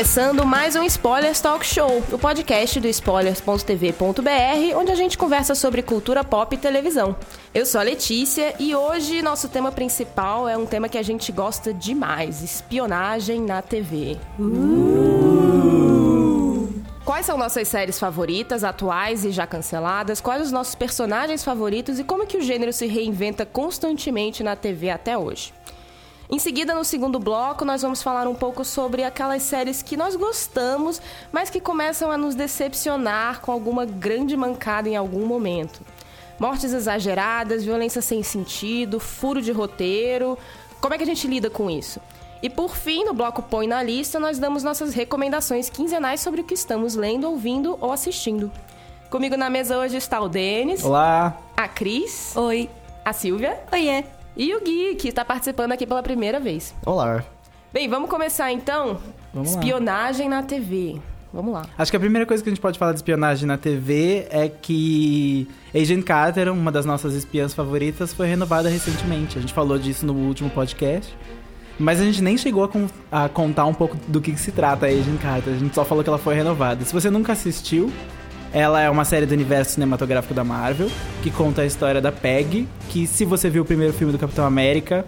começando 0.00 0.46
mais 0.46 0.74
um 0.76 0.82
Spoilers 0.82 1.42
Talk 1.42 1.66
Show, 1.66 2.02
o 2.10 2.18
podcast 2.18 2.80
do 2.80 2.88
spoilers.tv.br, 2.88 4.74
onde 4.74 4.90
a 4.90 4.94
gente 4.94 5.18
conversa 5.18 5.54
sobre 5.54 5.82
cultura 5.82 6.24
pop 6.24 6.54
e 6.54 6.58
televisão. 6.58 7.14
Eu 7.52 7.66
sou 7.66 7.78
a 7.82 7.84
Letícia 7.84 8.54
e 8.58 8.74
hoje 8.74 9.20
nosso 9.20 9.50
tema 9.50 9.70
principal 9.70 10.48
é 10.48 10.56
um 10.56 10.64
tema 10.64 10.88
que 10.88 10.96
a 10.96 11.02
gente 11.02 11.30
gosta 11.30 11.74
demais: 11.74 12.42
espionagem 12.42 13.42
na 13.42 13.60
TV. 13.60 14.16
Quais 17.04 17.26
são 17.26 17.36
nossas 17.36 17.68
séries 17.68 17.98
favoritas, 17.98 18.64
atuais 18.64 19.26
e 19.26 19.30
já 19.30 19.46
canceladas? 19.46 20.18
Quais 20.18 20.40
os 20.40 20.50
nossos 20.50 20.74
personagens 20.74 21.44
favoritos 21.44 21.98
e 21.98 22.04
como 22.04 22.26
que 22.26 22.38
o 22.38 22.42
gênero 22.42 22.72
se 22.72 22.86
reinventa 22.86 23.44
constantemente 23.44 24.42
na 24.42 24.56
TV 24.56 24.88
até 24.88 25.18
hoje? 25.18 25.52
Em 26.32 26.38
seguida, 26.38 26.72
no 26.74 26.84
segundo 26.84 27.18
bloco, 27.18 27.64
nós 27.64 27.82
vamos 27.82 28.02
falar 28.02 28.28
um 28.28 28.36
pouco 28.36 28.64
sobre 28.64 29.02
aquelas 29.02 29.42
séries 29.42 29.82
que 29.82 29.96
nós 29.96 30.14
gostamos, 30.14 31.02
mas 31.32 31.50
que 31.50 31.60
começam 31.60 32.08
a 32.08 32.16
nos 32.16 32.36
decepcionar 32.36 33.40
com 33.40 33.50
alguma 33.50 33.84
grande 33.84 34.36
mancada 34.36 34.88
em 34.88 34.96
algum 34.96 35.26
momento. 35.26 35.80
Mortes 36.38 36.72
exageradas, 36.72 37.64
violência 37.64 38.00
sem 38.00 38.22
sentido, 38.22 39.00
furo 39.00 39.42
de 39.42 39.50
roteiro. 39.50 40.38
Como 40.80 40.94
é 40.94 40.96
que 40.96 41.02
a 41.02 41.06
gente 41.06 41.26
lida 41.26 41.50
com 41.50 41.68
isso? 41.68 42.00
E 42.40 42.48
por 42.48 42.76
fim, 42.76 43.04
no 43.04 43.12
bloco 43.12 43.42
Põe 43.42 43.66
na 43.66 43.82
Lista, 43.82 44.20
nós 44.20 44.38
damos 44.38 44.62
nossas 44.62 44.94
recomendações 44.94 45.68
quinzenais 45.68 46.20
sobre 46.20 46.42
o 46.42 46.44
que 46.44 46.54
estamos 46.54 46.94
lendo, 46.94 47.28
ouvindo 47.28 47.76
ou 47.80 47.92
assistindo. 47.92 48.52
Comigo 49.10 49.36
na 49.36 49.50
mesa 49.50 49.76
hoje 49.76 49.96
está 49.96 50.20
o 50.20 50.28
Denis, 50.28 50.84
Olá! 50.84 51.36
a 51.56 51.66
Cris, 51.66 52.34
Oi. 52.36 52.70
a 53.04 53.12
Silvia 53.12 53.60
Oiê. 53.72 54.04
E 54.36 54.54
o 54.54 54.60
Gui, 54.60 54.94
que 54.96 55.08
está 55.08 55.24
participando 55.24 55.72
aqui 55.72 55.86
pela 55.86 56.02
primeira 56.02 56.38
vez. 56.40 56.74
Olá! 56.84 57.22
Bem, 57.72 57.88
vamos 57.88 58.10
começar 58.10 58.50
então? 58.52 58.98
Vamos 59.32 59.54
lá. 59.54 59.60
Espionagem 59.60 60.28
na 60.28 60.42
TV. 60.42 61.00
Vamos 61.32 61.54
lá. 61.54 61.62
Acho 61.78 61.92
que 61.92 61.96
a 61.96 62.00
primeira 62.00 62.26
coisa 62.26 62.42
que 62.42 62.48
a 62.48 62.52
gente 62.52 62.60
pode 62.60 62.76
falar 62.78 62.90
de 62.92 62.98
espionagem 62.98 63.46
na 63.46 63.56
TV 63.56 64.26
é 64.30 64.48
que 64.48 65.46
Agent 65.72 66.02
Carter, 66.04 66.52
uma 66.52 66.72
das 66.72 66.84
nossas 66.84 67.14
espiãs 67.14 67.54
favoritas, 67.54 68.12
foi 68.12 68.26
renovada 68.26 68.68
recentemente. 68.68 69.38
A 69.38 69.40
gente 69.40 69.52
falou 69.52 69.78
disso 69.78 70.04
no 70.04 70.12
último 70.14 70.50
podcast. 70.50 71.16
Mas 71.78 72.00
a 72.00 72.04
gente 72.04 72.20
nem 72.20 72.36
chegou 72.36 72.64
a, 72.64 72.68
con- 72.68 72.88
a 73.10 73.28
contar 73.28 73.64
um 73.66 73.72
pouco 73.72 73.96
do 74.08 74.20
que, 74.20 74.32
que 74.32 74.40
se 74.40 74.50
trata 74.52 74.86
a 74.86 74.88
Agent 74.88 75.20
Carter. 75.20 75.54
A 75.54 75.56
gente 75.56 75.74
só 75.74 75.84
falou 75.84 76.02
que 76.02 76.10
ela 76.10 76.18
foi 76.18 76.34
renovada. 76.34 76.84
Se 76.84 76.92
você 76.92 77.08
nunca 77.08 77.32
assistiu, 77.32 77.90
ela 78.52 78.80
é 78.80 78.90
uma 78.90 79.04
série 79.04 79.26
do 79.26 79.32
universo 79.32 79.72
cinematográfico 79.72 80.34
da 80.34 80.42
Marvel, 80.42 80.90
que 81.22 81.30
conta 81.30 81.62
a 81.62 81.66
história 81.66 82.00
da 82.00 82.10
Peg, 82.10 82.66
que 82.88 83.06
se 83.06 83.24
você 83.24 83.48
viu 83.48 83.62
o 83.62 83.64
primeiro 83.64 83.92
filme 83.92 84.12
do 84.12 84.18
Capitão 84.18 84.44
América, 84.44 85.04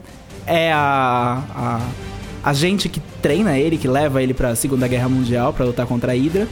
é 0.47 0.73
a, 0.73 1.43
a, 1.55 1.81
a 2.45 2.53
gente 2.53 2.89
que 2.89 3.01
treina 3.21 3.59
ele, 3.59 3.77
que 3.77 3.89
leva 3.89 4.23
ele 4.23 4.33
pra 4.33 4.55
Segunda 4.55 4.87
Guerra 4.87 5.09
Mundial 5.09 5.53
pra 5.53 5.65
lutar 5.65 5.87
contra 5.87 6.13
a 6.13 6.15
Hydra. 6.15 6.47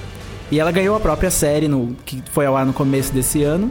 E 0.50 0.58
ela 0.58 0.72
ganhou 0.72 0.97
a 0.97 1.00
própria 1.00 1.30
série, 1.30 1.69
no, 1.69 1.97
que 2.05 2.22
foi 2.32 2.47
ao 2.47 2.56
ar 2.56 2.66
no 2.66 2.72
começo 2.72 3.12
desse 3.12 3.42
ano, 3.44 3.70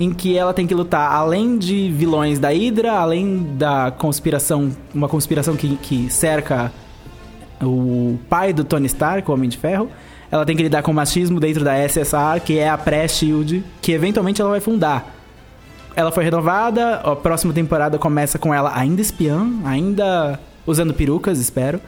em 0.00 0.12
que 0.12 0.36
ela 0.36 0.54
tem 0.54 0.66
que 0.66 0.74
lutar 0.74 1.12
além 1.12 1.58
de 1.58 1.90
vilões 1.90 2.38
da 2.38 2.48
Hydra, 2.48 2.92
além 2.92 3.54
da 3.56 3.90
conspiração, 3.90 4.70
uma 4.94 5.08
conspiração 5.08 5.56
que, 5.56 5.76
que 5.76 6.08
cerca 6.10 6.72
o 7.60 8.18
pai 8.30 8.52
do 8.52 8.64
Tony 8.64 8.86
Stark, 8.86 9.30
o 9.30 9.34
Homem 9.34 9.48
de 9.48 9.58
Ferro. 9.58 9.90
Ela 10.30 10.44
tem 10.44 10.56
que 10.56 10.62
lidar 10.62 10.82
com 10.82 10.90
o 10.90 10.94
machismo 10.94 11.38
dentro 11.38 11.64
da 11.64 11.76
SSR, 11.76 12.40
que 12.44 12.58
é 12.58 12.68
a 12.68 12.76
pré-Shield, 12.76 13.64
que 13.80 13.92
eventualmente 13.92 14.40
ela 14.40 14.50
vai 14.50 14.60
fundar. 14.60 15.14
Ela 15.94 16.12
foi 16.12 16.24
renovada, 16.24 16.96
a 16.96 17.16
próxima 17.16 17.52
temporada 17.52 17.98
começa 17.98 18.38
com 18.38 18.52
ela 18.52 18.76
ainda 18.76 19.00
espiã, 19.00 19.46
ainda 19.64 20.38
usando 20.66 20.92
perucas, 20.92 21.38
espero. 21.38 21.80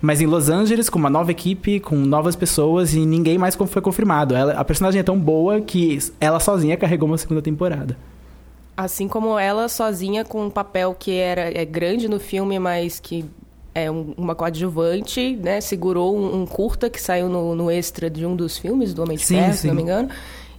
Mas 0.00 0.20
em 0.20 0.26
Los 0.26 0.48
Angeles, 0.48 0.90
com 0.90 0.98
uma 0.98 1.08
nova 1.08 1.30
equipe, 1.30 1.78
com 1.78 1.94
novas 1.94 2.34
pessoas 2.34 2.92
e 2.92 3.06
ninguém 3.06 3.38
mais 3.38 3.54
foi 3.54 3.80
confirmado. 3.80 4.34
Ela, 4.34 4.54
a 4.54 4.64
personagem 4.64 4.98
é 4.98 5.04
tão 5.04 5.16
boa 5.16 5.60
que 5.60 5.96
ela 6.18 6.40
sozinha 6.40 6.76
carregou 6.76 7.08
uma 7.08 7.16
segunda 7.16 7.40
temporada. 7.40 7.96
Assim 8.76 9.06
como 9.06 9.38
ela 9.38 9.68
sozinha 9.68 10.24
com 10.24 10.46
um 10.46 10.50
papel 10.50 10.96
que 10.98 11.12
era 11.12 11.56
é 11.56 11.64
grande 11.64 12.08
no 12.08 12.18
filme, 12.18 12.58
mas 12.58 12.98
que 12.98 13.24
é 13.74 13.90
um- 13.90 14.12
uma 14.16 14.34
coadjuvante, 14.34 15.36
né? 15.42 15.60
Segurou 15.60 16.16
um, 16.16 16.42
um 16.42 16.46
curta 16.46 16.88
que 16.90 17.00
saiu 17.00 17.28
no, 17.28 17.54
no 17.54 17.70
extra 17.70 18.08
de 18.10 18.24
um 18.26 18.34
dos 18.36 18.58
filmes 18.58 18.92
do 18.94 19.02
Homem 19.02 19.16
de 19.16 19.24
Sim, 19.24 19.36
Ferro, 19.36 19.52
se 19.54 19.66
não 19.66 19.74
me 19.74 19.82
engano. 19.82 20.08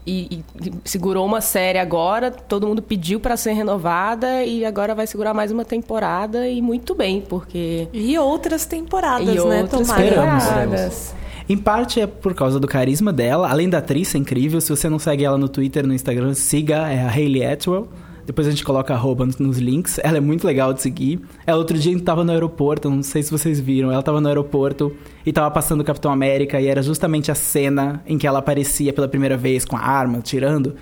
E, 0.06 0.40
e- 0.62 0.74
segurou 0.84 1.26
uma 1.26 1.40
série 1.40 1.80
agora, 1.80 2.30
todo 2.30 2.68
mundo 2.68 2.82
pediu 2.82 3.20
para 3.22 3.38
ser 3.38 3.54
renovada 3.54 4.44
e 4.44 4.66
agora 4.66 4.94
vai 4.94 5.08
segurar 5.08 5.34
mais 5.34 5.50
uma 5.52 5.64
temporada 5.64 6.46
e 6.48 6.62
muito 6.62 6.94
bem, 6.94 7.22
porque 7.22 7.88
E 7.94 8.18
outras 8.18 8.66
temporadas, 8.66 9.30
e 9.30 9.48
né? 9.48 9.62
outras 9.62 9.88
Tomara. 9.88 10.04
Esperamos. 10.06 10.44
temporadas. 10.44 11.16
Em 11.48 11.58
parte 11.58 12.02
é 12.02 12.08
por 12.08 12.34
causa 12.34 12.60
do 12.60 12.68
carisma 12.68 13.14
dela, 13.14 13.50
além 13.50 13.70
da 13.70 13.78
atriz 13.78 14.14
é 14.16 14.18
incrível. 14.18 14.60
Se 14.60 14.70
você 14.70 14.90
não 14.90 15.00
segue 15.00 15.24
ela 15.24 15.38
no 15.38 15.48
Twitter, 15.48 15.86
no 15.88 15.94
Instagram, 15.94 16.34
siga, 16.34 16.90
é 16.90 17.02
a 17.04 17.10
Hayley 17.10 17.46
Atwell. 17.46 17.88
Depois 18.26 18.48
a 18.48 18.50
gente 18.50 18.64
coloca 18.64 18.94
arroba 18.94 19.26
nos- 19.40 19.58
links. 19.58 20.00
Ela 20.04 20.18
é 20.18 20.22
muito 20.22 20.46
legal 20.46 20.74
de 20.74 20.82
seguir. 20.82 21.20
Ela 21.46 21.58
outro 21.58 21.78
dia 21.78 21.98
tava 22.02 22.24
no 22.24 22.32
aeroporto, 22.32 22.90
não 22.90 23.04
sei 23.04 23.22
se 23.24 23.32
vocês 23.32 23.60
viram. 23.60 23.92
Ela 23.92 24.02
tava 24.04 24.20
no 24.22 24.28
aeroporto 24.28 24.94
e 25.26 25.32
tava 25.32 25.50
passando 25.52 25.82
o 25.82 25.84
Capitão 25.84 26.12
América 26.12 26.60
e 26.60 26.68
era 26.68 26.82
justamente 26.82 27.32
a 27.32 27.36
cena 27.36 28.02
em 28.06 28.18
que 28.18 28.26
ela 28.28 28.40
aparecia 28.40 28.92
pela 28.94 29.08
primeira 29.08 29.38
vez 29.38 29.66
com 29.66 29.76
a 29.76 29.82
arma, 29.82 30.20
tirando. 30.22 30.76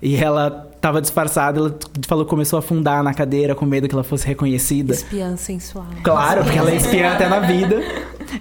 E 0.00 0.16
ela 0.16 0.50
tava 0.80 1.00
disfarçada, 1.00 1.60
ela 1.60 1.78
falou 2.08 2.24
começou 2.26 2.56
a 2.56 2.58
afundar 2.58 3.04
na 3.04 3.14
cadeira 3.14 3.54
com 3.54 3.64
medo 3.64 3.86
que 3.86 3.94
ela 3.94 4.02
fosse 4.02 4.26
reconhecida. 4.26 4.94
Espiã 4.94 5.36
sensual. 5.36 5.86
Claro, 6.02 6.42
porque 6.42 6.58
ela 6.58 6.72
é 6.72 6.76
espiã 6.76 7.12
até 7.12 7.28
na 7.28 7.38
vida. 7.38 7.80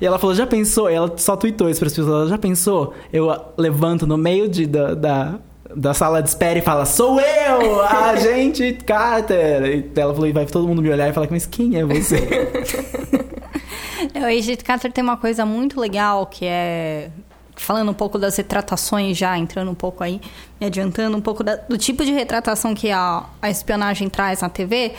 E 0.02 0.04
ela 0.06 0.18
falou, 0.18 0.36
já 0.36 0.48
pensou? 0.48 0.90
Ela 0.90 1.14
só 1.18 1.36
tweetou 1.36 1.70
isso 1.70 1.80
para 1.80 1.88
as 1.88 1.94
pessoas. 1.94 2.16
Ela 2.22 2.28
já 2.30 2.38
pensou? 2.40 2.94
Eu 3.14 3.32
levanto 3.58 4.08
no 4.08 4.18
meio 4.18 4.50
de, 4.50 4.66
da, 4.66 4.96
da, 4.96 5.40
da 5.76 5.94
sala 5.94 6.22
de 6.22 6.30
espera 6.30 6.60
e 6.60 6.62
fala, 6.62 6.86
sou 6.86 7.20
eu, 7.20 7.82
a 7.84 8.16
gente 8.16 8.74
Carter. 8.86 9.64
E 9.66 10.00
ela 10.00 10.14
falou, 10.14 10.28
e 10.28 10.32
vai 10.32 10.46
todo 10.46 10.68
mundo 10.68 10.82
me 10.82 10.90
olhar 10.90 11.10
e 11.10 11.14
falar, 11.14 11.28
mas 11.32 11.46
quem 11.46 11.78
é 11.78 11.84
você? 11.86 12.18
O 14.16 14.26
Agent 14.26 14.64
Carter 14.64 14.92
tem 14.92 15.04
uma 15.04 15.16
coisa 15.18 15.46
muito 15.46 15.80
legal 15.80 16.26
que 16.26 16.46
é 16.46 17.10
falando 17.56 17.90
um 17.92 17.94
pouco 17.94 18.18
das 18.18 18.36
retratações 18.36 19.16
já, 19.16 19.38
entrando 19.38 19.70
um 19.70 19.76
pouco 19.76 20.04
aí, 20.04 20.20
me 20.60 20.66
adiantando 20.66 21.16
um 21.16 21.22
pouco 21.22 21.44
da- 21.44 21.56
do 21.58 21.78
tipo 21.78 22.04
de 22.04 22.12
retratação 22.12 22.74
que 22.74 22.90
a, 22.90 23.24
a 23.42 23.50
espionagem 23.50 24.10
traz 24.10 24.42
na 24.42 24.50
TV. 24.50 24.94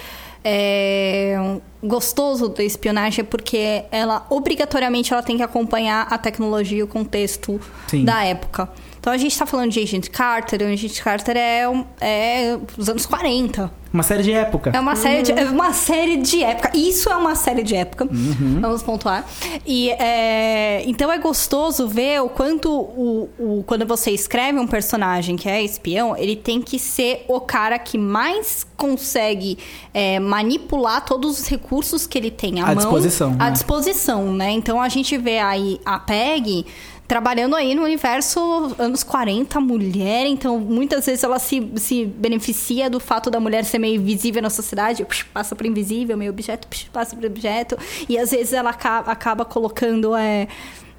É, 0.45 1.57
gostoso 1.83 2.49
da 2.49 2.63
espionagem 2.63 3.23
é 3.23 3.25
porque 3.25 3.85
ela 3.91 4.27
obrigatoriamente 4.31 5.13
ela 5.13 5.23
tem 5.23 5.37
que 5.37 5.43
acompanhar 5.43 6.07
a 6.11 6.19
tecnologia 6.19 6.79
e 6.79 6.83
o 6.83 6.87
contexto 6.89 7.61
Sim. 7.89 8.05
da 8.05 8.25
época. 8.25 8.69
Então 9.03 9.13
a 9.13 9.17
gente 9.17 9.33
está 9.33 9.45
falando 9.45 9.73
de 9.73 9.81
Agent 9.81 10.09
Carter, 10.11 10.63
e 10.63 10.65
o 10.65 10.73
Agent 10.73 11.01
Carter 11.03 11.37
é, 11.37 11.69
um- 11.69 11.85
é 12.01 12.57
os 12.79 12.89
anos 12.89 13.05
40. 13.05 13.69
Uma 13.93 14.05
série 14.05 14.23
de 14.23 14.33
época. 14.33 14.71
É 14.73 14.81
uma 14.81 14.97
série, 14.97 15.23
de, 15.23 15.33
é 15.33 15.45
uma 15.51 15.73
série 15.75 16.17
de 16.17 16.43
época. 16.43 16.71
Isso 16.75 17.11
é 17.11 17.17
uma 17.17 17.35
série 17.35 17.63
de 17.63 17.75
época. 17.75 18.09
Vamos 18.11 18.83
pontuar. 18.83 19.27
E 19.67 19.91
é, 19.91 20.83
então 20.87 21.13
é 21.13 21.19
gostoso 21.19 21.87
ver 21.89 22.23
o 22.23 22.29
quanto 22.31 22.71
o, 22.73 23.29
o- 23.39 23.65
quando 23.67 23.85
você 23.85 24.11
escreve 24.13 24.59
um 24.59 24.67
personagem 24.67 25.37
que 25.37 25.47
é 25.49 25.63
espião, 25.63 26.17
ele 26.17 26.37
tem 26.37 26.63
que 26.63 26.79
ser 26.79 27.25
o 27.29 27.39
cara 27.41 27.79
que 27.79 27.99
mais 27.99 28.65
consegue 28.79 29.59
é, 29.93 30.19
manipular 30.21 31.05
todos 31.05 31.39
os 31.41 31.47
recursos 31.49 32.07
que 32.07 32.17
ele 32.17 32.31
tem 32.31 32.61
à, 32.61 32.65
À 32.65 32.67
mão. 32.69 32.77
disposição, 32.77 33.33
À 33.39 33.45
né? 33.47 33.51
disposição, 33.51 34.33
né? 34.33 34.53
Então 34.53 34.81
a 34.81 34.89
gente 34.89 35.19
vê 35.19 35.39
aí 35.39 35.79
a 35.85 35.99
Peg 35.99 36.65
trabalhando 37.07 37.55
aí 37.55 37.75
no 37.75 37.83
universo 37.83 38.75
anos 38.79 39.03
40, 39.03 39.61
mulher, 39.61 40.27
então 40.27 40.59
muitas 40.59 41.05
vezes 41.05 41.23
ela 41.23 41.39
se, 41.39 41.71
se 41.77 42.07
beneficia 42.07 42.89
do 42.89 42.99
fato 42.99 43.31
da 43.31 43.39
mulher 43.39 43.65
ser 43.65 43.79
meio 43.79 43.97
invisível 43.97 44.41
na 44.41 44.51
sociedade, 44.51 45.05
psh, 45.05 45.25
passa 45.25 45.55
por 45.55 45.67
invisível, 45.67 46.17
meio 46.17 46.31
objeto, 46.31 46.67
psh, 46.69 46.89
passa 46.93 47.15
por 47.15 47.25
objeto, 47.25 47.77
e 48.09 48.19
às 48.19 48.31
vezes 48.31 48.53
ela 48.53 48.71
acaba, 48.71 49.13
acaba 49.13 49.45
colocando 49.45 50.15
é, 50.17 50.49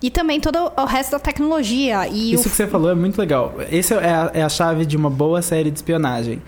E 0.01 0.11
também 0.11 0.39
todo 0.39 0.71
o 0.75 0.85
resto 0.85 1.11
da 1.11 1.19
tecnologia. 1.19 2.07
E 2.09 2.33
Isso 2.33 2.47
o... 2.47 2.51
que 2.51 2.57
você 2.57 2.67
falou 2.67 2.91
é 2.91 2.95
muito 2.95 3.17
legal. 3.17 3.55
Essa 3.71 3.95
é 3.95 4.13
a, 4.13 4.31
é 4.33 4.43
a 4.43 4.49
chave 4.49 4.85
de 4.85 4.97
uma 4.97 5.09
boa 5.09 5.41
série 5.41 5.71
de 5.71 5.77
espionagem. 5.77 6.41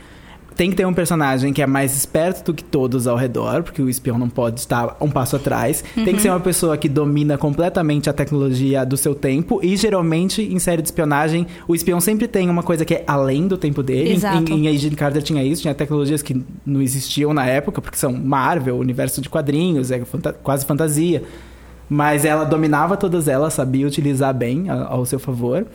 Tem 0.55 0.69
que 0.69 0.75
ter 0.75 0.85
um 0.85 0.93
personagem 0.93 1.51
que 1.51 1.61
é 1.61 1.67
mais 1.67 1.95
esperto 1.95 2.45
do 2.45 2.53
que 2.53 2.63
todos 2.63 3.07
ao 3.07 3.17
redor, 3.17 3.61
porque 3.63 3.81
o 3.81 3.89
espião 3.89 4.17
não 4.17 4.29
pode 4.29 4.59
estar 4.61 4.95
um 5.01 5.09
passo 5.09 5.35
atrás. 5.35 5.83
Tem 5.93 6.15
que 6.15 6.21
ser 6.21 6.29
uma 6.29 6.39
pessoa 6.39 6.77
que 6.77 6.87
domina 6.87 7.37
completamente 7.37 8.09
a 8.09 8.13
tecnologia 8.13 8.85
do 8.85 8.95
seu 8.95 9.13
tempo. 9.13 9.59
E 9.61 9.75
geralmente, 9.75 10.41
em 10.41 10.57
série 10.59 10.81
de 10.81 10.87
espionagem, 10.87 11.45
o 11.67 11.75
espião 11.75 11.99
sempre 11.99 12.27
tem 12.27 12.49
uma 12.49 12.63
coisa 12.63 12.85
que 12.85 12.93
é 12.93 13.03
além 13.05 13.47
do 13.47 13.57
tempo 13.57 13.83
dele. 13.83 14.11
Em- 14.11 14.15
Exato. 14.15 14.53
Em, 14.53 14.67
em 14.67 14.75
Agent 14.75 14.95
Carter 14.95 15.21
tinha 15.21 15.43
isso, 15.43 15.61
tinha 15.61 15.73
tecnologias 15.75 16.21
que 16.21 16.41
não 16.65 16.81
existiam 16.81 17.33
na 17.33 17.45
época, 17.45 17.81
porque 17.81 17.97
são 17.97 18.13
Marvel, 18.13 18.77
universo 18.77 19.21
de 19.21 19.29
quadrinhos, 19.29 19.91
é 19.91 19.99
fanta- 20.05 20.33
quase 20.33 20.65
fantasia. 20.65 21.21
Mas 21.87 22.25
ela 22.25 22.43
dominava 22.45 22.97
todas 22.97 23.27
elas, 23.27 23.53
sabia 23.53 23.85
utilizar 23.85 24.33
bem 24.33 24.69
ao 24.69 25.05
seu 25.05 25.19
favor. 25.19 25.67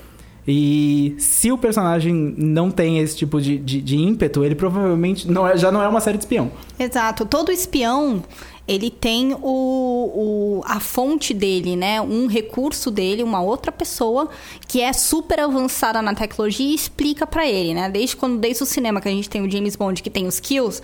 E 0.48 1.14
se 1.18 1.52
o 1.52 1.58
personagem 1.58 2.34
não 2.36 2.70
tem 2.70 2.98
esse 2.98 3.16
tipo 3.16 3.40
de, 3.40 3.58
de, 3.58 3.80
de 3.80 3.96
ímpeto, 3.96 4.44
ele 4.44 4.54
provavelmente 4.54 5.30
não 5.30 5.46
é- 5.46 5.56
já 5.56 5.70
não 5.70 5.82
é 5.82 5.88
uma 5.88 6.00
série 6.00 6.16
de 6.18 6.24
espião. 6.24 6.50
Exato. 6.78 7.24
Todo 7.26 7.52
espião, 7.52 8.22
ele 8.66 8.90
tem 8.90 9.34
o, 9.34 9.38
o- 9.42 10.62
a 10.64 10.80
fonte 10.80 11.34
dele, 11.34 11.76
né? 11.76 12.00
Um 12.00 12.26
recurso 12.26 12.90
dele, 12.90 13.22
uma 13.22 13.40
outra 13.42 13.70
pessoa 13.70 14.28
que 14.66 14.80
é 14.80 14.92
super 14.92 15.40
avançada 15.40 16.00
na 16.00 16.14
tecnologia 16.14 16.66
e 16.66 16.74
explica 16.74 17.26
pra 17.26 17.46
ele, 17.48 17.74
né? 17.74 17.88
Desde 17.90 18.16
quando, 18.16 18.38
desde 18.38 18.62
o 18.62 18.66
cinema 18.66 19.00
que 19.00 19.08
a 19.08 19.12
gente 19.12 19.28
tem 19.28 19.42
o 19.42 19.50
James 19.50 19.76
Bond 19.76 20.02
que 20.02 20.10
tem 20.10 20.26
os 20.26 20.40
kills, 20.40 20.80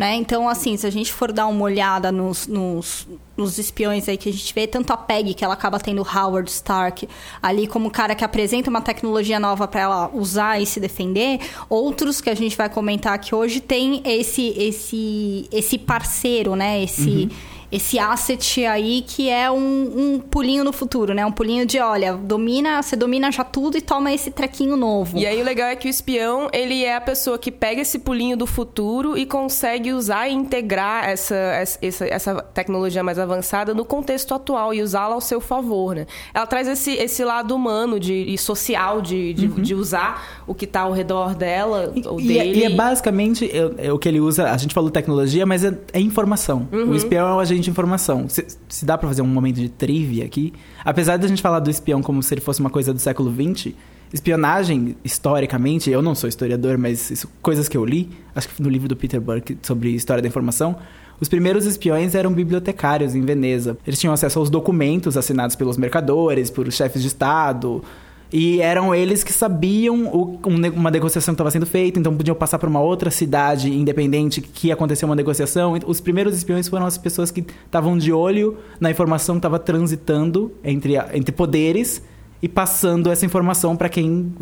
né? 0.00 0.14
Então, 0.14 0.48
assim, 0.48 0.78
se 0.78 0.86
a 0.86 0.90
gente 0.90 1.12
for 1.12 1.30
dar 1.30 1.46
uma 1.46 1.62
olhada 1.62 2.10
nos, 2.10 2.46
nos, 2.46 3.06
nos 3.36 3.58
espiões 3.58 4.08
aí 4.08 4.16
que 4.16 4.30
a 4.30 4.32
gente 4.32 4.54
vê, 4.54 4.66
tanto 4.66 4.94
a 4.94 4.96
Peg, 4.96 5.34
que 5.34 5.44
ela 5.44 5.52
acaba 5.52 5.78
tendo 5.78 6.00
Howard 6.00 6.50
Stark 6.50 7.06
ali 7.42 7.66
como 7.66 7.90
cara 7.90 8.14
que 8.14 8.24
apresenta 8.24 8.70
uma 8.70 8.80
tecnologia 8.80 9.38
nova 9.38 9.68
pra 9.68 9.82
ela 9.82 10.10
usar 10.14 10.58
e 10.58 10.64
se 10.64 10.80
defender, 10.80 11.38
outros 11.68 12.18
que 12.18 12.30
a 12.30 12.34
gente 12.34 12.56
vai 12.56 12.70
comentar 12.70 13.12
aqui 13.12 13.34
hoje 13.34 13.60
tem 13.60 14.00
esse 14.06 14.48
esse 14.56 15.46
esse 15.52 15.76
parceiro, 15.76 16.56
né? 16.56 16.82
Esse 16.82 17.28
esse 17.70 17.98
asset 17.98 18.64
aí 18.66 19.02
que 19.06 19.28
é 19.28 19.50
um, 19.50 20.14
um 20.14 20.18
pulinho 20.20 20.64
no 20.64 20.72
futuro, 20.72 21.14
né? 21.14 21.24
Um 21.24 21.32
pulinho 21.32 21.64
de, 21.64 21.78
olha, 21.78 22.14
domina, 22.14 22.82
você 22.82 22.96
domina 22.96 23.30
já 23.30 23.44
tudo 23.44 23.76
e 23.76 23.80
toma 23.80 24.12
esse 24.12 24.30
trequinho 24.30 24.76
novo. 24.76 25.16
E 25.18 25.26
aí 25.26 25.40
o 25.40 25.44
legal 25.44 25.68
é 25.68 25.76
que 25.76 25.86
o 25.86 25.90
espião, 25.90 26.48
ele 26.52 26.84
é 26.84 26.96
a 26.96 27.00
pessoa 27.00 27.38
que 27.38 27.50
pega 27.50 27.80
esse 27.82 27.98
pulinho 27.98 28.36
do 28.36 28.46
futuro 28.46 29.16
e 29.16 29.24
consegue 29.26 29.92
usar 29.92 30.28
e 30.28 30.32
integrar 30.32 31.08
essa, 31.08 31.34
essa, 31.34 32.04
essa 32.06 32.42
tecnologia 32.54 33.02
mais 33.02 33.18
avançada 33.18 33.74
no 33.74 33.84
contexto 33.84 34.34
atual 34.34 34.72
e 34.74 34.82
usá-la 34.82 35.14
ao 35.14 35.20
seu 35.20 35.40
favor, 35.40 35.94
né? 35.94 36.06
Ela 36.34 36.46
traz 36.46 36.66
esse, 36.66 36.92
esse 36.92 37.24
lado 37.24 37.54
humano 37.54 38.00
de, 38.00 38.12
e 38.14 38.36
social 38.38 39.00
de, 39.00 39.32
de, 39.34 39.46
de 39.48 39.74
usar 39.74 40.42
o 40.46 40.54
que 40.54 40.64
está 40.64 40.80
ao 40.82 40.92
redor 40.92 41.34
dela, 41.34 41.92
ou 42.06 42.20
E, 42.20 42.38
é- 42.38 42.42
dele. 42.44 42.58
e 42.60 42.64
é 42.64 42.70
basicamente 42.70 43.44
é- 43.50 43.86
é 43.88 43.92
o 43.92 43.98
que 43.98 44.08
ele 44.08 44.20
usa. 44.20 44.50
A 44.50 44.56
gente 44.56 44.74
falou 44.74 44.90
tecnologia, 44.90 45.44
mas 45.46 45.64
é, 45.64 45.76
é 45.92 46.00
informação. 46.00 46.68
O 46.72 46.94
espião 46.94 47.28
é 47.28 47.34
um 47.34 47.38
agente 47.40 47.59
de 47.64 47.70
informação. 47.70 48.28
Se, 48.28 48.46
se 48.68 48.84
dá 48.84 48.96
pra 48.96 49.08
fazer 49.08 49.22
um 49.22 49.26
momento 49.26 49.56
de 49.56 49.68
trivia 49.68 50.24
aqui, 50.24 50.52
apesar 50.84 51.16
da 51.16 51.26
gente 51.26 51.42
falar 51.42 51.60
do 51.60 51.70
espião 51.70 52.02
como 52.02 52.22
se 52.22 52.32
ele 52.34 52.40
fosse 52.40 52.60
uma 52.60 52.70
coisa 52.70 52.92
do 52.92 52.98
século 52.98 53.32
XX, 53.32 53.74
espionagem, 54.12 54.96
historicamente, 55.04 55.90
eu 55.90 56.02
não 56.02 56.14
sou 56.14 56.28
historiador, 56.28 56.76
mas 56.76 57.10
isso, 57.10 57.28
coisas 57.40 57.68
que 57.68 57.76
eu 57.76 57.84
li, 57.84 58.10
acho 58.34 58.48
que 58.48 58.62
no 58.62 58.68
livro 58.68 58.88
do 58.88 58.96
Peter 58.96 59.20
Burke 59.20 59.58
sobre 59.62 59.90
história 59.90 60.20
da 60.20 60.28
informação. 60.28 60.76
Os 61.20 61.28
primeiros 61.28 61.66
espiões 61.66 62.14
eram 62.14 62.32
bibliotecários 62.32 63.14
em 63.14 63.20
Veneza. 63.20 63.76
Eles 63.86 64.00
tinham 64.00 64.12
acesso 64.12 64.38
aos 64.38 64.48
documentos 64.48 65.18
assinados 65.18 65.54
pelos 65.54 65.76
mercadores, 65.76 66.50
por 66.50 66.70
chefes 66.72 67.02
de 67.02 67.08
Estado, 67.08 67.84
e 68.32 68.60
eram 68.60 68.94
eles 68.94 69.24
que 69.24 69.32
sabiam 69.32 70.06
o- 70.06 70.38
um 70.46 70.70
uma 70.76 70.90
negociação 70.90 71.32
que 71.32 71.36
estava 71.36 71.50
sendo 71.50 71.66
feita, 71.66 71.98
então 71.98 72.14
podiam 72.16 72.34
passar 72.34 72.58
para 72.58 72.68
uma 72.68 72.80
outra 72.80 73.10
cidade 73.10 73.72
independente 73.72 74.40
que 74.40 74.70
aconteceu 74.70 75.08
uma 75.08 75.16
negociação. 75.16 75.76
Então, 75.76 75.88
Os 75.90 76.00
primeiros 76.00 76.36
espiões 76.36 76.68
foram 76.68 76.86
as 76.86 76.96
pessoas 76.96 77.30
que 77.30 77.44
estavam 77.66 77.96
de 77.98 78.12
olho 78.12 78.56
na 78.78 78.90
informação 78.90 79.36
que 79.36 79.38
estava 79.40 79.58
transitando 79.58 80.52
entre, 80.62 80.94
entre 81.12 81.32
poderes 81.32 82.02
e 82.42 82.48
passando 82.48 83.10
essa 83.12 83.26
informação 83.26 83.76
para 83.76 83.88
quem, 83.88 84.32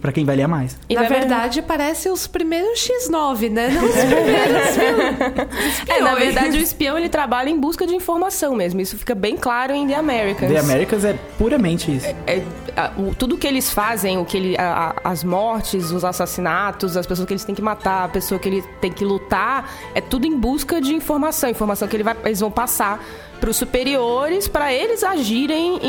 pra 0.00 0.12
quem 0.12 0.24
valia 0.24 0.48
mais. 0.48 0.78
E 0.88 0.94
Na 0.94 1.02
vai- 1.02 1.10
verdade, 1.20 1.60
parece 1.60 2.08
os 2.08 2.26
primeiros 2.26 2.78
X9, 2.80 3.50
né? 3.50 3.68
Não 3.68 3.84
os 3.84 3.92
primeiros 3.94 5.88
É, 5.88 6.00
na 6.00 6.14
verdade, 6.14 6.56
o 6.56 6.60
espião 6.60 6.96
ele 6.98 7.08
trabalha 7.08 7.50
em 7.50 7.58
busca 7.58 7.86
de 7.86 7.94
informação 7.94 8.54
mesmo. 8.54 8.80
Isso 8.80 8.96
fica 8.96 9.14
bem 9.14 9.36
claro 9.36 9.72
em 9.72 9.86
The 9.86 9.94
Americans. 9.94 10.50
The 10.50 10.58
Americas 10.58 11.04
é 11.04 11.12
puramente 11.36 11.94
isso. 11.94 12.06
É, 12.26 12.42
a- 12.76 12.92
o- 12.96 13.14
tudo 13.14 13.36
que 13.36 13.46
eles 13.46 13.70
fazem, 13.70 14.16
o 14.18 14.24
que 14.24 14.36
ele, 14.36 14.56
a- 14.58 14.94
a- 15.04 15.10
as 15.10 15.22
mortes, 15.22 15.90
os 15.90 16.04
assassinatos, 16.04 16.96
as 16.96 17.06
pessoas 17.06 17.26
que 17.26 17.32
eles 17.34 17.44
têm 17.44 17.54
que 17.54 17.62
matar, 17.62 18.04
a 18.04 18.08
pessoa 18.08 18.38
que 18.38 18.48
ele 18.48 18.62
tem 18.80 18.90
que 18.90 19.04
lutar, 19.04 19.70
é 19.94 20.00
tudo 20.00 20.26
em 20.26 20.36
busca 20.36 20.80
de 20.80 20.94
informação, 20.94 21.50
informação 21.50 21.86
que 21.88 21.96
ele 21.96 22.04
vai- 22.04 22.16
eles 22.24 22.40
vão 22.40 22.50
passar 22.50 23.04
para 23.42 23.50
os 23.50 23.56
superiores 23.56 24.46
para 24.46 24.72
eles 24.72 25.02
agirem 25.02 25.80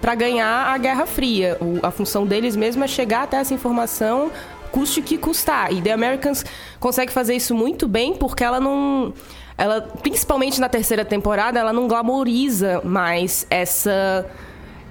para 0.00 0.16
ganhar 0.16 0.66
a 0.74 0.76
Guerra 0.76 1.06
Fria. 1.06 1.56
O- 1.60 1.78
a 1.86 1.92
função 1.92 2.26
deles 2.26 2.56
mesmo 2.56 2.82
é 2.82 2.88
chegar 2.88 3.22
até 3.22 3.36
essa 3.36 3.54
informação 3.54 4.32
custe 4.72 4.98
o 4.98 5.02
que 5.04 5.16
custar. 5.16 5.72
E 5.72 5.80
The 5.80 5.92
Americans 5.92 6.44
consegue 6.80 7.12
fazer 7.12 7.36
isso 7.36 7.54
muito 7.54 7.86
bem 7.86 8.14
porque 8.16 8.42
ela 8.42 8.58
não. 8.58 9.14
Ela, 9.56 9.80
principalmente 10.02 10.60
na 10.60 10.68
terceira 10.68 11.04
temporada, 11.04 11.60
ela 11.60 11.72
não 11.72 11.86
glamoriza 11.86 12.80
mais 12.82 13.46
essa 13.48 14.26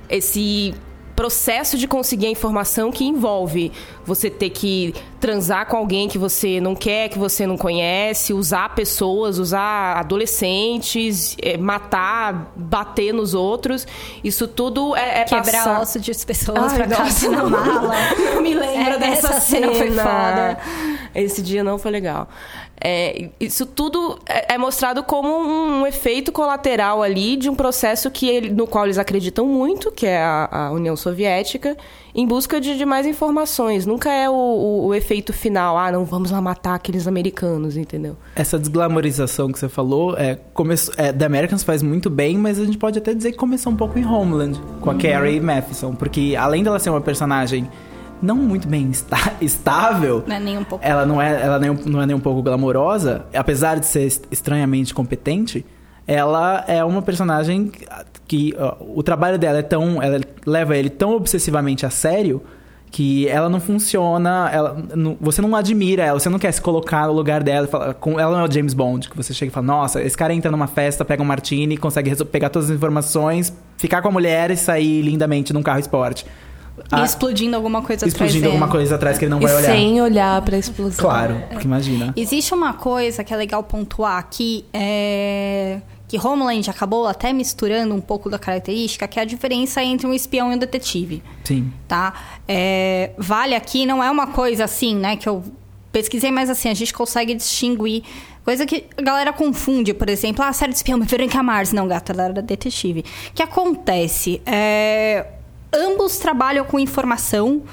esse 0.10 0.74
processo 1.16 1.78
de 1.78 1.88
conseguir 1.88 2.28
a 2.28 2.30
informação 2.30 2.92
que 2.92 3.04
envolve 3.06 3.72
você 4.06 4.30
ter 4.30 4.50
que 4.50 4.94
transar 5.20 5.68
com 5.68 5.78
alguém 5.78 6.10
que 6.10 6.18
você 6.18 6.60
não 6.60 6.76
quer, 6.76 7.08
que 7.10 7.18
você 7.18 7.48
não 7.48 7.58
conhece, 7.58 8.34
usar 8.34 8.76
pessoas, 8.76 9.38
usar 9.40 9.98
adolescentes, 9.98 11.38
eh, 11.42 11.56
matar, 11.58 12.52
bater 12.56 13.14
nos 13.14 13.34
outros. 13.34 13.88
Isso 14.24 14.48
tudo 14.48 14.96
é, 14.96 15.22
é 15.22 15.24
Quebrar 15.24 15.44
passar... 15.44 15.82
osso 15.82 16.00
de 16.00 16.14
pessoas 16.26 16.74
Ai, 16.74 16.76
pra 16.76 16.88
nossa, 16.88 17.04
casa 17.04 17.30
na 17.30 17.44
não. 17.44 17.50
mala. 17.50 17.96
Não 18.36 18.42
me 18.42 18.54
lembra 18.54 18.96
É, 18.96 18.98
dessa 19.00 19.28
essa 19.30 19.42
cena 19.42 19.72
foi 19.72 19.92
foda. 19.92 20.58
Esse 21.16 21.42
dia 21.42 21.64
não 21.64 21.78
foi 21.78 21.92
legal. 21.92 22.28
É, 22.82 23.30
isso 23.40 23.66
tudo 23.66 24.20
é, 24.28 24.56
é 24.56 24.58
mostrado 24.58 25.04
como 25.04 25.30
um, 25.30 25.86
efeito 25.88 26.32
colateral 26.34 27.02
ali 27.02 27.38
de 27.38 27.50
um 27.50 27.56
processo 27.56 28.12
que 28.12 28.28
ele- 28.28 28.50
no 28.50 28.68
qual 28.68 28.84
eles 28.86 28.98
acreditam 28.98 29.46
muito, 29.46 29.90
que 29.92 30.06
é 30.06 30.18
a, 30.22 30.50
a 30.52 30.72
União 30.72 30.96
Soviética, 30.98 31.78
em 32.14 32.28
busca 32.28 32.60
de, 32.60 32.78
de 32.78 32.86
mais 32.86 33.06
informações. 33.06 33.86
Nunca 33.86 34.12
é 34.12 34.30
o, 34.30 34.34
o- 34.34 34.86
o 34.88 34.94
efeito 34.94 35.32
final, 35.32 35.78
ah, 35.78 35.92
não, 35.92 36.04
vamos 36.04 36.30
lá 36.32 36.42
matar 36.42 36.76
aqueles 36.76 37.08
americanos, 37.08 37.78
entendeu? 37.78 38.18
Essa 38.36 38.60
desglamorização 38.60 39.50
que 39.52 39.60
você 39.60 39.70
falou, 39.70 40.18
é, 40.18 40.38
começou, 40.54 40.94
é, 40.98 41.14
The 41.14 41.26
Americans 41.26 41.64
faz 41.64 41.82
muito 41.82 42.10
bem, 42.10 42.38
mas 42.38 42.60
a 42.60 42.66
gente 42.66 42.78
pode 42.78 43.00
até 43.00 43.14
dizer 43.14 43.32
que 43.32 43.38
começou 43.38 43.72
um 43.72 43.78
pouco 43.78 43.98
em 43.98 44.06
Homeland, 44.06 44.60
com 44.82 44.90
a 44.90 44.96
Carrie 44.96 45.40
Matheson, 45.40 45.96
porque 45.96 46.36
além 46.38 46.64
dela 46.64 46.80
ser 46.80 46.90
uma 46.90 47.02
personagem 47.02 47.70
não 48.24 48.36
muito 48.38 48.68
bem 48.68 48.90
esta- 48.90 49.34
estável, 49.42 50.24
Não 50.26 50.36
é 50.36 50.40
nem 50.40 50.58
um 50.58 50.64
pouco. 50.64 50.84
ela 50.86 51.06
não 51.06 51.22
é, 51.22 51.42
ela 51.42 51.60
nem, 51.60 51.70
um- 51.70 51.80
não 51.86 52.02
é 52.02 52.06
nem 52.06 52.16
um 52.16 52.20
pouco 52.20 52.42
glamourosa, 52.42 53.26
apesar 53.34 53.80
de 53.80 53.86
ser 53.86 54.06
est- 54.08 54.26
estranhamente 54.32 54.94
competente, 54.94 55.66
ela 56.08 56.64
é 56.68 56.84
uma 56.84 57.02
personagem 57.02 57.72
que 58.28 58.54
ó, 58.58 58.76
o 58.96 59.04
trabalho 59.04 59.38
dela 59.38 59.60
é 59.60 59.62
tão, 59.62 60.02
ela 60.02 60.20
leva 60.46 60.76
ele 60.78 60.90
tão 60.90 61.12
obsessivamente 61.16 61.86
a 61.86 61.90
sério 61.90 62.42
que 62.92 63.28
ela 63.28 63.50
não 63.50 63.60
funciona, 63.60 64.50
ela, 64.54 64.78
não- 64.96 65.18
você 65.20 65.42
não 65.42 65.56
admira 65.56 66.04
ela, 66.04 66.20
você 66.20 66.30
não 66.30 66.38
quer 66.38 66.52
se 66.52 66.62
colocar 66.62 67.08
no 67.08 67.14
lugar 67.14 67.42
dela, 67.42 67.66
falar- 67.68 67.94
com, 67.96 68.20
ela 68.20 68.32
não 68.38 68.46
é 68.46 68.48
o 68.48 68.52
James 68.52 68.74
Bond, 68.76 69.10
que 69.10 69.18
você 69.18 69.34
chega 69.34 69.50
e 69.50 69.54
fala, 69.54 69.66
nossa, 69.66 70.02
esse 70.02 70.16
cara 70.16 70.32
entra 70.34 70.52
numa 70.52 70.68
festa, 70.68 71.04
pega 71.04 71.22
um 71.24 71.26
martini, 71.26 71.76
consegue 71.76 72.16
pegar 72.26 72.50
todas 72.50 72.70
as 72.70 72.76
informações, 72.76 73.52
ficar 73.78 74.02
com 74.04 74.10
a 74.10 74.12
mulher 74.12 74.52
e 74.52 74.56
sair 74.58 75.02
lindamente 75.02 75.52
num 75.54 75.64
carro 75.64 75.80
esporte. 75.80 76.24
E 76.78 76.84
Ah, 76.92 77.04
explodindo 77.06 77.56
alguma 77.56 77.82
coisa 77.82 78.06
atrás 78.06 78.14
explodindo 78.14 78.42
dele. 78.42 78.54
alguma 78.54 78.68
coisa 78.68 78.96
atrás 78.96 79.18
que 79.18 79.26
ele 79.26 79.30
não 79.32 79.40
E 79.40 79.44
vai 79.44 79.56
olhar. 79.56 79.72
sem 79.72 80.02
olhar 80.02 80.42
pra 80.42 80.58
explosão. 80.58 81.06
Claro, 81.06 81.42
porque 81.50 81.66
imagina. 81.66 82.14
Existe 82.16 82.54
uma 82.54 82.74
coisa 82.74 83.24
que 83.24 83.34
é 83.34 83.38
legal 83.38 83.64
pontuar 83.64 84.18
aqui, 84.18 84.66
é... 84.74 85.80
que 86.08 86.18
Homeland 86.20 86.68
acabou 86.70 87.06
até 87.08 87.32
misturando 87.32 87.94
um 87.94 88.02
pouco 88.02 88.30
da 88.30 88.40
característica, 88.40 89.08
que 89.08 89.20
é 89.20 89.22
a 89.22 89.26
diferença 89.26 89.84
entre 89.84 90.08
um 90.08 90.14
espião 90.14 90.52
e 90.52 90.56
um 90.56 90.58
detetive. 90.58 91.22
Sim. 91.44 91.72
tá? 91.88 92.14
É, 92.48 93.12
vale 93.18 93.54
aqui, 93.56 93.86
não 93.86 94.04
é 94.04 94.10
uma 94.10 94.28
coisa 94.28 94.64
assim, 94.64 94.96
né, 94.96 95.16
que 95.16 95.28
eu 95.30 95.44
pesquisei, 95.92 96.32
mas 96.32 96.50
assim, 96.50 96.70
a 96.70 96.74
gente 96.74 96.92
consegue 96.94 97.36
distinguir. 97.36 98.04
Coisa 98.44 98.66
que 98.66 98.86
a 98.98 99.02
galera 99.02 99.32
confunde, 99.32 99.94
por 99.94 100.10
exemplo, 100.10 100.44
ah, 100.44 100.52
série 100.52 100.72
de 100.72 100.78
espião, 100.78 101.00
Verônica 101.02 101.42
Mars. 101.42 101.72
Não, 101.72 101.88
gata, 101.88 102.12
ela 102.12 102.24
era 102.24 102.42
detetive. 102.42 103.02
O 103.30 103.34
que 103.34 103.42
acontece? 103.44 104.42
É, 104.46 105.26
ambos 105.74 106.18
trabalham 106.18 106.64
com 106.66 106.80
informação 106.80 107.64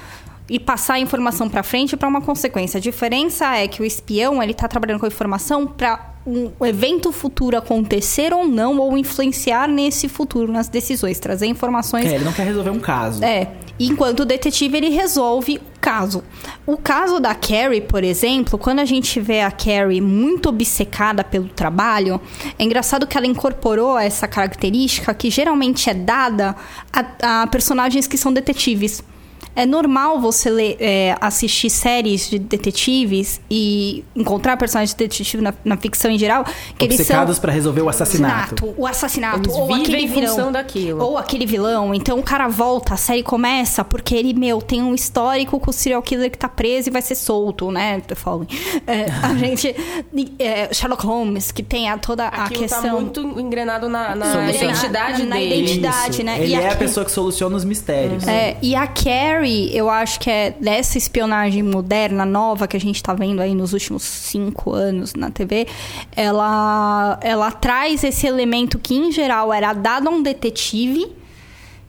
e 0.51 0.59
passar 0.59 0.95
a 0.95 0.99
informação 0.99 1.47
para 1.47 1.63
frente 1.63 1.95
para 1.95 2.09
uma 2.09 2.19
consequência. 2.19 2.77
A 2.77 2.81
diferença 2.81 3.55
é 3.55 3.69
que 3.69 3.81
o 3.81 3.85
espião, 3.85 4.43
ele 4.43 4.53
tá 4.53 4.67
trabalhando 4.67 4.99
com 4.99 5.07
informação 5.07 5.65
para 5.65 6.11
um 6.27 6.51
evento 6.65 7.09
futuro 7.13 7.57
acontecer 7.57 8.33
ou 8.33 8.45
não, 8.45 8.77
ou 8.77 8.97
influenciar 8.97 9.65
nesse 9.69 10.09
futuro, 10.09 10.51
nas 10.51 10.67
decisões, 10.67 11.19
trazer 11.19 11.47
informações 11.47 12.05
É, 12.05 12.15
ele 12.15 12.25
não 12.25 12.33
quer 12.33 12.45
resolver 12.45 12.69
um 12.69 12.81
caso. 12.81 13.23
é. 13.23 13.47
Enquanto 13.79 14.19
o 14.19 14.25
detetive 14.25 14.77
ele 14.77 14.89
resolve 14.89 15.55
o 15.55 15.79
caso. 15.79 16.21
O 16.67 16.77
caso 16.77 17.19
da 17.19 17.33
Carrie, 17.33 17.81
por 17.81 18.03
exemplo, 18.03 18.59
quando 18.59 18.79
a 18.79 18.85
gente 18.85 19.19
vê 19.21 19.41
a 19.41 19.49
Carrie 19.49 20.01
muito 20.01 20.49
obcecada 20.49 21.23
pelo 21.23 21.47
trabalho, 21.47 22.19
é 22.59 22.63
engraçado 22.63 23.07
que 23.07 23.17
ela 23.17 23.25
incorporou 23.25 23.97
essa 23.97 24.27
característica 24.27 25.13
que 25.13 25.31
geralmente 25.31 25.89
é 25.89 25.93
dada 25.93 26.55
a, 26.93 27.41
a 27.43 27.47
personagens 27.47 28.05
que 28.05 28.17
são 28.17 28.31
detetives. 28.33 29.01
É 29.55 29.65
normal 29.65 30.19
você 30.19 30.49
ler, 30.49 30.77
é, 30.79 31.15
assistir 31.19 31.69
séries 31.69 32.29
de 32.29 32.39
detetives 32.39 33.41
e 33.49 34.03
encontrar 34.15 34.55
personagens 34.57 34.91
de 34.91 34.97
detetive 34.97 35.41
na, 35.43 35.53
na 35.65 35.75
ficção 35.77 36.09
em 36.09 36.17
geral 36.17 36.43
que 36.77 36.85
eles 36.85 36.95
são 36.97 37.03
Obcecados 37.05 37.39
pra 37.39 37.51
resolver 37.51 37.81
o 37.81 37.89
assassinato. 37.89 38.73
o 38.77 38.87
assassinato 38.87 39.41
Eles 39.49 39.53
ou 39.55 39.67
vivem 39.67 39.81
aquele 39.83 39.97
em 40.03 40.07
vilão 40.07 40.27
função 40.35 40.51
daquilo. 40.51 41.03
ou 41.03 41.17
aquele 41.17 41.45
vilão. 41.45 41.93
Então 41.93 42.17
o 42.19 42.23
cara 42.23 42.47
volta, 42.47 42.93
a 42.93 42.97
série 42.97 43.23
começa 43.23 43.83
porque 43.83 44.15
ele, 44.15 44.33
meu, 44.33 44.61
tem 44.61 44.81
um 44.81 44.95
histórico 44.95 45.59
com 45.59 45.69
o 45.69 45.73
serial 45.73 46.01
killer 46.01 46.31
que 46.31 46.37
tá 46.37 46.47
preso 46.47 46.89
e 46.89 46.91
vai 46.91 47.01
ser 47.01 47.15
solto, 47.15 47.71
né? 47.71 47.99
The 48.07 48.15
Following. 48.15 48.47
É, 48.87 49.05
a 49.21 49.33
gente. 49.35 49.75
é, 50.39 50.73
Sherlock 50.73 51.05
Holmes, 51.05 51.51
que 51.51 51.61
tem 51.63 51.89
a, 51.89 51.97
toda 51.97 52.25
a 52.25 52.45
Aquilo 52.45 52.61
questão. 52.61 52.81
tá 52.81 52.93
muito 52.93 53.21
engrenado 53.39 53.89
na, 53.89 54.15
na 54.15 54.49
identidade 54.49 55.23
Na 55.23 55.35
dele. 55.35 55.55
identidade. 55.63 56.09
Isso. 56.11 56.23
né? 56.23 56.37
Ele 56.39 56.51
E 56.51 56.55
é 56.55 56.67
a 56.67 56.69
aqui- 56.69 56.77
pessoa 56.79 57.05
que 57.05 57.11
soluciona 57.11 57.55
os 57.55 57.65
mistérios. 57.65 58.25
É, 58.27 58.57
e 58.61 58.75
a 58.75 58.87
Carrie, 58.87 59.40
eu 59.45 59.89
acho 59.89 60.19
que 60.19 60.29
é 60.29 60.51
dessa 60.51 60.97
espionagem 60.97 61.63
moderna, 61.63 62.25
nova, 62.25 62.67
que 62.67 62.77
a 62.77 62.79
gente 62.79 63.01
tá 63.01 63.13
vendo 63.13 63.41
aí 63.41 63.55
nos 63.55 63.73
últimos 63.73 64.03
cinco 64.03 64.73
anos 64.73 65.13
na 65.13 65.29
TV, 65.29 65.67
ela, 66.15 67.19
ela 67.21 67.51
traz 67.51 68.03
esse 68.03 68.27
elemento 68.27 68.79
que, 68.79 68.95
em 68.95 69.11
geral, 69.11 69.53
era 69.53 69.73
dado 69.73 70.07
a 70.07 70.11
um 70.11 70.21
detetive, 70.21 71.20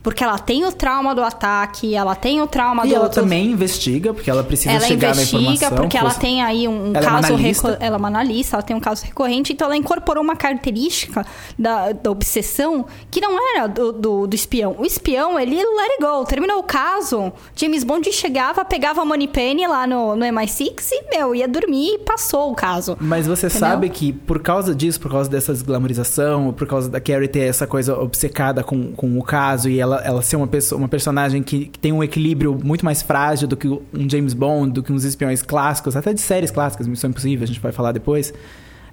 porque 0.03 0.23
ela 0.23 0.37
tem 0.37 0.65
o 0.65 0.71
trauma 0.71 1.15
do 1.15 1.21
ataque, 1.23 1.95
ela 1.95 2.13
tem 2.13 2.41
o 2.41 2.45
trauma 2.47 2.85
E 2.85 2.89
do... 2.89 2.95
ela 2.95 3.09
do- 3.09 3.13
também 3.15 3.47
investiga, 3.47 4.13
porque 4.13 4.29
ela 4.29 4.43
precisa 4.43 4.71
ela 4.71 4.81
chegar 4.81 5.11
investiga 5.11 5.37
na 5.41 5.53
informação. 5.53 5.77
porque 5.77 5.97
ela 5.97 6.13
tem 6.13 6.41
aí 6.43 6.67
um, 6.67 6.89
Ela 6.93 6.99
é 6.99 7.01
caso 7.09 7.27
analista. 7.33 7.67
reco- 7.69 7.83
ela 7.83 7.95
é 7.95 7.97
uma 7.97 8.07
analista, 8.09 8.55
ela 8.57 8.63
tem 8.63 8.75
um 8.75 8.79
caso 8.79 9.05
recorrente, 9.05 9.53
então 9.53 9.65
ela 9.65 9.77
incorporou 9.77 10.23
uma 10.23 10.35
característica 10.35 11.25
da, 11.57 11.91
da 11.93 12.11
obsessão 12.11 12.85
que 13.09 13.21
não 13.21 13.37
era 13.55 13.67
do, 13.67 13.91
do, 13.93 14.27
do 14.27 14.35
espião. 14.35 14.75
O 14.77 14.85
espião, 14.85 15.39
ele 15.39 15.55
let 15.55 15.91
it 15.91 16.01
go, 16.01 16.25
terminou 16.25 16.59
o 16.59 16.63
caso, 16.63 17.31
James 17.55 17.83
Bond 17.83 18.11
chegava, 18.11 18.65
pegava 18.65 19.01
a 19.01 19.05
Moneypenny 19.05 19.65
lá 19.67 19.87
no, 19.87 20.15
no 20.15 20.25
MI6 20.25 20.73
e, 20.91 21.15
meu, 21.15 21.33
ia 21.33 21.47
dormir 21.47 21.93
e 21.95 21.99
passou 21.99 22.51
o 22.51 22.55
caso. 22.55 22.97
Mas 22.99 23.25
você 23.25 23.47
Entendeu? 23.47 23.59
sabe 23.69 23.89
que 23.89 24.11
por 24.11 24.39
causa 24.41 24.75
disso, 24.75 24.99
por 24.99 25.11
causa 25.11 25.29
dessa 25.29 25.53
glamorização, 25.53 26.51
por 26.53 26.67
causa 26.67 26.89
da 26.89 26.99
Carrie 26.99 27.27
ter 27.27 27.41
essa 27.47 27.65
coisa 27.67 27.97
obcecada 27.97 28.63
com, 28.63 28.91
com 28.93 29.17
o 29.17 29.23
caso 29.23 29.69
e 29.69 29.79
ela, 29.79 29.92
ela 30.03 30.21
ser 30.21 30.35
uma, 30.35 30.47
pessoa, 30.47 30.79
uma 30.79 30.87
personagem 30.87 31.43
que, 31.43 31.65
que 31.65 31.79
tem 31.79 31.91
um 31.91 32.03
equilíbrio 32.03 32.57
muito 32.63 32.85
mais 32.85 33.01
frágil 33.01 33.47
do 33.47 33.57
que 33.57 33.67
um 33.67 34.09
James 34.09 34.33
Bond, 34.33 34.71
do 34.73 34.83
que 34.83 34.91
uns 34.91 35.03
espiões 35.03 35.41
clássicos, 35.41 35.95
até 35.95 36.13
de 36.13 36.21
séries 36.21 36.51
clássicas, 36.51 36.87
Missão 36.87 37.09
Impossível, 37.09 37.43
a 37.43 37.47
gente 37.47 37.59
vai 37.59 37.71
falar 37.71 37.91
depois. 37.91 38.33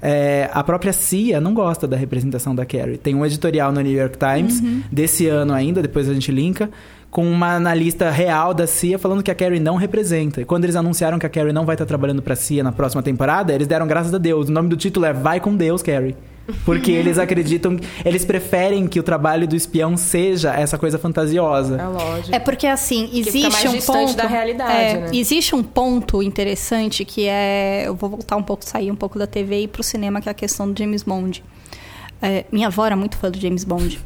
É, 0.02 0.48
a 0.52 0.64
própria 0.64 0.92
CIA 0.92 1.40
não 1.40 1.52
gosta 1.52 1.86
da 1.86 1.96
representação 1.96 2.54
da 2.54 2.64
Carrie. 2.64 2.96
Tem 2.96 3.14
um 3.14 3.24
editorial 3.24 3.70
no 3.70 3.80
New 3.80 3.92
York 3.92 4.16
Times 4.18 4.60
desse 4.90 5.26
ano 5.26 5.52
ainda, 5.52 5.82
depois 5.82 6.08
a 6.08 6.14
gente 6.14 6.32
linka, 6.32 6.70
com 7.10 7.30
uma 7.30 7.56
analista 7.56 8.10
real 8.10 8.54
da 8.54 8.66
CIA 8.66 8.98
falando 8.98 9.22
que 9.22 9.30
a 9.30 9.34
Carrie 9.34 9.60
não 9.60 9.76
representa. 9.76 10.40
E 10.40 10.44
quando 10.44 10.64
eles 10.64 10.76
anunciaram 10.76 11.18
que 11.18 11.26
a 11.26 11.28
Carrie 11.28 11.52
não 11.52 11.66
vai 11.66 11.74
estar 11.74 11.84
trabalhando 11.84 12.22
pra 12.22 12.36
CIA 12.36 12.62
na 12.62 12.72
próxima 12.72 13.02
temporada, 13.02 13.52
eles 13.52 13.66
deram 13.66 13.86
graças 13.86 14.14
a 14.14 14.18
Deus. 14.18 14.48
O 14.48 14.52
nome 14.52 14.68
do 14.68 14.76
título 14.76 15.04
é 15.04 15.12
Vai 15.12 15.40
com 15.40 15.54
Deus, 15.54 15.82
Carrie. 15.82 16.16
Porque 16.64 16.90
eles 16.90 17.18
acreditam, 17.18 17.78
eles 18.04 18.24
preferem 18.24 18.86
que 18.86 18.98
o 18.98 19.02
trabalho 19.02 19.46
do 19.46 19.56
espião 19.56 19.96
seja 19.96 20.54
essa 20.54 20.78
coisa 20.78 20.98
fantasiosa. 20.98 21.76
É 21.76 21.86
lógico. 21.86 22.34
É 22.34 22.38
porque 22.38 22.66
assim, 22.66 23.06
fica 23.08 23.28
existe 23.28 23.50
mais 23.50 23.74
um 23.74 23.92
ponto 23.92 24.16
da 24.16 24.26
realidade, 24.26 24.72
é, 24.72 25.00
né? 25.00 25.10
Existe 25.12 25.54
um 25.54 25.62
ponto 25.62 26.22
interessante 26.22 27.04
que 27.04 27.26
é, 27.26 27.84
eu 27.86 27.94
vou 27.94 28.10
voltar 28.10 28.36
um 28.36 28.42
pouco, 28.42 28.64
sair 28.64 28.90
um 28.90 28.96
pouco 28.96 29.18
da 29.18 29.26
TV 29.26 29.60
e 29.60 29.64
ir 29.64 29.68
pro 29.68 29.82
cinema, 29.82 30.20
que 30.20 30.28
é 30.28 30.32
a 30.32 30.34
questão 30.34 30.70
do 30.70 30.78
James 30.78 31.02
Bond. 31.02 31.42
É, 32.22 32.44
minha 32.52 32.66
avó 32.66 32.84
era 32.84 32.96
muito 32.96 33.16
fã 33.16 33.30
do 33.30 33.40
James 33.40 33.64
Bond. 33.64 34.00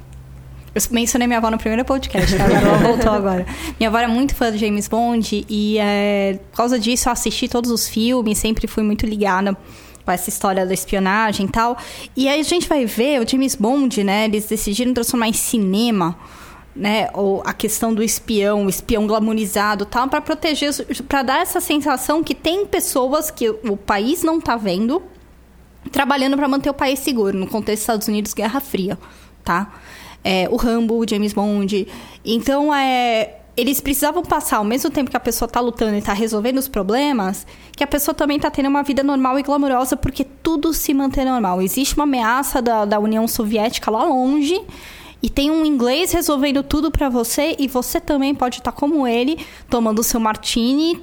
Eu 0.75 0.83
mencionei 0.91 1.29
minha 1.29 1.39
avó 1.39 1.51
no 1.51 1.59
primeiro 1.59 1.85
podcast, 1.85 2.37
tá? 2.37 2.45
ela 2.45 2.79
voltou 2.83 3.13
agora. 3.13 3.47
Minha 3.79 3.89
avó 3.89 3.99
era 3.99 4.09
muito 4.09 4.35
fã 4.35 4.51
do 4.51 4.59
James 4.59 4.89
Bond 4.89 5.47
e 5.49 5.79
é, 5.79 6.41
por 6.51 6.57
causa 6.57 6.79
disso 6.79 7.09
eu 7.09 7.13
assisti 7.13 7.49
todos 7.49 7.71
os 7.71 7.89
filmes, 7.89 8.39
sempre 8.39 8.67
fui 8.67 8.83
muito 8.83 9.07
ligada 9.07 9.57
com 10.05 10.13
essa 10.13 10.29
história 10.29 10.67
da 10.67 10.75
espionagem 10.75 11.47
e 11.47 11.49
tal. 11.49 11.77
E 12.17 12.29
aí 12.29 12.41
a 12.41 12.45
gente 12.45 12.69
vai 12.69 12.85
ver 12.85 13.21
o 13.21 13.29
James 13.29 13.55
Bond, 13.55 14.05
né? 14.05 14.27
Eles 14.27 14.47
decidiram 14.47 14.93
transformar 14.93 15.29
em 15.29 15.33
cinema 15.33 16.17
né, 16.77 17.09
ou 17.15 17.41
a 17.47 17.53
questão 17.53 17.95
do 17.95 18.03
espião, 18.03 18.67
o 18.67 18.69
espião 18.69 19.07
glamorizado, 19.07 19.87
tal, 19.87 20.09
para 20.09 20.21
proteger, 20.21 20.73
para 21.09 21.23
dar 21.23 21.41
essa 21.41 21.61
sensação 21.61 22.23
que 22.23 22.35
tem 22.35 22.67
pessoas 22.67 23.31
que 23.31 23.49
o 23.49 23.77
país 23.77 24.23
não 24.25 24.41
tá 24.41 24.57
vendo 24.57 25.01
trabalhando 25.93 26.37
para 26.37 26.49
manter 26.49 26.71
o 26.71 26.75
país 26.75 26.99
seguro 26.99 27.39
no 27.39 27.47
contexto 27.47 27.77
dos 27.77 27.83
Estados 27.83 28.09
Unidos 28.09 28.35
Guerra 28.35 28.61
Fria, 28.61 28.99
tá? 29.45 29.73
É, 30.25 30.49
o 30.51 30.57
Rambo, 30.57 30.97
o 30.97 31.09
James 31.09 31.33
Bond. 31.35 31.87
Então, 32.25 32.75
é, 32.75 33.37
eles 33.57 33.81
precisavam 33.81 34.23
passar, 34.23 34.57
ao 34.57 34.65
mesmo 34.65 34.91
tempo 34.91 35.11
que 35.11 35.17
a 35.17 35.21
pessoa 35.21 35.49
tá 35.49 35.61
lutando 35.61 35.97
e 35.97 36.03
tá 36.03 36.13
resolvendo 36.13 36.59
os 36.59 36.69
problemas, 36.69 37.47
que 37.77 37.85
a 37.85 37.87
pessoa 37.87 38.15
também 38.15 38.39
tá 38.39 38.51
tendo 38.51 38.69
uma 38.69 38.83
vida 38.83 39.03
normal 39.03 39.39
e 39.39 39.43
glamourosa, 39.43 39.97
porque 39.97 40.25
tudo 40.25 40.73
se 40.73 40.93
mantém 40.93 41.25
normal. 41.25 41.63
Existe 41.63 41.95
uma 41.95 42.05
ameaça 42.05 42.61
da, 42.61 42.85
da 42.85 42.99
União 42.99 43.27
Soviética 43.29 43.91
lá 43.91 44.05
longe. 44.05 44.61
E 45.25 45.31
tem 45.31 45.51
um 45.51 45.65
inglês 45.65 46.13
resolvendo 46.13 46.63
tudo 46.63 46.91
pra 46.91 47.09
você 47.09 47.57
e 47.59 47.67
você 47.67 47.99
também 47.99 48.35
pode 48.35 48.59
estar 48.59 48.73
como 48.73 49.07
ele, 49.09 49.39
tomando 49.71 50.01
o 50.01 50.03
seu 50.03 50.21
martini, 50.21 51.01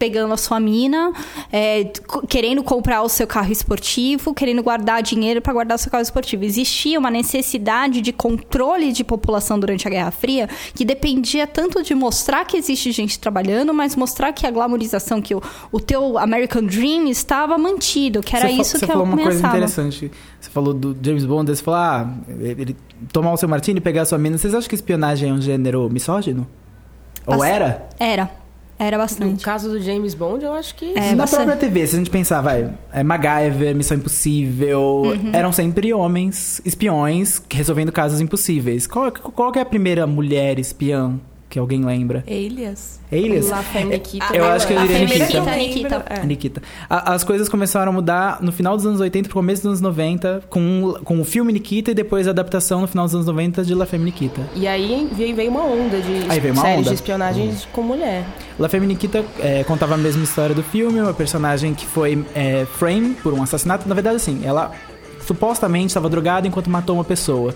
pegando 0.00 0.34
a 0.34 0.36
sua 0.36 0.58
mina, 0.58 1.12
é, 1.52 1.84
querendo 2.28 2.64
comprar 2.64 3.02
o 3.02 3.08
seu 3.08 3.24
carro 3.24 3.52
esportivo, 3.52 4.34
querendo 4.34 4.64
guardar 4.64 5.00
dinheiro 5.00 5.40
pra 5.40 5.52
guardar 5.52 5.76
o 5.76 5.78
seu 5.78 5.92
carro 5.92 6.02
esportivo. 6.02 6.42
Existia 6.44 6.98
uma 6.98 7.08
necessidade 7.08 8.00
de 8.00 8.12
controle 8.12 8.90
de 8.90 9.04
população 9.04 9.60
durante 9.60 9.86
a 9.86 9.90
Guerra 9.92 10.10
Fria 10.10 10.48
que 10.74 10.84
dependia 10.84 11.46
tanto 11.46 11.84
de 11.84 11.94
mostrar 11.94 12.44
que 12.44 12.56
existe 12.56 12.90
gente 12.90 13.16
trabalhando, 13.20 13.72
mas 13.72 13.94
mostrar 13.94 14.32
que 14.32 14.44
a 14.44 14.50
glamorização, 14.50 15.22
que 15.22 15.36
o, 15.36 15.42
o 15.70 15.78
teu 15.78 16.18
American 16.18 16.64
Dream 16.64 17.06
estava 17.06 17.56
mantido, 17.56 18.22
que 18.22 18.34
era 18.34 18.48
Você 18.48 18.56
fa- 18.56 18.60
isso 18.62 18.70
você 18.78 18.86
que 18.86 18.92
falou 18.92 19.06
eu 19.06 19.12
uma 19.12 19.16
coisa 19.22 19.30
pensava. 19.38 19.56
interessante. 19.56 20.10
Você 20.42 20.50
falou 20.50 20.74
do 20.74 20.96
James 21.00 21.24
Bond, 21.24 21.54
você 21.54 21.62
falou, 21.62 21.78
ah, 21.78 22.10
ele 22.28 22.76
tomar 23.12 23.32
o 23.32 23.36
seu 23.36 23.48
martini 23.48 23.78
e 23.78 23.80
pegar 23.80 24.02
a 24.02 24.04
sua 24.04 24.18
mina. 24.18 24.36
Vocês 24.36 24.52
acham 24.52 24.68
que 24.68 24.74
espionagem 24.74 25.30
é 25.30 25.32
um 25.32 25.40
gênero 25.40 25.88
misógino? 25.88 26.48
Ou 27.24 27.44
era? 27.44 27.86
Era. 27.96 28.28
Era 28.76 28.96
No 28.96 29.02
bastante. 29.04 29.44
caso 29.44 29.68
do 29.70 29.80
James 29.80 30.12
Bond, 30.14 30.44
eu 30.44 30.52
acho 30.52 30.74
que. 30.74 30.92
É, 30.98 31.10
Na 31.10 31.18
bastante. 31.22 31.44
própria 31.44 31.56
TV, 31.56 31.86
se 31.86 31.94
a 31.94 31.98
gente 32.00 32.10
pensar, 32.10 32.40
vai, 32.40 32.72
é 32.92 33.04
MacGyver, 33.04 33.76
Missão 33.76 33.96
Impossível, 33.96 34.80
Uhum. 35.04 35.30
eram 35.32 35.52
sempre 35.52 35.92
homens 35.94 36.60
espiões 36.64 37.40
resolvendo 37.48 37.92
casos 37.92 38.20
impossíveis. 38.20 38.88
Qual, 38.88 39.12
qual 39.12 39.52
que 39.52 39.60
é 39.60 39.62
a 39.62 39.66
primeira 39.66 40.04
mulher 40.08 40.58
espiã 40.58 41.20
que 41.52 41.58
alguém 41.58 41.84
lembra? 41.84 42.24
Elias. 42.26 42.98
Alias? 43.12 43.50
La 43.50 43.58
Femme 43.62 43.90
Nikita. 43.92 44.34
Eu 44.34 44.46
acho 44.46 44.66
que 44.66 44.72
eu 44.72 44.78
A 44.78 44.86
diria 44.86 44.98
Nikita. 45.00 45.24
Nikita, 45.26 45.56
Nikita. 45.56 46.04
É. 46.08 46.24
Nikita. 46.26 46.62
A- 46.88 47.12
as 47.12 47.22
coisas 47.22 47.46
começaram 47.46 47.92
a 47.92 47.94
mudar 47.94 48.38
no 48.40 48.50
final 48.50 48.74
dos 48.74 48.86
anos 48.86 49.00
80 49.00 49.28
pro 49.28 49.34
começo 49.34 49.60
dos 49.60 49.68
anos 49.68 49.80
90, 49.82 50.44
com, 50.48 50.94
com 51.04 51.20
o 51.20 51.24
filme 51.26 51.52
Nikita 51.52 51.90
e 51.90 51.94
depois 51.94 52.26
a 52.26 52.30
adaptação 52.30 52.80
no 52.80 52.86
final 52.86 53.04
dos 53.04 53.14
anos 53.14 53.26
90 53.26 53.64
de 53.64 53.74
La 53.74 53.84
Femme 53.84 54.06
Nikita. 54.06 54.40
E 54.54 54.66
aí 54.66 55.06
veio, 55.12 55.36
veio 55.36 55.50
uma 55.50 55.62
onda 55.62 56.00
de 56.00 56.30
Aí 56.30 56.40
veio 56.40 56.54
uma 56.54 56.62
séries 56.62 56.78
onda. 56.80 56.88
de 56.88 56.94
espionagem 56.94 57.54
com 57.70 57.82
mulher. 57.82 58.24
La 58.58 58.70
Femme 58.70 58.86
Nikita 58.86 59.22
é, 59.38 59.62
contava 59.64 59.92
a 59.92 59.98
mesma 59.98 60.24
história 60.24 60.54
do 60.54 60.62
filme, 60.62 61.00
uma 61.02 61.12
personagem 61.12 61.74
que 61.74 61.84
foi 61.84 62.24
é, 62.34 62.64
frame 62.78 63.14
por 63.22 63.34
um 63.34 63.42
assassinato. 63.42 63.86
Na 63.86 63.94
verdade, 63.94 64.16
assim, 64.16 64.40
ela 64.42 64.72
supostamente 65.26 65.88
estava 65.88 66.08
drogada 66.08 66.46
enquanto 66.48 66.70
matou 66.70 66.96
uma 66.96 67.04
pessoa 67.04 67.54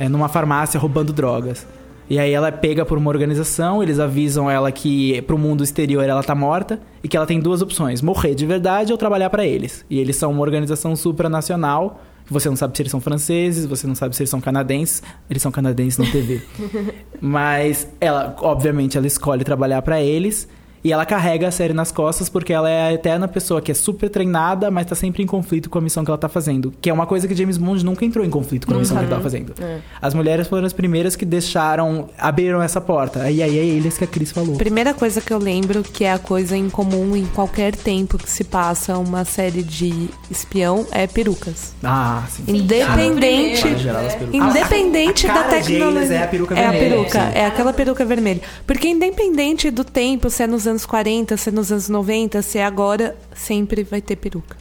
é, 0.00 0.08
numa 0.08 0.28
farmácia 0.28 0.80
roubando 0.80 1.12
drogas. 1.12 1.64
E 2.10 2.18
aí 2.18 2.32
ela 2.32 2.48
é 2.48 2.50
pega 2.50 2.84
por 2.84 2.98
uma 2.98 3.08
organização, 3.08 3.80
eles 3.80 4.00
avisam 4.00 4.50
ela 4.50 4.72
que 4.72 5.22
pro 5.22 5.38
mundo 5.38 5.62
exterior 5.62 6.02
ela 6.02 6.24
tá 6.24 6.34
morta 6.34 6.80
e 7.04 7.08
que 7.08 7.16
ela 7.16 7.24
tem 7.24 7.38
duas 7.38 7.62
opções: 7.62 8.02
morrer 8.02 8.34
de 8.34 8.44
verdade 8.44 8.90
ou 8.90 8.98
trabalhar 8.98 9.30
para 9.30 9.46
eles. 9.46 9.84
E 9.88 10.00
eles 10.00 10.16
são 10.16 10.32
uma 10.32 10.40
organização 10.40 10.96
supranacional. 10.96 12.02
Você 12.28 12.48
não 12.48 12.56
sabe 12.56 12.76
se 12.76 12.82
eles 12.82 12.90
são 12.90 13.00
franceses, 13.00 13.64
você 13.64 13.86
não 13.86 13.94
sabe 13.94 14.14
se 14.14 14.22
eles 14.22 14.30
são 14.30 14.40
canadenses. 14.40 15.02
Eles 15.28 15.40
são 15.40 15.52
canadenses 15.52 15.98
na 15.98 16.10
TV. 16.10 16.42
Mas 17.20 17.88
ela, 18.00 18.34
obviamente, 18.40 18.98
ela 18.98 19.06
escolhe 19.06 19.44
trabalhar 19.44 19.80
para 19.82 20.02
eles. 20.02 20.48
E 20.82 20.92
ela 20.92 21.04
carrega 21.04 21.48
a 21.48 21.50
série 21.50 21.74
nas 21.74 21.92
costas 21.92 22.28
porque 22.28 22.52
ela 22.52 22.68
é 22.70 22.88
a 22.88 22.92
eterna 22.92 23.28
pessoa 23.28 23.60
que 23.60 23.70
é 23.70 23.74
super 23.74 24.08
treinada, 24.08 24.70
mas 24.70 24.86
tá 24.86 24.94
sempre 24.94 25.22
em 25.22 25.26
conflito 25.26 25.68
com 25.68 25.78
a 25.78 25.80
missão 25.80 26.04
que 26.04 26.10
ela 26.10 26.16
tá 26.18 26.28
fazendo. 26.28 26.72
Que 26.80 26.88
é 26.88 26.92
uma 26.92 27.06
coisa 27.06 27.28
que 27.28 27.34
James 27.34 27.58
Bond 27.58 27.84
nunca 27.84 28.04
entrou 28.04 28.24
em 28.24 28.30
conflito 28.30 28.66
com 28.66 28.74
a 28.74 28.78
missão 28.78 28.96
que 28.96 29.02
ele 29.02 29.10
tava 29.10 29.22
fazendo. 29.22 29.52
As 30.00 30.14
mulheres 30.14 30.48
foram 30.48 30.66
as 30.66 30.72
primeiras 30.72 31.16
que 31.16 31.24
deixaram, 31.26 32.08
abriram 32.18 32.62
essa 32.62 32.80
porta. 32.80 33.22
Aí 33.22 33.42
aí 33.42 33.58
é 33.58 33.64
eles 33.64 33.98
que 33.98 34.04
a 34.04 34.06
Cris 34.06 34.32
falou. 34.32 34.56
Primeira 34.56 34.94
coisa 34.94 35.20
que 35.20 35.32
eu 35.32 35.38
lembro 35.38 35.82
que 35.82 36.04
é 36.04 36.12
a 36.12 36.18
coisa 36.18 36.56
em 36.56 36.70
comum 36.70 37.14
em 37.14 37.26
qualquer 37.26 37.74
tempo 37.76 38.16
que 38.16 38.30
se 38.30 38.44
passa 38.44 38.96
uma 38.98 39.24
série 39.24 39.62
de 39.62 40.08
espião 40.30 40.86
é 40.92 41.06
perucas. 41.06 41.74
Ah, 41.84 42.24
sim. 42.30 42.44
Independente. 42.48 43.62
Perucas. 43.62 44.16
Independente 44.32 45.26
A 45.26 45.34
da 45.34 45.42
cara 45.44 45.60
de 45.60 45.66
tecnologia. 45.74 46.16
é 46.16 46.22
a 46.22 46.26
peruca 46.26 46.54
É 46.54 46.66
a 46.66 46.70
vermelha, 46.70 46.90
peruca, 46.96 47.20
sim. 47.20 47.38
é 47.38 47.46
aquela 47.46 47.72
peruca 47.72 48.04
vermelha. 48.04 48.40
Porque 48.66 48.88
independente 48.88 49.70
do 49.70 49.84
tempo, 49.84 50.30
se 50.30 50.42
é 50.42 50.46
nos 50.46 50.66
anos 50.70 50.86
40, 50.86 51.36
se 51.36 51.48
é 51.48 51.52
nos 51.52 51.70
anos 51.70 51.88
90, 51.88 52.40
se 52.42 52.58
é 52.58 52.64
agora, 52.64 53.16
sempre 53.34 53.82
vai 53.84 54.00
ter 54.00 54.16
peruca. 54.16 54.56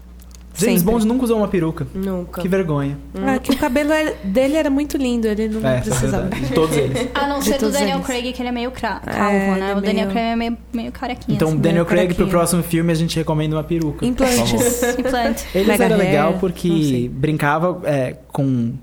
James 0.55 0.81
Sempre. 0.81 0.93
Bond 0.93 1.07
nunca 1.07 1.23
usou 1.23 1.37
uma 1.37 1.47
peruca. 1.47 1.87
Nunca. 1.95 2.41
Que 2.41 2.49
vergonha. 2.49 2.97
Ah, 3.15 3.39
que 3.39 3.49
o 3.51 3.55
cabelo 3.57 3.93
é- 3.93 4.13
dele 4.25 4.57
era 4.57 4.69
muito 4.69 4.97
lindo, 4.97 5.25
ele 5.25 5.47
não 5.47 5.65
É, 5.65 5.77
é 5.77 5.79
precisava. 5.79 6.23
verdade. 6.23 6.41
De 6.47 6.53
todos 6.53 6.75
eles. 6.75 7.07
A 7.15 7.27
não 7.27 7.41
ser 7.41 7.59
do 7.59 7.71
Daniel 7.71 7.95
eles. 7.97 8.05
Craig, 8.05 8.33
que 8.33 8.41
ele 8.41 8.49
é 8.49 8.51
meio 8.51 8.69
cra- 8.71 8.99
calvo, 8.99 9.21
É, 9.37 9.47
né? 9.51 9.71
ele 9.71 9.73
O 9.75 9.77
é 9.77 9.81
Daniel 9.81 9.93
meio- 9.93 10.09
Craig 10.09 10.25
é 10.31 10.35
meio, 10.35 10.57
meio 10.73 10.91
carequinho. 10.91 11.35
Então, 11.37 11.47
assim. 11.49 11.57
Daniel 11.59 11.85
Craig, 11.85 12.07
pro 12.07 12.15
carequinha. 12.15 12.29
próximo 12.29 12.61
filme, 12.63 12.91
a 12.91 12.95
gente 12.95 13.15
recomenda 13.15 13.55
uma 13.55 13.63
peruca. 13.63 14.05
Implantes. 14.05 14.83
Implante. 14.99 15.45
Eles 15.55 15.67
Mega 15.67 15.85
era 15.85 15.95
hair, 15.95 16.05
legal 16.05 16.33
porque 16.41 17.09
brincava 17.13 17.79
é, 17.85 18.17
com, 18.33 18.73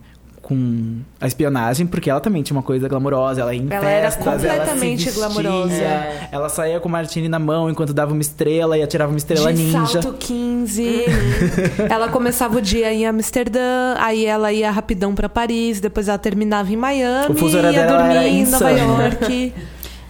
com 0.46 0.98
a 1.20 1.26
espionagem, 1.26 1.88
porque 1.88 2.08
ela 2.08 2.20
também 2.20 2.40
tinha 2.40 2.56
uma 2.56 2.62
coisa 2.62 2.88
glamourosa. 2.88 3.40
Ela 3.40 3.52
ia 3.52 3.60
em 3.60 3.66
Ela 3.68 3.90
era 3.90 4.10
festas, 4.12 4.26
ela 4.26 4.38
se 4.38 4.46
completamente 4.46 5.04
vestia, 5.06 5.12
glamourosa. 5.20 5.74
É. 5.74 6.28
Ela 6.30 6.48
saía 6.48 6.78
com 6.78 6.88
o 6.88 6.92
martini 6.92 7.28
na 7.28 7.40
mão 7.40 7.68
enquanto 7.68 7.92
dava 7.92 8.12
uma 8.12 8.20
estrela 8.20 8.78
e 8.78 8.82
atirava 8.82 9.10
uma 9.10 9.18
estrela 9.18 9.52
de 9.52 9.60
ninja. 9.60 10.00
salto 10.00 10.14
15. 10.20 11.04
ela 11.90 12.08
começava 12.10 12.58
o 12.58 12.60
dia 12.60 12.94
em 12.94 13.04
Amsterdã, 13.04 13.96
aí 13.98 14.24
ela 14.24 14.52
ia 14.52 14.70
rapidão 14.70 15.16
pra 15.16 15.28
Paris, 15.28 15.80
depois 15.80 16.06
ela 16.06 16.16
terminava 16.16 16.72
em 16.72 16.76
Miami, 16.76 17.26
O 17.28 17.34
fuso 17.34 17.58
ia 17.58 17.84
dormir 17.84 18.14
era 18.16 18.28
em 18.28 18.46
Nova. 18.46 18.70
York. 18.70 19.52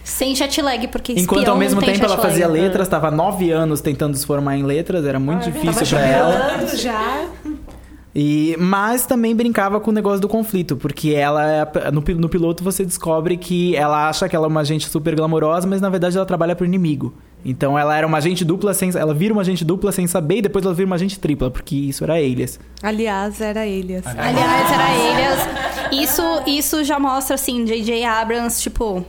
Sem 0.03 0.35
jet 0.35 0.61
lag, 0.61 0.87
porque 0.89 1.13
Enquanto 1.13 1.47
ao 1.49 1.57
mesmo 1.57 1.81
tempo 1.81 2.05
ela 2.05 2.17
fazia 2.17 2.47
letras, 2.47 2.87
estava 2.87 3.09
nove 3.09 3.51
anos 3.51 3.81
tentando 3.81 4.15
se 4.15 4.25
formar 4.25 4.55
em 4.55 4.63
letras, 4.63 5.03
era 5.03 5.19
muito 5.19 5.45
difícil 5.51 5.73
Tava 5.73 5.85
pra 5.87 6.07
ela. 6.07 6.31
chorando 6.31 6.77
já. 6.77 7.25
E, 8.19 8.57
mas 8.57 9.05
também 9.05 9.35
brincava 9.35 9.79
com 9.79 9.91
o 9.91 9.93
negócio 9.93 10.19
do 10.19 10.27
conflito, 10.27 10.75
porque 10.75 11.11
ela 11.11 11.45
é 11.47 11.91
no, 11.91 12.01
no 12.01 12.27
piloto 12.27 12.63
você 12.63 12.83
descobre 12.83 13.37
que 13.37 13.75
ela 13.75 14.09
acha 14.09 14.27
que 14.27 14.35
ela 14.35 14.47
é 14.47 14.49
uma 14.49 14.61
agente 14.61 14.89
super 14.89 15.15
glamourosa, 15.15 15.67
mas 15.67 15.79
na 15.79 15.87
verdade 15.87 16.17
ela 16.17 16.25
trabalha 16.25 16.55
pro 16.55 16.65
inimigo. 16.65 17.13
Então 17.45 17.77
ela 17.77 17.95
era 17.95 18.07
uma 18.07 18.17
agente 18.17 18.43
dupla 18.43 18.73
sem. 18.73 18.89
Ela 18.97 19.13
vira 19.13 19.31
uma 19.31 19.43
agente 19.43 19.63
dupla 19.63 19.91
sem 19.91 20.07
saber 20.07 20.37
e 20.37 20.41
depois 20.41 20.65
ela 20.65 20.73
vira 20.73 20.87
uma 20.87 20.95
agente 20.95 21.19
tripla, 21.19 21.51
porque 21.51 21.75
isso 21.75 22.03
era 22.03 22.15
Alias. 22.15 22.59
Aliás, 22.81 23.39
era 23.39 23.67
ele. 23.67 23.97
assim. 23.97 24.17
Aliás, 24.17 24.71
era 24.71 25.91
ele. 25.91 26.03
Isso, 26.03 26.23
isso 26.47 26.83
já 26.83 26.97
mostra, 26.97 27.35
assim, 27.35 27.65
J.J. 27.65 28.03
Abrams, 28.03 28.59
tipo... 28.59 29.05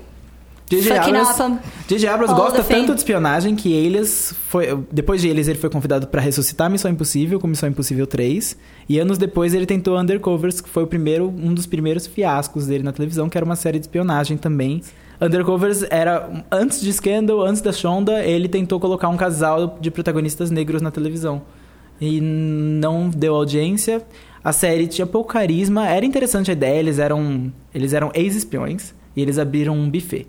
J.J. 0.68 0.98
Abrams. 0.98 1.60
J.J. 1.88 2.08
Abrams 2.08 2.34
gosta 2.34 2.62
tanto 2.62 2.92
de 2.92 3.00
espionagem 3.00 3.56
que 3.56 3.86
Alias 3.86 4.34
foi. 4.48 4.78
Depois 4.92 5.20
de 5.22 5.30
Alias, 5.30 5.48
ele 5.48 5.58
foi 5.58 5.70
convidado 5.70 6.06
pra 6.08 6.20
ressuscitar 6.20 6.70
Missão 6.70 6.90
Impossível 6.90 7.40
com 7.40 7.46
Missão 7.46 7.68
Impossível 7.68 8.06
3. 8.06 8.56
E 8.88 8.98
anos 8.98 9.16
depois 9.16 9.54
ele 9.54 9.64
tentou 9.64 9.98
Undercovers, 9.98 10.60
que 10.60 10.68
foi 10.68 10.82
o 10.82 10.86
primeiro, 10.86 11.28
um 11.28 11.54
dos 11.54 11.66
primeiros 11.66 12.06
fiascos 12.06 12.66
dele 12.66 12.84
na 12.84 12.92
televisão, 12.92 13.28
que 13.28 13.38
era 13.38 13.44
uma 13.44 13.56
série 13.56 13.78
de 13.78 13.86
espionagem 13.86 14.36
também. 14.36 14.82
Undercovers 15.20 15.84
era. 15.88 16.44
Antes 16.50 16.80
de 16.80 16.92
Scandal, 16.92 17.40
antes 17.40 17.62
da 17.62 17.72
Shonda, 17.72 18.22
ele 18.22 18.46
tentou 18.46 18.78
colocar 18.78 19.08
um 19.08 19.16
casal 19.16 19.78
de 19.80 19.90
protagonistas 19.90 20.50
negros 20.50 20.82
na 20.82 20.90
televisão. 20.90 21.42
E 22.00 22.20
não 22.20 23.08
deu 23.08 23.34
audiência. 23.34 24.02
A 24.44 24.52
série 24.52 24.86
tinha 24.86 25.06
pouco 25.06 25.32
carisma, 25.32 25.88
era 25.88 26.06
interessante 26.06 26.50
a 26.50 26.52
ideia, 26.52 26.78
eles 26.78 26.98
eram. 26.98 27.52
Eles 27.74 27.92
eram 27.92 28.10
ex-espiões 28.14 28.94
e 29.16 29.22
eles 29.22 29.38
abriram 29.38 29.74
um 29.74 29.90
buffet. 29.90 30.26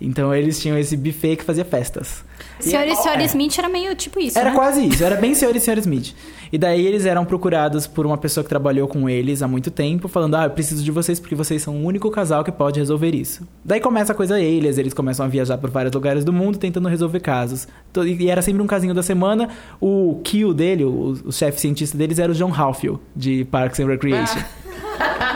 Então 0.00 0.34
eles 0.34 0.58
tinham 0.60 0.78
esse 0.78 0.96
buffet 0.96 1.36
que 1.36 1.44
fazia 1.44 1.64
festas. 1.64 2.24
Senhor 2.58 2.86
e 2.86 2.90
é- 2.90 2.94
Senhora 2.94 3.22
é. 3.22 3.26
Smith 3.26 3.58
era 3.58 3.68
meio 3.68 3.94
tipo 3.94 4.18
isso, 4.18 4.38
Era 4.38 4.50
né? 4.50 4.56
quase 4.56 4.86
isso, 4.86 5.04
era 5.04 5.16
bem 5.16 5.34
Senhor 5.34 5.54
e 5.54 5.60
Senhora 5.60 5.80
Smith. 5.80 6.14
E 6.52 6.58
daí 6.58 6.84
eles 6.86 7.04
eram 7.06 7.24
procurados 7.24 7.86
por 7.86 8.04
uma 8.06 8.18
pessoa 8.18 8.42
que 8.42 8.48
trabalhou 8.48 8.88
com 8.88 9.08
eles 9.08 9.40
há 9.42 9.46
muito 9.48 9.70
tempo, 9.70 10.08
falando: 10.08 10.34
Ah, 10.36 10.44
eu 10.44 10.50
preciso 10.50 10.82
de 10.82 10.90
vocês 10.90 11.20
porque 11.20 11.34
vocês 11.34 11.62
são 11.62 11.76
o 11.76 11.84
único 11.84 12.10
casal 12.10 12.42
que 12.42 12.50
pode 12.50 12.78
resolver 12.80 13.14
isso. 13.14 13.46
Daí 13.64 13.78
começa 13.80 14.12
a 14.12 14.14
coisa 14.14 14.40
eles, 14.40 14.76
eles 14.78 14.92
começam 14.94 15.24
a 15.24 15.28
viajar 15.28 15.58
por 15.58 15.70
vários 15.70 15.92
lugares 15.94 16.24
do 16.24 16.32
mundo 16.32 16.58
tentando 16.58 16.88
resolver 16.88 17.20
casos. 17.20 17.68
To- 17.92 18.06
E 18.06 18.28
era 18.30 18.42
sempre 18.42 18.62
um 18.62 18.66
casinho 18.66 18.94
da 18.94 19.02
semana. 19.02 19.48
O 19.80 20.20
Kill 20.24 20.52
dele, 20.52 20.84
o, 20.84 21.16
o 21.26 21.32
chefe 21.32 21.60
cientista 21.60 21.96
deles, 21.96 22.18
era 22.18 22.32
o 22.32 22.34
John 22.34 22.52
Halfield, 22.52 22.98
de 23.14 23.44
Parks 23.44 23.78
and 23.80 23.86
Recreation. 23.86 24.38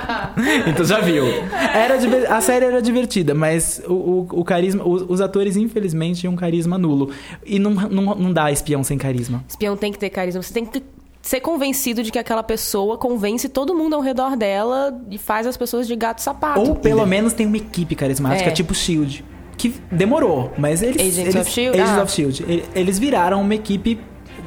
então 0.67 0.85
já 0.85 1.01
viu. 1.01 1.25
Era 1.53 1.97
a 2.35 2.41
série 2.41 2.65
era 2.65 2.83
divertida, 2.83 3.35
mas 3.35 3.83
o, 3.87 3.93
o, 3.93 4.29
o 4.41 4.45
carisma. 4.45 4.87
Os, 4.87 5.03
os 5.09 5.21
atores, 5.21 5.57
infelizmente, 5.57 6.21
tinham 6.21 6.33
um 6.33 6.37
carisma 6.37 6.79
nulo. 6.79 7.11
E 7.45 7.59
não, 7.59 7.71
não, 7.71 8.15
não 8.15 8.33
dá 8.33 8.51
espião 8.51 8.83
sem 8.83 8.99
carisma. 8.99 9.45
Espião 9.49 9.77
tem 9.77 9.93
que 9.93 9.99
ter 9.99 10.11
carisma. 10.11 10.43
Você 10.43 10.53
tem 10.53 10.65
que 10.65 10.83
ser 11.25 11.41
convencido 11.41 12.03
de 12.03 12.13
que 12.13 12.19
aquela 12.19 12.43
pessoa 12.43 12.99
convence 12.99 13.49
todo 13.49 13.75
mundo 13.75 13.95
ao 13.95 14.03
redor 14.03 14.37
dela 14.37 14.95
e 15.11 15.17
faz 15.17 15.47
as 15.47 15.57
pessoas 15.57 15.87
de 15.87 15.97
gato 15.97 16.21
sapato. 16.21 16.61
Ou 16.61 16.77
pelo 16.77 17.07
menos 17.07 17.33
tem 17.33 17.47
uma 17.47 17.57
equipe 17.57 17.95
carismática, 17.95 18.51
É. 18.51 18.53
tipo 18.53 18.75
Shield. 18.75 19.25
Que 19.57 19.75
demorou, 19.91 20.53
mas 20.59 20.83
eles. 20.83 20.97
Agents 21.01 21.19
eles, 21.19 21.35
of 21.37 21.49
S.H.I.E.L.D., 21.49 21.81
Agents 21.81 21.99
ah. 21.99 22.03
of 22.03 22.13
Shield. 22.13 22.43
Ele- 22.43 22.65
Eles 22.75 22.99
viraram 22.99 23.41
uma 23.41 23.55
equipe. 23.55 23.99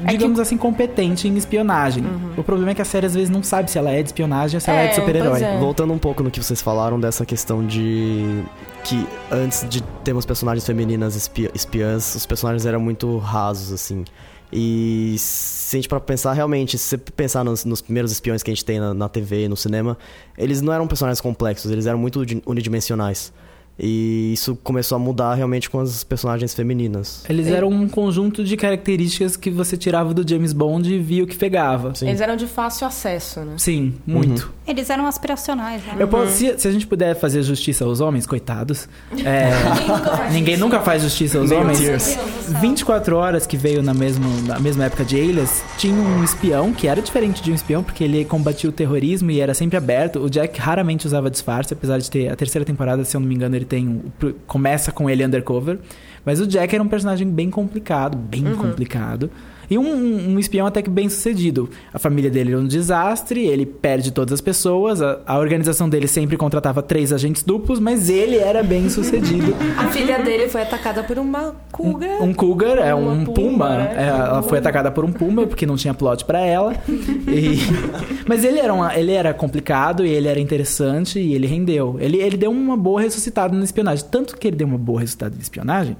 É 0.03 0.07
Digamos 0.11 0.39
assim, 0.39 0.57
competente 0.57 1.27
em 1.27 1.35
espionagem. 1.37 2.03
O 2.37 2.43
problema 2.43 2.71
é 2.71 2.75
que 2.75 2.81
a 2.81 2.85
série 2.85 3.05
às 3.07 3.13
vezes 3.13 3.29
não 3.29 3.41
sabe 3.41 3.69
se 3.71 3.77
ela 3.77 3.89
é 3.91 4.01
de 4.01 4.09
espionagem 4.09 4.57
ou 4.57 4.61
se 4.61 4.69
ela 4.69 4.79
é 4.81 4.85
É, 4.85 4.87
de 4.89 4.95
super-herói. 4.95 5.29
pois 5.31 5.41
é. 5.41 5.57
Voltando 5.59 5.91
um 5.93 5.97
pouco 5.97 6.21
no 6.23 6.29
que 6.31 6.41
vocês 6.41 6.61
falaram 6.61 6.99
dessa 6.99 7.25
questão 7.25 7.65
de 7.65 8.43
que 8.83 9.07
antes 9.31 9.67
de 9.67 9.81
termos 10.03 10.25
personagens 10.25 10.65
femininas 10.65 11.15
espi- 11.15 11.49
espiãs, 11.53 12.15
os 12.15 12.25
personagens 12.25 12.65
eram 12.65 12.79
muito 12.79 13.17
rasos, 13.17 13.71
assim. 13.73 14.05
E 14.51 15.15
se 15.17 15.75
a 15.75 15.77
gente 15.77 15.89
para 15.89 15.99
pensar 15.99 16.31
realmente, 16.33 16.77
se 16.77 16.85
você 16.89 16.97
pensar 16.97 17.43
nos, 17.43 17.65
nos 17.65 17.81
primeiros 17.81 18.11
espiões 18.11 18.41
que 18.41 18.49
a 18.49 18.53
gente 18.53 18.63
tem 18.63 18.79
na, 18.79 18.93
na 18.93 19.09
TV 19.09 19.43
e 19.43 19.47
no 19.49 19.57
cinema, 19.57 19.97
eles 20.37 20.61
não 20.61 20.71
eram 20.71 20.87
personagens 20.87 21.19
complexos, 21.19 21.69
eles 21.69 21.85
eram 21.85 21.99
muito 21.99 22.21
uni- 22.21 22.41
unidimensionais. 22.45 23.33
E 23.79 24.31
isso 24.33 24.55
começou 24.63 24.95
a 24.95 24.99
mudar 24.99 25.35
realmente 25.35 25.69
com 25.69 25.79
as 25.79 26.03
personagens 26.03 26.53
femininas. 26.53 27.23
Eles 27.29 27.45
eram 27.47 27.69
um 27.69 27.87
conjunto 27.87 28.43
de 28.43 28.57
características 28.57 29.37
que 29.37 29.51
você 29.51 29.77
tirava 29.77 30.13
do 30.15 30.27
James 30.27 30.51
Bond 30.51 30.91
e 30.91 30.97
via 30.97 31.23
o 31.23 31.27
que 31.27 31.37
pegava. 31.37 31.93
Sim. 31.93 32.07
Eles 32.07 32.19
eram 32.19 32.35
de 32.35 32.47
fácil 32.47 32.87
acesso, 32.87 33.41
né? 33.41 33.53
Sim, 33.57 33.93
muito. 34.05 34.51
Eles 34.67 34.89
eram 34.89 35.05
aspiracionais, 35.05 35.83
né? 35.85 35.95
Eu 35.99 36.07
posso- 36.07 36.31
se, 36.31 36.57
se 36.57 36.67
a 36.67 36.71
gente 36.71 36.87
puder 36.87 37.15
fazer 37.19 37.43
justiça 37.43 37.85
aos 37.85 37.99
homens, 37.99 38.25
coitados. 38.25 38.89
é, 39.23 39.51
ninguém 40.33 40.57
nunca 40.57 40.79
faz 40.81 41.03
justiça 41.03 41.37
aos 41.37 41.51
homens. 41.51 41.79
Tears. 41.79 42.17
24 42.47 43.15
horas 43.15 43.45
que 43.45 43.55
veio 43.57 43.81
na 43.83 43.93
mesma, 43.93 44.25
na 44.47 44.59
mesma 44.59 44.85
época 44.85 45.03
de 45.05 45.15
Alias, 45.19 45.63
tinha 45.77 45.93
um 45.93 46.23
espião 46.23 46.73
que 46.73 46.87
era 46.87 47.01
diferente 47.01 47.41
de 47.43 47.51
um 47.51 47.55
espião, 47.55 47.83
porque 47.83 48.03
ele 48.03 48.23
combatia 48.25 48.69
o 48.69 48.73
terrorismo 48.73 49.29
e 49.31 49.39
era 49.39 49.53
sempre 49.53 49.77
aberto. 49.77 50.19
O 50.19 50.29
Jack 50.29 50.59
raramente 50.59 51.05
usava 51.05 51.29
disfarce, 51.29 51.73
apesar 51.73 51.97
de 51.99 52.09
ter 52.09 52.29
a 52.31 52.35
terceira 52.35 52.65
temporada, 52.65 53.03
se 53.03 53.15
eu 53.15 53.19
não 53.21 53.27
me 53.27 53.35
engano, 53.35 53.55
ele 53.55 53.65
tem. 53.65 53.87
um- 53.87 54.33
começa 54.45 54.91
com 54.91 55.09
ele 55.09 55.25
undercover. 55.25 55.79
Mas 56.25 56.39
o 56.39 56.47
Jack 56.47 56.73
era 56.73 56.83
um 56.83 56.87
personagem 56.87 57.27
bem 57.29 57.49
complicado, 57.49 58.17
bem 58.17 58.43
complicado. 58.55 59.29
E 59.69 59.77
um, 59.77 59.83
um- 59.85 60.29
um 60.35 60.39
espião 60.39 60.65
até 60.65 60.81
que 60.81 60.89
bem 60.89 61.09
sucedido. 61.09 61.69
A 61.93 61.99
família 61.99 62.29
dele 62.31 62.51
era 62.53 62.59
um 62.61 62.67
desastre, 62.67 63.45
ele 63.45 63.65
perde 63.65 64.11
todas 64.11 64.33
as 64.33 64.41
pessoas, 64.41 65.01
a, 65.01 65.19
a 65.25 65.37
organização 65.37 65.89
dele 65.89 66.07
sempre 66.07 66.37
contratava 66.37 66.81
três 66.81 67.11
agentes 67.11 67.43
duplos, 67.43 67.79
mas 67.79 68.09
ele 68.09 68.37
era 68.37 68.63
bem 68.63 68.89
sucedido. 68.89 69.53
A 69.77 69.87
filha 69.89 70.19
dele 70.19 70.47
foi 70.49 70.61
atacada 70.61 71.03
por 71.03 71.17
uma 71.19 71.55
cougar. 71.71 72.21
Um 72.21 72.33
cougar, 72.33 72.77
é 72.77 72.93
um 72.95 73.25
puma, 73.25 73.33
puma. 73.33 73.69
né? 73.77 73.93
É, 73.97 74.07
ela 74.07 74.41
foi 74.41 74.57
atacada 74.59 74.89
por 74.91 75.03
um 75.05 75.11
puma 75.11 75.45
porque 75.45 75.65
não 75.65 75.75
tinha 75.75 75.93
plot 75.93 76.23
pra 76.25 76.39
ela. 76.39 76.73
E- 76.89 77.57
Mas 78.27 78.43
ele 78.43 78.59
era, 78.59 78.73
uma- 78.73 78.95
ele 78.97 79.11
era 79.11 79.33
complicado 79.33 80.05
e 80.05 80.09
ele 80.09 80.27
era 80.27 80.39
interessante 80.39 81.19
e 81.19 81.33
ele 81.33 81.45
rendeu. 81.47 81.97
Ele, 81.99 82.17
ele 82.17 82.37
deu 82.37 82.51
uma 82.51 82.75
boa 82.77 83.01
ressuscitada 83.01 83.55
na 83.55 83.63
espionagem. 83.63 84.05
Tanto 84.09 84.37
que 84.37 84.47
ele 84.47 84.55
deu 84.57 84.67
uma 84.67 84.77
boa 84.77 84.99
ressuscitada 85.01 85.35
na 85.35 85.41
espionagem 85.41 85.95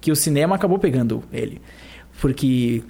que 0.00 0.10
o 0.10 0.16
cinema 0.16 0.54
acabou 0.56 0.78
pegando 0.78 1.22
ele. 1.32 1.60
Porque 2.20 2.82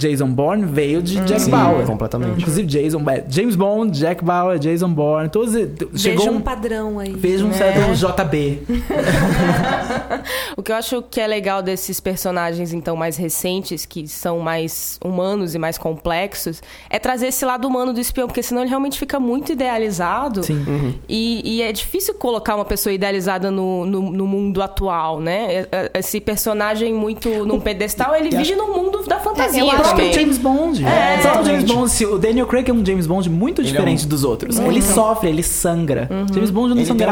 Jason 0.00 0.28
Bourne 0.28 0.64
veio 0.64 1.02
de 1.02 1.16
Jack 1.20 1.42
Sim, 1.42 1.50
Bauer. 1.50 1.84
completamente. 1.86 2.40
Inclusive 2.40 2.66
Jason, 2.66 3.04
James 3.28 3.54
Bond, 3.56 3.98
Jack 3.98 4.24
Bauer, 4.24 4.58
Jason 4.58 4.88
Bourne, 4.90 5.28
todos 5.28 5.52
chegou 6.00 6.18
Veja 6.24 6.30
um 6.30 6.36
um, 6.36 6.40
padrão 6.40 6.98
aí. 6.98 7.12
veja 7.12 7.44
um 7.44 7.52
certo 7.52 7.80
JB. 7.94 8.62
O 10.56 10.62
que 10.62 10.72
eu 10.72 10.76
acho 10.76 11.02
que 11.02 11.20
é 11.20 11.26
legal 11.26 11.62
desses 11.62 12.00
personagens, 12.00 12.72
então, 12.72 12.94
mais 12.96 13.16
recentes, 13.16 13.86
que 13.86 14.06
são 14.06 14.40
mais 14.40 14.98
humanos 15.02 15.54
e 15.54 15.58
mais 15.58 15.78
complexos, 15.78 16.62
é 16.90 16.98
trazer 16.98 17.28
esse 17.28 17.44
lado 17.44 17.66
humano 17.66 17.92
do 17.92 18.00
espião, 18.00 18.26
porque 18.26 18.42
senão 18.42 18.60
ele 18.62 18.68
realmente 18.68 18.98
fica 18.98 19.18
muito 19.18 19.52
idealizado. 19.52 20.42
Sim. 20.42 20.94
E, 21.08 21.56
e 21.56 21.62
é 21.62 21.72
difícil 21.72 22.14
colocar 22.14 22.56
uma 22.56 22.64
pessoa 22.64 22.92
idealizada 22.92 23.50
no, 23.50 23.86
no, 23.86 24.10
no 24.10 24.26
mundo 24.26 24.60
atual, 24.62 25.20
né? 25.20 25.54
É- 25.54 25.68
é- 25.72 25.90
Esse 26.00 26.20
personagem 26.20 26.92
muito 26.92 27.28
num 27.46 27.60
pedestal, 27.60 28.14
ele 28.14 28.30
vive 28.36 28.54
no 28.54 28.68
mundo 28.68 28.98
da 28.98 28.99
fantasia. 29.34 29.60
É 29.60 29.64
o 29.64 29.68
próprio 29.70 29.90
também. 29.90 30.12
James 30.12 30.38
Bond. 30.38 30.84
É, 30.84 30.88
o 31.18 31.22
próprio 31.22 31.44
James 31.44 31.64
exatamente. 31.64 31.74
Bond. 31.74 32.14
O 32.14 32.18
Daniel 32.18 32.46
Craig 32.46 32.68
é 32.68 32.72
um 32.72 32.84
James 32.84 33.06
Bond 33.06 33.30
muito 33.30 33.60
Ele 33.60 33.68
é 33.68 33.72
diferente 33.72 34.04
um- 34.04 34.08
dos 34.08 34.24
outros. 34.24 34.58
Ele 34.58 34.82
sofre, 34.82 35.28
ele 35.28 35.42
sangra. 35.42 36.08
James 36.32 36.50
Bond 36.50 36.74
não 36.74 36.82
Ele 36.82 36.94
tem 36.94 37.06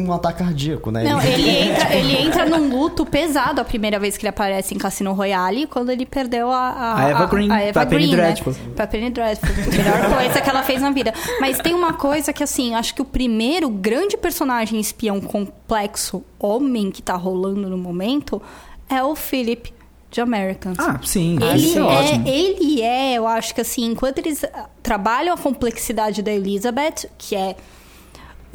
um, 0.00 0.06
um 0.08 0.12
ataque 0.12 0.38
cardíaco, 0.42 0.90
né? 0.90 1.04
Não, 1.04 1.20
ele 1.22 1.48
entra, 1.48 1.94
ele 1.94 2.16
entra 2.26 2.46
num 2.46 2.68
luto 2.78 3.04
pesado 3.06 3.60
a 3.60 3.64
primeira 3.64 3.98
vez 3.98 4.16
que 4.16 4.22
ele 4.24 4.30
aparece 4.30 4.74
em 4.74 4.78
Cassino 4.78 5.12
Royale, 5.12 5.66
quando 5.66 5.90
ele 5.90 6.04
perdeu 6.06 6.50
a, 6.50 6.56
a, 6.70 6.98
A 7.04 7.08
Eva 7.10 7.26
Green, 7.26 7.50
a 7.50 7.60
Eva 7.60 7.72
pra 7.72 7.86
Penny 7.86 8.02
Green, 8.06 8.10
né? 8.16 8.22
Dreadful. 8.22 8.54
Pra 8.74 8.86
Penny 8.86 9.10
Dreadful. 9.10 9.48
Melhor 9.72 10.14
coisa 10.16 10.40
que 10.40 10.50
ela 10.50 10.62
fez 10.62 10.80
na 10.82 10.90
vida. 10.90 11.12
Mas 11.40 11.58
tem 11.58 11.74
uma 11.74 11.92
coisa 11.92 12.32
que, 12.32 12.42
assim, 12.42 12.74
acho 12.74 12.94
que 12.94 13.02
o 13.02 13.04
primeiro 13.04 13.68
grande 13.68 14.16
personagem 14.16 14.80
espião 14.80 15.20
complexo, 15.20 16.24
homem, 16.38 16.90
que 16.90 17.02
tá 17.02 17.14
rolando 17.14 17.68
no 17.68 17.78
momento, 17.78 18.40
é 18.88 19.02
o 19.02 19.14
Philip 19.14 19.72
de 20.12 20.20
Americans. 20.20 20.76
Ah, 20.78 21.00
sim. 21.02 21.38
Ele 21.40 21.56
isso 21.56 21.78
é, 21.78 21.82
ótimo. 21.82 22.28
é, 22.28 22.30
ele 22.30 22.82
é, 22.82 23.14
eu 23.14 23.26
acho 23.26 23.54
que 23.54 23.62
assim, 23.62 23.86
enquanto 23.86 24.18
eles 24.18 24.44
ah, 24.44 24.68
trabalham 24.82 25.34
a 25.34 25.38
complexidade 25.38 26.22
da 26.22 26.30
Elizabeth, 26.30 27.08
que 27.16 27.34
é 27.34 27.56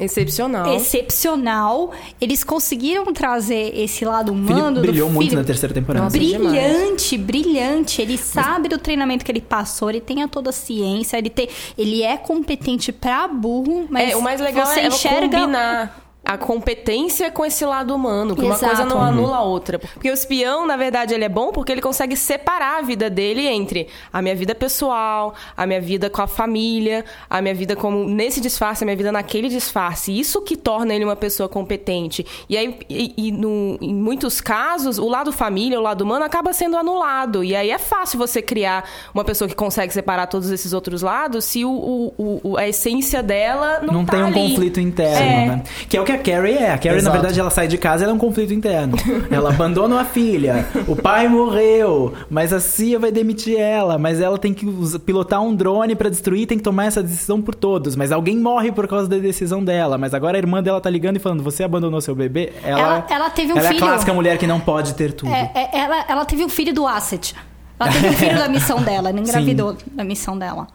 Excepcional. 0.00 0.72
excepcional, 0.76 1.90
eles 2.20 2.44
conseguiram 2.44 3.12
trazer 3.12 3.76
esse 3.76 4.04
lado 4.04 4.30
humano 4.32 4.80
brilhou 4.80 5.08
do 5.08 5.14
muito 5.14 5.34
na 5.34 5.42
terceira 5.42 5.74
temporada. 5.74 6.04
Nossa, 6.04 6.16
Brilhante, 6.16 7.18
brilhante. 7.18 8.00
Ele 8.00 8.16
sabe 8.16 8.68
do 8.68 8.78
treinamento 8.78 9.24
que 9.24 9.32
ele 9.32 9.40
passou, 9.40 9.90
ele 9.90 10.00
tem 10.00 10.22
a 10.22 10.28
toda 10.28 10.50
a 10.50 10.52
ciência, 10.52 11.18
ele, 11.18 11.30
tem, 11.30 11.48
ele 11.76 12.04
é 12.04 12.16
competente 12.16 12.92
pra 12.92 13.26
burro, 13.26 13.88
mas 13.90 14.12
é, 14.12 14.16
o 14.16 14.22
mais 14.22 14.40
legal 14.40 14.64
você 14.66 14.80
é 14.80 14.86
enxerga 14.86 15.40
combinar 15.40 16.07
a 16.28 16.36
competência 16.36 17.30
com 17.30 17.42
esse 17.42 17.64
lado 17.64 17.94
humano, 17.94 18.36
que 18.36 18.42
uma 18.42 18.54
Exato. 18.54 18.66
coisa 18.76 18.84
não 18.84 18.98
Uhum. 18.98 19.02
anula 19.02 19.36
a 19.38 19.42
outra. 19.42 19.78
Porque 19.78 20.10
o 20.10 20.12
espião, 20.12 20.66
na 20.66 20.76
verdade, 20.76 21.14
ele 21.14 21.24
é 21.24 21.28
bom 21.28 21.52
porque 21.52 21.72
ele 21.72 21.80
consegue 21.80 22.14
separar 22.16 22.80
a 22.80 22.82
vida 22.82 23.08
dele 23.08 23.46
entre 23.46 23.88
a 24.12 24.20
minha 24.20 24.34
vida 24.36 24.54
pessoal, 24.54 25.34
a 25.56 25.66
minha 25.66 25.80
vida 25.80 26.10
com 26.10 26.20
a 26.20 26.26
família, 26.26 27.02
a 27.30 27.40
minha 27.40 27.54
vida 27.54 27.74
como 27.74 28.04
nesse 28.04 28.42
disfarce, 28.42 28.84
a 28.84 28.86
minha 28.86 28.96
vida 28.96 29.10
naquele 29.10 29.48
disfarce. 29.48 30.12
Isso 30.18 30.42
que 30.42 30.54
torna 30.54 30.94
ele 30.94 31.02
uma 31.02 31.16
pessoa 31.16 31.48
competente. 31.48 32.26
E 32.46 32.58
aí, 32.58 32.78
e, 32.90 33.14
e 33.16 33.32
no- 33.32 33.78
em 33.80 33.94
muitos 33.94 34.38
casos, 34.38 34.98
o 34.98 35.08
lado 35.08 35.32
família, 35.32 35.78
o 35.80 35.82
lado 35.82 36.02
humano, 36.02 36.26
acaba 36.26 36.52
sendo 36.52 36.76
anulado. 36.76 37.42
E 37.42 37.56
aí 37.56 37.70
é 37.70 37.78
fácil 37.78 38.18
você 38.18 38.42
criar 38.42 38.84
uma 39.14 39.24
pessoa 39.24 39.48
que 39.48 39.54
consegue 39.54 39.94
separar 39.94 40.26
todos 40.26 40.50
esses 40.50 40.74
outros 40.74 41.00
lados 41.00 41.46
se 41.46 41.64
o, 41.64 41.70
o- 42.18 42.40
o- 42.44 42.56
a 42.58 42.68
essência 42.68 43.22
dela 43.22 43.80
não, 43.82 43.94
Não 43.94 44.04
tá 44.04 44.12
tem 44.12 44.22
um 44.22 44.26
ali. 44.26 44.34
conflito 44.50 44.78
interno, 44.78 45.16
É. 45.16 45.46
né? 45.46 45.62
Que 45.88 45.96
é 45.96 46.00
o 46.02 46.04
que 46.04 46.17
a 46.20 46.22
Carrie 46.22 46.54
é. 46.56 46.72
A 46.72 46.78
Carrie, 46.78 46.90
na 46.90 46.96
Exato. 46.98 47.12
verdade, 47.16 47.40
ela 47.40 47.50
sai 47.50 47.68
de 47.68 47.78
casa 47.78 48.04
ela 48.04 48.12
é 48.12 48.14
um 48.14 48.18
conflito 48.18 48.52
interno. 48.52 48.96
ela 49.30 49.50
abandona 49.50 50.00
a 50.00 50.04
filha, 50.04 50.66
o 50.86 50.94
pai 50.96 51.28
morreu, 51.28 52.12
mas 52.30 52.52
a 52.52 52.60
Cia 52.60 52.98
vai 52.98 53.10
demitir 53.10 53.58
ela, 53.58 53.98
mas 53.98 54.20
ela 54.20 54.38
tem 54.38 54.52
que 54.52 54.66
pilotar 55.04 55.42
um 55.42 55.54
drone 55.54 55.94
pra 55.96 56.08
destruir, 56.08 56.46
tem 56.46 56.58
que 56.58 56.64
tomar 56.64 56.86
essa 56.86 57.02
decisão 57.02 57.40
por 57.40 57.54
todos. 57.54 57.96
Mas 57.96 58.12
alguém 58.12 58.36
morre 58.36 58.70
por 58.72 58.86
causa 58.86 59.08
da 59.08 59.16
decisão 59.18 59.62
dela. 59.62 59.96
Mas 59.98 60.14
agora 60.14 60.36
a 60.36 60.40
irmã 60.40 60.62
dela 60.62 60.80
tá 60.80 60.90
ligando 60.90 61.16
e 61.16 61.18
falando: 61.18 61.42
Você 61.42 61.62
abandonou 61.64 62.00
seu 62.00 62.14
bebê? 62.14 62.52
Ela, 62.62 62.80
Ela- 62.80 63.06
ela 63.10 63.30
teve 63.30 63.52
um 63.52 63.56
ela 63.58 63.66
é 63.68 63.72
filho. 63.72 63.84
a 63.84 63.88
clássica 63.88 64.12
mulher 64.14 64.38
que 64.38 64.46
não 64.46 64.60
pode 64.60 64.94
ter 64.94 65.12
tudo. 65.12 65.32
É, 65.32 65.50
é, 65.54 65.78
ela, 65.78 66.04
ela 66.08 66.24
teve 66.24 66.44
um 66.44 66.48
filho 66.48 66.72
do 66.74 66.86
Asset. 66.86 67.34
Ela 67.80 67.92
teve 67.92 68.08
um 68.08 68.12
filho 68.12 68.36
da 68.38 68.48
missão 68.48 68.82
dela, 68.82 69.08
ela 69.10 69.20
engravidou 69.20 69.76
da 69.92 70.02
missão 70.04 70.36
dela. 70.36 70.66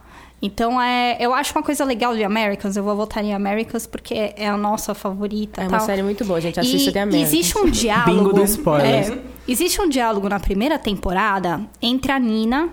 Então, 0.44 0.78
é, 0.78 1.16
eu 1.18 1.32
acho 1.32 1.54
uma 1.56 1.62
coisa 1.62 1.86
legal 1.86 2.14
de 2.14 2.22
Americans, 2.22 2.76
eu 2.76 2.84
vou 2.84 2.94
votar 2.94 3.24
em 3.24 3.32
Americans 3.32 3.86
porque 3.86 4.12
é 4.36 4.46
a 4.46 4.58
nossa 4.58 4.92
favorita. 4.94 5.62
É 5.62 5.66
uma 5.66 5.78
tal. 5.78 5.86
série 5.86 6.02
muito 6.02 6.22
boa, 6.22 6.38
gente. 6.38 6.60
Assista 6.60 6.90
E 6.90 6.92
The 6.92 7.00
Americans. 7.00 7.32
Existe 7.32 7.56
um 7.56 7.70
diálogo. 7.70 8.12
Bingo 8.12 8.32
do 8.34 8.42
spoilers. 8.44 9.08
é, 9.08 9.18
existe 9.48 9.80
um 9.80 9.88
diálogo 9.88 10.28
na 10.28 10.38
primeira 10.38 10.78
temporada 10.78 11.62
entre 11.80 12.12
a 12.12 12.18
Nina, 12.18 12.68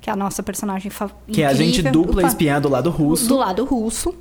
que 0.00 0.10
é 0.10 0.12
a 0.12 0.16
nossa 0.16 0.44
personagem 0.44 0.92
favorita. 0.92 1.32
Que 1.32 1.42
é 1.42 1.46
a 1.46 1.54
gente 1.54 1.82
dupla 1.82 2.22
espiã 2.22 2.60
do 2.60 2.68
lado 2.68 2.88
russo. 2.88 3.26
Do 3.26 3.36
lado 3.36 3.64
russo, 3.64 4.14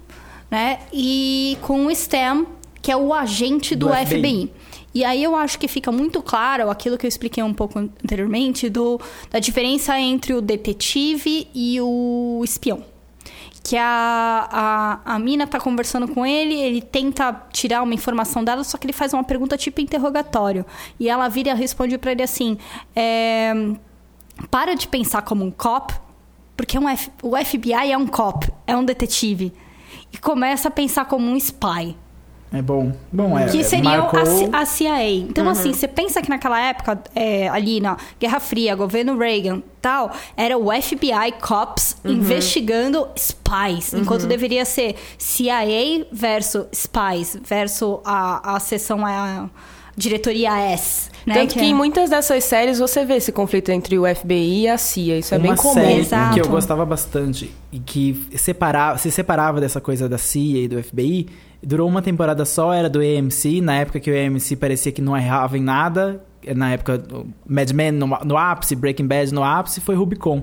né? 0.50 0.80
E 0.92 1.60
com 1.62 1.86
o 1.86 1.96
Stem, 1.96 2.48
que 2.82 2.92
é 2.92 2.98
o 2.98 3.14
agente 3.14 3.76
do, 3.76 3.90
Do 3.90 3.94
FBI. 3.94 4.06
FBI. 4.18 4.54
E 4.94 5.04
aí 5.06 5.24
eu 5.24 5.36
acho 5.36 5.58
que 5.58 5.68
fica 5.68 5.92
muito 5.92 6.22
claro 6.22 6.70
aquilo 6.70 6.98
que 6.98 7.06
eu 7.06 7.08
expliquei 7.08 7.42
um 7.44 7.54
pouco 7.54 7.80
anteriormente 7.80 8.70
do, 8.70 9.00
da 9.30 9.40
diferença 9.40 9.98
entre 10.00 10.34
o 10.34 10.42
detetive 10.42 11.48
e 11.54 11.80
o 11.82 12.42
espião. 12.44 12.84
Que 13.64 13.78
a, 13.78 15.00
a, 15.06 15.16
a 15.16 15.20
mina 15.20 15.46
tá 15.46 15.60
conversando 15.60 16.08
com 16.08 16.26
ele, 16.26 16.56
ele 16.56 16.82
tenta 16.82 17.32
tirar 17.54 17.84
uma 17.84 17.94
informação 17.94 18.44
dela, 18.44 18.64
só 18.64 18.78
que 18.78 18.86
ele 18.86 18.92
faz 18.94 19.14
uma 19.14 19.24
pergunta 19.24 19.56
tipo 19.56 19.80
interrogatório. 19.80 20.66
E 21.00 21.08
ela 21.08 21.28
vira 21.30 21.52
e 21.52 21.54
responde 21.54 21.98
pra 21.98 22.12
ele 22.12 22.24
assim: 22.24 22.58
é, 22.96 23.54
Para 24.50 24.74
de 24.76 24.88
pensar 24.88 25.22
como 25.22 25.46
um 25.46 25.52
cop, 25.52 25.94
porque 26.58 26.78
um 26.80 26.90
F- 26.90 27.12
o 27.22 27.38
FBI 27.38 27.92
é 27.92 27.98
um 27.98 28.08
cop, 28.08 28.52
é 28.66 28.76
um 28.76 28.84
detetive. 28.84 29.54
E 30.12 30.18
começa 30.18 30.68
a 30.68 30.72
pensar 30.72 31.06
como 31.06 31.26
um 31.28 31.38
spy. 31.38 31.96
É 32.54 32.62
bom. 32.62 32.92
Bom, 33.12 33.40
é. 33.40 33.48
Que 33.48 33.64
seria 33.64 34.02
marcou... 34.02 34.20
a, 34.52 34.60
a 34.60 34.66
CIA. 34.66 35.10
Então, 35.10 35.48
assim, 35.48 35.72
você 35.72 35.88
pensa 35.88 36.22
que 36.22 36.30
naquela 36.30 36.60
época, 36.60 37.02
é, 37.16 37.48
ali 37.48 37.80
na 37.80 37.96
Guerra 38.20 38.42
Fria, 38.42 38.76
governo 38.76 39.18
Reagan 39.18 39.64
tal, 39.82 40.12
era 40.36 40.58
o 40.58 40.70
FBI 40.70 41.32
Cops 41.40 41.96
investigando 42.04 43.08
spies. 43.18 43.94
Enquanto 43.94 44.28
deveria 44.28 44.66
ser 44.66 44.96
CIA 45.18 46.06
versus 46.12 46.66
spies, 46.76 47.38
versus 47.42 48.00
a, 48.04 48.56
a 48.56 48.60
seção 48.60 49.06
a 49.06 49.50
diretoria 49.96 50.58
S. 50.60 51.10
Né? 51.26 51.36
Tanto 51.36 51.54
que, 51.54 51.60
é- 51.60 51.66
em 51.66 51.74
muitas 51.74 52.10
dessas 52.10 52.44
séries 52.44 52.80
você 52.80 53.06
vê 53.06 53.16
esse 53.16 53.32
conflito 53.32 53.70
entre 53.70 53.98
o 54.00 54.04
FBI 54.06 54.62
e 54.64 54.68
a 54.70 54.78
CIA. 54.78 55.20
Isso 55.20 55.34
é 55.34 55.38
uma 55.38 55.48
bem 55.48 55.56
comum. 55.56 55.74
série 55.74 56.00
Exato. 56.00 56.34
que 56.34 56.42
eu 56.42 56.48
gostava 56.48 56.86
bastante 56.86 57.52
e 57.72 57.80
que 57.80 58.28
separava, 58.36 58.98
se 58.98 59.12
separava 59.12 59.62
dessa 59.62 59.80
coisa 59.80 60.10
da 60.10 60.18
CIA 60.18 60.64
e 60.64 60.68
do 60.68 60.82
FBI. 60.82 61.28
Durou 61.64 61.88
uma 61.88 62.02
temporada 62.02 62.44
só, 62.44 62.74
era 62.74 62.90
do 62.90 63.00
AMC, 63.00 63.62
na 63.62 63.76
época 63.76 64.00
que 64.00 64.10
o 64.10 64.14
AMC 64.16 64.56
parecia 64.56 64.92
que 64.92 65.02
não 65.02 65.16
errava 65.16 65.58
em 65.58 65.62
nada. 65.62 66.24
Na 66.56 66.72
época, 66.72 67.00
Mad 67.48 67.70
Men 67.72 67.92
no, 67.92 68.08
no 68.26 68.36
ápice, 68.36 68.76
Breaking 68.76 69.06
Bad 69.06 69.32
no 69.32 69.44
ápice, 69.44 69.80
foi 69.80 69.94
Rubicon. 69.94 70.42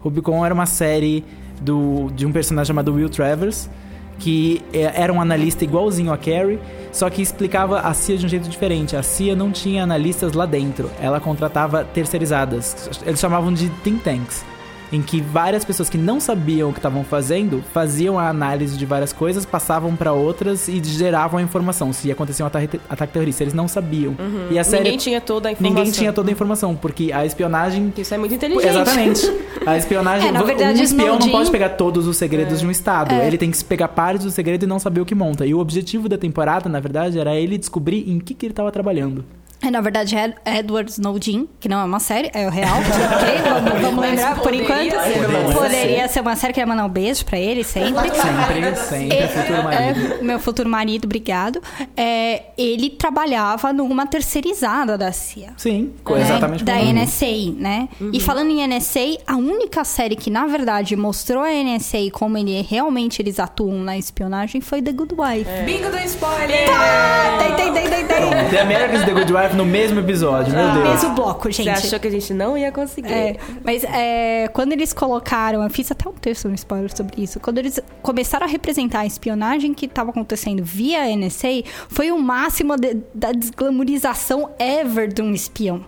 Rubicon 0.00 0.44
era 0.44 0.52
uma 0.52 0.66
série 0.66 1.24
do, 1.60 2.10
de 2.16 2.26
um 2.26 2.32
personagem 2.32 2.66
chamado 2.66 2.92
Will 2.92 3.08
Travers, 3.08 3.70
que 4.18 4.62
é- 4.72 4.92
era 5.02 5.12
um 5.12 5.20
analista 5.20 5.64
igualzinho 5.64 6.12
a 6.12 6.16
Carrie, 6.16 6.58
só 6.92 7.10
que 7.10 7.20
explicava 7.20 7.80
a 7.80 7.92
CIA 7.92 8.16
de 8.16 8.26
um 8.26 8.28
jeito 8.28 8.48
diferente. 8.48 8.96
A 8.96 9.02
CIA 9.02 9.36
não 9.36 9.50
tinha 9.52 9.82
analistas 9.82 10.32
lá 10.32 10.46
dentro, 10.46 10.90
ela 11.00 11.20
contratava 11.20 11.84
terceirizadas. 11.84 12.88
Eles 13.04 13.20
chamavam 13.20 13.52
de 13.52 13.68
think 13.82 14.02
tanks, 14.02 14.44
em 14.92 15.02
que 15.02 15.20
várias 15.20 15.64
pessoas 15.64 15.88
que 15.90 15.98
não 15.98 16.20
sabiam 16.20 16.70
o 16.70 16.72
que 16.72 16.78
estavam 16.78 17.02
fazendo 17.04 17.62
faziam 17.72 18.18
a 18.18 18.28
análise 18.28 18.76
de 18.76 18.86
várias 18.86 19.12
coisas, 19.12 19.44
passavam 19.44 19.94
para 19.96 20.12
outras 20.12 20.68
e 20.68 20.82
geravam 20.84 21.38
a 21.38 21.42
informação. 21.42 21.92
Se 21.92 22.10
acontecia 22.10 22.44
um 22.44 22.48
ataque, 22.48 22.80
ataque 22.88 23.12
terrorista, 23.12 23.42
eles 23.42 23.54
não 23.54 23.66
sabiam. 23.68 24.14
E 24.50 24.58
a 24.58 24.64
série 24.64 24.84
Ninguém 24.84 24.98
tinha 24.98 25.20
toda 25.20 25.48
a 25.48 25.52
informação. 25.52 25.76
ninguém 25.76 25.92
tinha 25.92 26.12
toda 26.12 26.30
a 26.30 26.32
informação, 26.32 26.74
porque 26.76 27.10
a 27.12 27.26
espionagem 27.26 27.92
Isso 27.96 28.14
é 28.14 28.18
muito 28.18 28.34
inteligente. 28.34 28.66
Exatamente. 28.68 29.32
A 29.66 29.76
espionagem. 29.76 30.26
É, 30.28 30.32
na 30.32 30.42
verdade, 30.42 30.80
um 30.80 30.84
espião 30.84 31.18
não 31.18 31.28
pode 31.30 31.50
pegar 31.50 31.70
todos 31.70 32.06
os 32.06 32.16
segredos 32.16 32.54
É. 32.54 32.56
de 32.60 32.66
um 32.66 32.70
Estado. 32.70 33.14
Ele 33.14 33.36
tem 33.38 33.50
que 33.50 33.64
pegar 33.64 33.88
partes 33.88 34.24
do 34.24 34.30
segredo 34.30 34.62
e 34.64 34.66
não 34.66 34.78
saber 34.78 35.00
o 35.00 35.04
que 35.04 35.14
monta. 35.14 35.46
E 35.46 35.52
o 35.54 35.58
objetivo 35.58 36.08
da 36.08 36.16
temporada, 36.18 36.68
na 36.68 36.80
verdade, 36.80 37.18
era 37.18 37.34
ele 37.36 37.56
descobrir 37.58 38.08
em 38.10 38.18
que, 38.18 38.34
que 38.34 38.46
ele 38.46 38.52
estava 38.52 38.70
trabalhando. 38.72 39.24
É, 39.66 39.70
na 39.70 39.80
verdade, 39.80 40.14
é 40.16 40.58
Edward 40.58 40.90
Snowden, 40.92 41.48
que 41.58 41.68
não 41.68 41.80
é 41.80 41.84
uma 41.84 41.98
série, 41.98 42.30
é 42.32 42.46
o 42.46 42.50
real. 42.50 42.76
ok? 42.78 43.52
Vamos, 43.64 43.80
vamos 43.82 44.00
lembrar 44.00 44.36
por 44.38 44.54
enquanto. 44.54 44.92
ser 44.92 45.52
Poderia 45.54 46.08
ser 46.08 46.20
uma 46.20 46.36
série 46.36 46.52
que 46.52 46.60
ia 46.60 46.66
mandar 46.66 46.84
um 46.84 46.88
beijo 46.88 47.24
pra 47.24 47.36
ele 47.38 47.64
sempre. 47.64 48.08
Sempre, 48.10 48.76
sempre, 48.76 49.16
É, 49.16 49.26
futuro 49.28 49.62
marido. 49.64 50.14
é, 50.20 50.22
meu 50.22 50.38
futuro 50.38 50.68
marido, 50.68 51.04
obrigado. 51.06 51.60
É, 51.96 52.42
ele 52.56 52.90
trabalhava 52.90 53.72
numa 53.72 54.06
terceirizada 54.06 54.96
da 54.96 55.10
CIA. 55.10 55.50
Sim, 55.56 55.92
né? 56.08 56.20
exatamente 56.20 56.62
Da 56.64 56.74
como- 56.78 56.92
NSA, 56.92 57.52
né? 57.56 57.88
E 58.12 58.20
falando 58.20 58.50
em 58.50 58.62
NSA, 58.66 59.18
a 59.26 59.36
única 59.36 59.82
série 59.84 60.14
que, 60.14 60.30
na 60.30 60.46
verdade, 60.46 60.94
mostrou 60.94 61.42
a 61.42 61.50
NSA 61.52 61.98
e 61.98 62.10
como 62.10 62.38
ele, 62.38 62.62
realmente 62.62 63.20
eles 63.20 63.40
atuam 63.40 63.78
na 63.80 63.98
espionagem 63.98 64.60
foi 64.60 64.80
The 64.80 64.92
Good 64.92 65.14
Wife. 65.18 65.50
Bingo 65.64 65.90
do 65.90 65.98
spoiler! 66.04 66.68
Ah, 66.72 67.38
tem, 67.38 67.56
tem, 67.56 67.72
tem, 67.72 67.88
tem, 67.90 68.06
tem. 68.06 68.48
The 68.50 68.60
Americans 68.60 69.04
The 69.04 69.12
Good 69.12 69.32
Wife 69.32 69.55
no 69.56 69.64
mesmo 69.64 69.98
episódio, 70.00 70.52
meu 70.54 70.72
Deus. 70.72 70.88
Mesmo 70.88 71.14
bloco, 71.14 71.50
gente. 71.50 71.64
Você 71.78 71.86
achou 71.86 71.98
que 72.00 72.08
a 72.08 72.10
gente 72.10 72.32
não 72.34 72.56
ia 72.56 72.70
conseguir. 72.70 73.12
É, 73.12 73.36
mas 73.64 73.82
é, 73.84 74.48
quando 74.52 74.72
eles 74.72 74.92
colocaram, 74.92 75.62
eu 75.62 75.70
fiz 75.70 75.90
até 75.90 76.08
um 76.08 76.12
texto 76.12 76.48
no 76.48 76.54
spoiler 76.54 76.94
sobre 76.94 77.22
isso. 77.22 77.40
Quando 77.40 77.58
eles 77.58 77.80
começaram 78.02 78.46
a 78.46 78.48
representar 78.48 79.00
a 79.00 79.06
espionagem 79.06 79.72
que 79.74 79.86
estava 79.86 80.10
acontecendo 80.10 80.62
via 80.64 81.08
NSA, 81.16 81.62
foi 81.88 82.10
o 82.12 82.18
máximo 82.18 82.76
de- 82.76 82.98
da 83.14 83.32
desglamorização 83.32 84.50
ever 84.58 85.12
de 85.12 85.22
um 85.22 85.32
espião. 85.32 85.84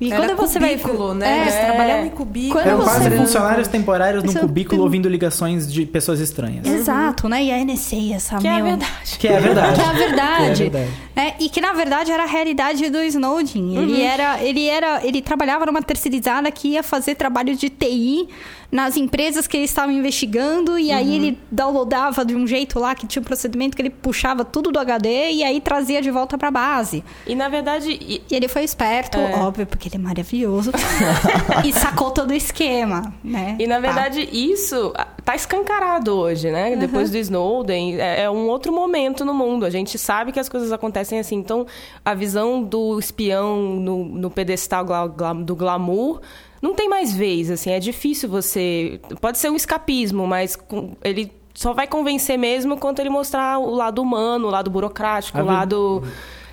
E 0.00 0.10
Era 0.10 0.26
quando 0.28 0.36
você 0.38 0.58
vai 0.58 0.78
cubículo, 0.78 1.12
né? 1.14 1.42
Eles 1.42 1.54
É, 1.54 1.64
trabalhavam 1.66 2.06
em 2.06 2.10
cubículo. 2.10 2.52
Quando 2.54 2.66
Eram 2.66 2.78
você- 2.78 2.84
quase 2.90 3.10
funcionários 3.16 3.68
temporários 3.68 4.22
num 4.22 4.30
Isso 4.30 4.38
é 4.38 4.40
cubículo 4.40 4.82
ouvindo 4.82 5.08
ligações 5.10 5.70
de 5.70 5.84
pessoas 5.84 6.20
estranhas. 6.20 6.66
Exato, 6.66 7.28
né? 7.28 7.44
E 7.44 7.52
a 7.52 7.58
NSA, 7.58 8.14
essa 8.14 8.38
Que 8.38 8.46
é 8.48 8.50
a 8.50 8.54
meu- 8.56 8.64
verdade. 8.64 9.18
Que 9.18 9.28
é 9.28 9.36
a 9.36 9.40
verdade. 9.40 9.74
Que 9.74 9.80
é 9.80 9.84
a 9.84 9.92
verdade. 9.92 10.40
Que 10.40 10.62
é 10.62 10.66
a 10.66 10.70
verdade. 10.70 10.90
É, 11.16 11.34
e 11.38 11.48
que 11.50 11.60
na 11.60 11.72
verdade 11.74 12.10
era 12.10 12.22
a 12.22 12.26
realidade 12.26 12.88
do 12.88 12.98
Snowden. 13.02 13.62
Uhum. 13.62 13.82
Ele 13.82 14.00
era, 14.02 14.42
ele 14.42 14.66
era, 14.68 15.04
ele 15.04 15.20
trabalhava 15.20 15.66
numa 15.66 15.82
terceirizada 15.82 16.50
que 16.50 16.68
ia 16.68 16.82
fazer 16.82 17.14
trabalho 17.14 17.54
de 17.54 17.68
TI 17.68 18.26
nas 18.70 18.96
empresas 18.96 19.46
que 19.46 19.56
ele 19.56 19.64
estava 19.64 19.92
investigando 19.92 20.78
e 20.78 20.90
Uhum. 20.90 20.96
aí 20.96 21.14
ele 21.16 21.38
downloadava 21.50 22.24
de 22.24 22.36
um 22.36 22.46
jeito 22.46 22.78
lá 22.78 22.94
que 22.94 23.06
tinha 23.06 23.20
um 23.20 23.24
procedimento 23.24 23.74
que 23.76 23.82
ele 23.82 23.90
puxava 23.90 24.44
tudo 24.44 24.70
do 24.70 24.78
HD 24.78 25.30
e 25.32 25.42
aí 25.44 25.60
trazia 25.60 26.00
de 26.00 26.10
volta 26.10 26.38
pra 26.38 26.50
base. 26.50 27.02
E 27.26 27.34
na 27.34 27.48
verdade, 27.48 27.90
e- 28.00 28.20
E 28.30 28.34
ele 28.34 28.46
foi 28.46 28.62
esperto, 28.62 29.18
É. 29.18 29.34
óbvio, 29.40 29.66
porque 29.66 29.88
ele 29.88 29.96
é 29.96 29.98
maravilhoso. 29.98 30.70
e 31.66 31.72
sacou 31.72 32.10
todo 32.12 32.30
o 32.30 32.34
esquema, 32.34 33.12
né? 33.24 33.56
E 33.58 33.66
na 33.66 33.76
Tá. 33.76 33.80
verdade, 33.80 34.28
isso 34.32 34.92
ah, 34.96 35.06
tá 35.24 35.34
escancarado 35.34 36.14
hoje, 36.14 36.50
né? 36.50 36.76
Depois 36.76 37.10
do 37.10 37.16
Snowden, 37.18 38.00
é, 38.00 38.22
é 38.22 38.30
um 38.30 38.46
outro 38.48 38.72
momento 38.72 39.24
no 39.24 39.34
mundo. 39.34 39.64
A 39.66 39.70
gente 39.70 39.98
sabe 39.98 40.30
que 40.32 40.38
as 40.38 40.48
coisas 40.48 40.70
acontecem 40.70 41.18
assim. 41.18 41.36
Então, 41.36 41.66
a 42.04 42.14
visão 42.14 42.62
do 42.62 42.98
espião 42.98 43.56
no, 43.80 44.04
no 44.04 44.30
pedestal 44.30 44.84
gla- 44.84 45.08
gla- 45.08 45.32
do 45.34 45.56
glamour 45.56 46.20
não 46.62 46.74
tem 46.74 46.88
mais 46.88 47.14
vez, 47.14 47.50
assim. 47.50 47.70
É 47.70 47.78
difícil 47.80 48.28
você... 48.28 49.00
Pode 49.20 49.38
ser 49.38 49.50
um 49.50 49.56
escapismo, 49.56 50.26
mas 50.26 50.58
ele 51.02 51.32
só 51.54 51.72
vai 51.72 51.86
convencer 51.86 52.38
mesmo 52.38 52.76
quando 52.78 53.00
ele 53.00 53.10
mostrar 53.10 53.58
o 53.58 53.74
lado 53.74 54.00
humano, 54.02 54.46
o 54.48 54.50
lado 54.50 54.70
burocrático, 54.70 55.38
A 55.38 55.42
o 55.42 55.46
lado 55.46 56.02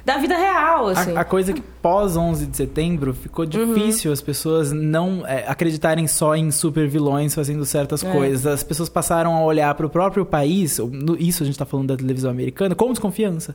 da 0.04 0.18
vida 0.18 0.38
real, 0.38 0.88
assim. 0.88 1.16
A, 1.16 1.20
a 1.22 1.26
coisa 1.26 1.52
que 1.52 1.60
pós 1.62 2.16
11 2.16 2.46
de 2.48 2.56
setembro 2.56 3.14
ficou 3.14 3.44
Uhum. 3.44 3.74
difícil 3.74 4.12
as 4.12 4.22
pessoas 4.22 4.72
não 4.72 5.26
é, 5.28 5.46
acreditarem 5.48 6.08
só 6.08 6.34
em 6.36 6.50
super 6.50 6.88
vilões 6.88 7.36
fazendo 7.36 7.66
certas 7.66 8.04
É. 8.04 8.12
coisas. 8.12 8.48
As 8.48 8.64
pessoas 8.64 8.88
passaram 8.88 9.36
a 9.36 9.44
olhar 9.44 9.76
para 9.76 9.86
o 9.86 9.90
próprio 9.90 10.26
país, 10.26 10.80
isso 11.20 11.44
a 11.44 11.46
gente 11.46 11.58
tá 11.60 11.66
falando 11.66 11.88
da 11.90 11.98
televisão 11.98 12.32
americana, 12.32 12.74
com 12.74 12.90
desconfiança. 12.92 13.54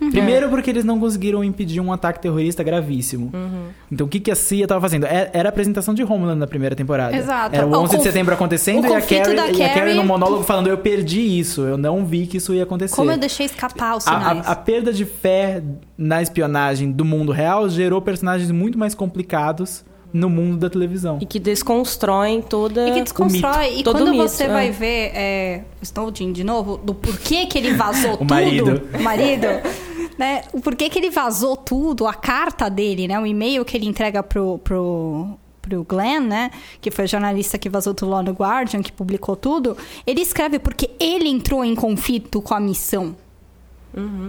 Uhum. 0.00 0.10
Primeiro 0.10 0.48
porque 0.48 0.70
eles 0.70 0.84
não 0.84 1.00
conseguiram 1.00 1.42
impedir 1.42 1.80
um 1.80 1.92
ataque 1.92 2.20
terrorista 2.20 2.62
gravíssimo. 2.62 3.30
Uhum. 3.34 3.64
Então 3.90 4.06
o 4.06 4.10
que, 4.10 4.20
que 4.20 4.30
a 4.30 4.34
CIA 4.36 4.64
estava 4.64 4.80
fazendo? 4.80 5.06
Era 5.06 5.30
era 5.32 5.48
a 5.48 5.50
apresentação 5.50 5.92
de 5.92 6.04
Homeland 6.04 6.38
na 6.38 6.46
primeira 6.46 6.76
temporada. 6.76 7.16
Exato. 7.16 7.54
Era 7.56 7.66
o 7.66 7.70
O 7.70 7.76
11 7.78 7.90
de 7.90 7.96
conf- 7.96 8.06
setembro 8.06 8.34
acontecendo 8.34 8.84
o 8.84 8.86
e 8.88 8.92
a, 8.92 9.00
conflito 9.00 9.22
Carrie, 9.24 9.36
da 9.36 9.46
e 9.48 9.50
a 9.50 9.56
Carrie 9.68 9.74
Carrie- 9.74 9.94
no 9.94 10.04
monólogo 10.04 10.44
falando 10.44 10.68
eu 10.68 10.78
perdi 10.78 11.20
isso, 11.38 11.62
eu 11.62 11.76
não 11.76 12.04
vi 12.06 12.26
que 12.26 12.36
isso 12.36 12.54
ia 12.54 12.62
acontecer. 12.62 12.94
Como 12.94 13.10
eu 13.10 13.18
deixei 13.18 13.46
escapar 13.46 13.96
os 13.96 14.06
A, 14.06 14.12
sinais. 14.18 14.46
a- 14.46 14.52
a 14.52 14.56
perda 14.56 14.92
de 14.92 15.04
fé 15.04 15.62
na 15.96 16.22
espionagem 16.22 16.92
do 16.92 17.04
mundo 17.04 17.32
real 17.32 17.68
gerou 17.68 18.00
personagens 18.00 18.50
muito 18.52 18.78
mais 18.78 18.94
complicados 18.94 19.84
no 20.12 20.30
mundo 20.30 20.56
da 20.56 20.70
televisão. 20.70 21.18
E 21.20 21.26
que 21.26 21.38
desconstroem 21.38 22.40
toda 22.40 22.88
E 22.88 22.92
que 22.92 23.00
o 23.00 23.04
desconstrói. 23.04 23.66
mito. 23.68 23.80
E 23.80 23.82
Todo 23.84 23.96
quando 23.98 24.10
mito, 24.12 24.22
você 24.28 24.44
é. 24.44 24.48
vai 24.48 24.70
ver 24.70 25.10
é, 25.14 25.60
o 25.80 25.84
Snowden 25.84 26.32
de 26.32 26.42
novo, 26.44 26.78
do 26.78 26.94
porquê 26.94 27.44
que 27.46 27.58
ele 27.58 27.74
vazou 27.74 28.16
tudo. 28.16 28.24
marido. 28.32 28.80
O 28.98 29.02
marido. 29.02 29.46
Né? 30.18 30.42
O 30.52 30.60
porquê 30.60 30.88
que 30.90 30.98
ele 30.98 31.10
vazou 31.10 31.56
tudo, 31.56 32.06
a 32.06 32.12
carta 32.14 32.68
dele, 32.68 33.06
né? 33.06 33.18
O 33.20 33.24
e-mail 33.26 33.64
que 33.64 33.76
ele 33.76 33.86
entrega 33.86 34.20
pro, 34.22 34.58
pro, 34.64 35.38
pro 35.62 35.84
Glenn, 35.84 36.20
né? 36.26 36.50
Que 36.80 36.90
foi 36.90 37.04
o 37.04 37.08
jornalista 37.08 37.56
que 37.56 37.68
vazou 37.68 37.94
tudo 37.94 38.10
lá 38.10 38.22
no 38.22 38.32
Guardian, 38.32 38.82
que 38.82 38.90
publicou 38.90 39.36
tudo. 39.36 39.76
Ele 40.06 40.20
escreve 40.20 40.58
porque 40.58 40.90
ele 40.98 41.28
entrou 41.28 41.64
em 41.64 41.74
conflito 41.74 42.42
com 42.42 42.52
a 42.54 42.58
missão. 42.60 43.14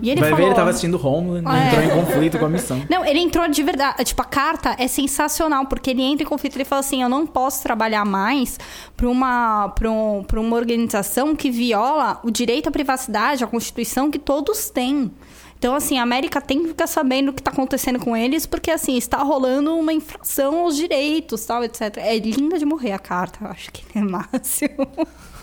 E 0.01 0.09
ele 0.09 0.21
Vai 0.21 0.29
ver, 0.29 0.35
falou, 0.35 0.47
ele 0.47 0.55
tava 0.55 0.69
assistindo 0.69 1.05
Homeland, 1.05 1.45
É. 1.47 1.67
entrou 1.67 1.83
em 1.83 1.89
conflito 2.05 2.39
com 2.39 2.45
a 2.45 2.49
missão. 2.49 2.81
não, 2.89 3.05
ele 3.05 3.19
entrou 3.19 3.47
de 3.47 3.61
verdade. 3.61 4.03
Tipo, 4.05 4.21
a 4.21 4.25
carta 4.25 4.75
é 4.79 4.87
sensacional, 4.87 5.65
porque 5.65 5.89
ele 5.89 6.01
entra 6.01 6.23
em 6.23 6.25
conflito. 6.27 6.55
Ele 6.55 6.63
fala 6.65 6.79
assim: 6.79 7.03
eu 7.03 7.09
não 7.09 7.27
posso 7.27 7.61
trabalhar 7.61 8.05
mais 8.05 8.57
para 8.95 9.07
uma, 9.07 9.67
pra 9.69 9.91
um, 9.91 10.23
pra 10.23 10.39
uma 10.39 10.55
organização 10.55 11.35
que 11.35 11.51
viola 11.51 12.19
o 12.23 12.31
direito 12.31 12.69
à 12.69 12.71
privacidade, 12.71 13.43
a 13.43 13.47
Constituição 13.47 14.09
que 14.09 14.17
todos 14.17 14.69
têm. 14.69 15.11
Então, 15.59 15.75
assim, 15.75 15.99
a 15.99 16.03
América 16.03 16.39
tem 16.39 16.61
que 16.61 16.69
ficar 16.69 16.87
sabendo 16.87 17.29
o 17.29 17.33
que 17.33 17.41
está 17.41 17.51
acontecendo 17.51 17.99
com 17.99 18.15
eles, 18.15 18.45
porque, 18.45 18.71
assim, 18.71 18.95
está 18.97 19.17
rolando 19.17 19.75
uma 19.75 19.91
infração 19.91 20.59
aos 20.59 20.77
direitos, 20.77 21.45
tal, 21.45 21.61
etc. 21.65 21.97
É 21.97 22.17
linda 22.17 22.57
de 22.57 22.63
morrer 22.65 22.93
a 22.93 22.97
carta. 22.99 23.39
Eu 23.43 23.51
acho 23.51 23.69
que 23.73 23.83
é 23.93 24.01
máximo. 24.01 24.87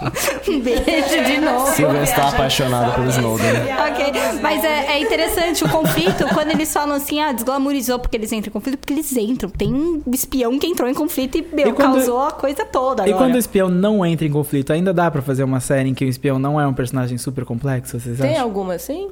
um 0.48 0.60
beijo 0.60 1.24
de 1.26 1.38
novo. 1.38 1.66
Silvia 1.74 2.02
está 2.02 2.28
apaixonada 2.30 2.92
pelo 2.92 3.10
Snowden. 3.10 3.46
Ok, 3.90 4.40
mas 4.40 4.64
é, 4.64 4.92
é 4.92 5.00
interessante 5.02 5.64
o 5.64 5.68
conflito, 5.68 6.26
quando 6.32 6.50
eles 6.50 6.72
falam 6.72 6.96
assim, 6.96 7.20
ah, 7.20 7.32
desglamorizou 7.32 7.98
porque 7.98 8.16
eles 8.16 8.32
entram 8.32 8.48
em 8.48 8.52
conflito, 8.52 8.78
porque 8.78 8.94
eles 8.94 9.14
entram. 9.16 9.50
Tem 9.50 9.72
um 9.72 10.02
espião 10.12 10.58
que 10.58 10.66
entrou 10.66 10.88
em 10.88 10.94
conflito 10.94 11.36
e, 11.36 11.42
meu, 11.42 11.68
E 11.68 11.72
quando- 11.74 11.94
causou 11.96 12.22
a 12.22 12.30
coisa 12.30 12.64
toda 12.64 13.02
E 13.06 13.10
agora. 13.10 13.26
quando 13.26 13.34
o 13.34 13.38
espião 13.38 13.68
não 13.68 14.04
entra 14.04 14.26
em 14.26 14.30
conflito, 14.30 14.72
ainda 14.72 14.94
dá 14.94 15.10
pra 15.10 15.20
fazer 15.20 15.44
uma 15.44 15.60
série 15.60 15.90
em 15.90 15.94
que 15.94 16.06
o 16.06 16.08
espião 16.08 16.38
não 16.38 16.58
é 16.60 16.66
um 16.66 16.72
personagem 16.74 17.18
super 17.18 17.44
complexo, 17.44 18.00
vocês 18.00 18.18
Tem 18.18 18.30
acham? 18.32 18.44
alguma 18.44 18.74
assim? 18.74 19.08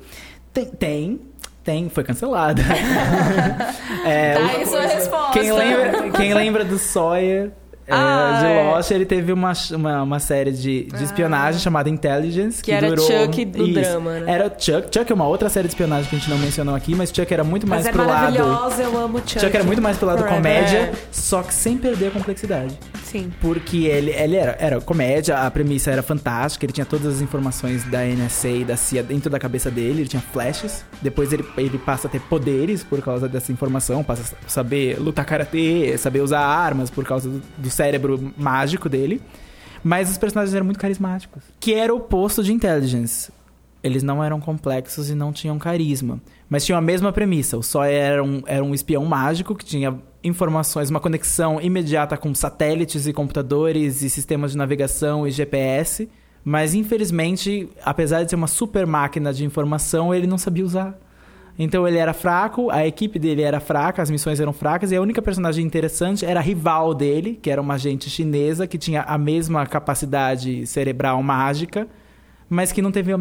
Tem, 0.55 0.65
tem, 0.67 1.21
tem, 1.65 1.89
foi 1.91 2.05
cancelada. 2.05 2.63
é, 4.07 4.35
Tá 4.35 4.47
aí 4.47 4.67
sua 4.67 4.83
resposta. 4.83 5.33
quem, 5.33 5.53
lembra, 5.53 6.11
quem 6.13 6.33
lembra 6.35 6.65
do 6.65 6.79
Sawyer 6.79 7.51
é, 7.87 7.93
Ah, 7.93 8.39
de 8.41 8.47
é. 8.47 8.63
Lost, 8.71 8.91
ele 8.93 9.05
teve 9.05 9.31
uma, 9.33 9.53
uma, 9.73 10.03
uma 10.05 10.19
série 10.19 10.53
de, 10.53 10.85
de 10.85 11.05
espionagem 11.05 11.61
chamada 11.61 11.91
Intelligence. 11.91 12.63
Que 12.63 12.73
era 12.73 12.89
durou... 12.89 13.07
Chuck 13.07 13.45
do 13.45 13.73
drama, 13.75 14.21
né? 14.21 14.33
Era 14.33 14.45
Chuck. 14.59 14.89
Chuck 14.97 15.11
é 15.11 15.15
uma 15.15 15.27
outra 15.27 15.49
série 15.51 15.69
de 15.69 15.75
espionagem 15.75 16.09
que 16.09 16.17
a 16.17 16.19
gente 16.19 16.31
não 16.31 16.39
mencionou 16.39 16.75
aqui, 16.75 16.95
mas 16.95 17.11
Chuck 17.11 17.33
era 17.35 17.45
muito 17.45 17.67
mais 17.67 17.83
Mas 17.85 17.89
é 17.89 17.93
pro 17.93 18.07
lado. 18.07 18.39
maravilhosa, 18.39 18.83
eu 18.83 18.97
amo 18.97 19.19
Chuck. 19.19 19.41
Chuck 19.41 19.55
era 19.55 19.65
muito 19.65 19.83
mais 19.83 19.97
pro 19.99 20.07
lado 20.07 20.19
Forever. 20.19 20.37
comédia, 20.39 20.93
só 21.13 21.43
que 21.43 21.53
sem 21.53 21.77
perder 21.77 22.07
a 22.09 22.11
complexidade. 22.13 22.79
Sim. 23.15 23.33
Porque 23.41 23.85
ele, 23.85 24.11
ele 24.11 24.35
era, 24.35 24.57
era 24.59 24.81
comédia, 24.81 25.39
a 25.39 25.49
premissa 25.49 25.89
era 25.89 26.03
fantástica, 26.03 26.67
ele 26.67 26.73
tinha 26.73 26.85
todas 26.85 27.15
as 27.15 27.21
informações 27.21 27.85
da 27.85 28.05
NSA 28.05 28.49
e 28.49 28.65
da 28.65 28.77
CIA 28.77 29.05
dentro 29.05 29.31
da 29.31 29.39
cabeça 29.39 29.71
dele, 29.71 30.01
ele 30.01 30.09
tinha 30.09 30.21
flashes. 30.21 30.85
Depois 31.01 31.33
ele, 31.33 31.45
ele 31.57 31.79
passa 31.79 32.09
a 32.09 32.11
ter 32.11 32.21
poderes 32.23 32.83
por 32.83 33.01
causa 33.01 33.29
dessa 33.29 33.53
informação, 33.53 34.03
passa 34.03 34.35
a 34.45 34.49
saber 34.49 34.99
lutar 34.99 35.25
karatê, 35.25 35.97
saber 35.97 36.23
usar 36.23 36.41
armas 36.41 36.91
por 36.91 37.05
causa 37.05 37.31
do, 37.31 37.41
do 37.57 37.71
cérebro 37.71 38.35
mágico 38.37 38.89
dele. 38.89 39.23
Mas 39.85 40.11
os 40.11 40.19
personagens 40.19 40.53
eram 40.53 40.65
muito 40.65 40.81
carismáticos. 40.81 41.45
Que 41.61 41.73
era 41.73 41.95
o 41.95 41.99
oposto 41.99 42.43
de 42.43 42.53
Intelligence. 42.53 43.31
Eles 43.81 44.03
não 44.03 44.25
eram 44.25 44.41
complexos 44.41 45.09
e 45.09 45.15
não 45.15 45.33
tinham 45.33 45.57
carisma. 45.57 46.21
Mas 46.49 46.65
tinham 46.65 46.79
a 46.79 46.83
mesma 46.83 47.13
premissa. 47.13 47.57
O 47.57 47.63
Sawyer 47.63 48.01
era 48.01 48.23
um, 48.23 48.43
era 48.47 48.63
um 48.63 48.75
espião 48.75 49.05
mágico 49.05 49.55
que 49.55 49.65
tinha 49.65 49.99
informações, 50.23 50.91
uma 50.91 51.01
conexão 51.01 51.61
imediata 51.61 52.17
com 52.17 52.35
satélites 52.35 53.07
e 53.07 53.13
computadores 53.13 54.03
e 54.03 54.11
sistemas 54.11 54.53
de 54.53 54.59
navegação 54.59 55.27
e 55.27 55.31
GPS. 55.31 56.09
Mas, 56.45 56.75
infelizmente, 56.75 57.69
apesar 57.83 58.23
de 58.23 58.31
ser 58.31 58.37
uma 58.37 58.47
super 58.47 58.87
máquina 58.87 59.33
de 59.33 59.45
informação, 59.45 60.15
ele 60.15 60.27
não 60.27 60.39
sabia 60.39 60.65
usar. 60.65 60.99
Então 61.59 61.87
ele 61.87 61.99
era 61.99 62.13
fraco, 62.13 62.69
a 62.71 62.87
equipe 62.87 63.19
dele 63.19 63.43
era 63.43 63.61
fraca, 63.61 64.03
as 64.03 64.11
missões 64.11 64.41
eram 64.41 64.53
fracas, 64.53 64.91
e 64.91 64.97
a 64.97 65.01
única 65.01 65.23
personagem 65.23 65.65
interessante 65.65 66.25
era 66.27 66.41
a 66.41 66.43
rival 66.43 66.93
dele, 66.93 67.39
que 67.41 67.49
era 67.49 67.61
uma 67.61 67.75
agente 67.75 68.11
chinesa 68.11 68.67
que 68.67 68.77
tinha 68.77 69.03
a 69.03 69.17
mesma 69.17 69.65
capacidade 69.65 70.67
cerebral 70.67 71.23
mágica, 71.23 71.87
mas 72.49 72.73
que 72.73 72.83
não 72.83 72.91
teve 72.91 73.13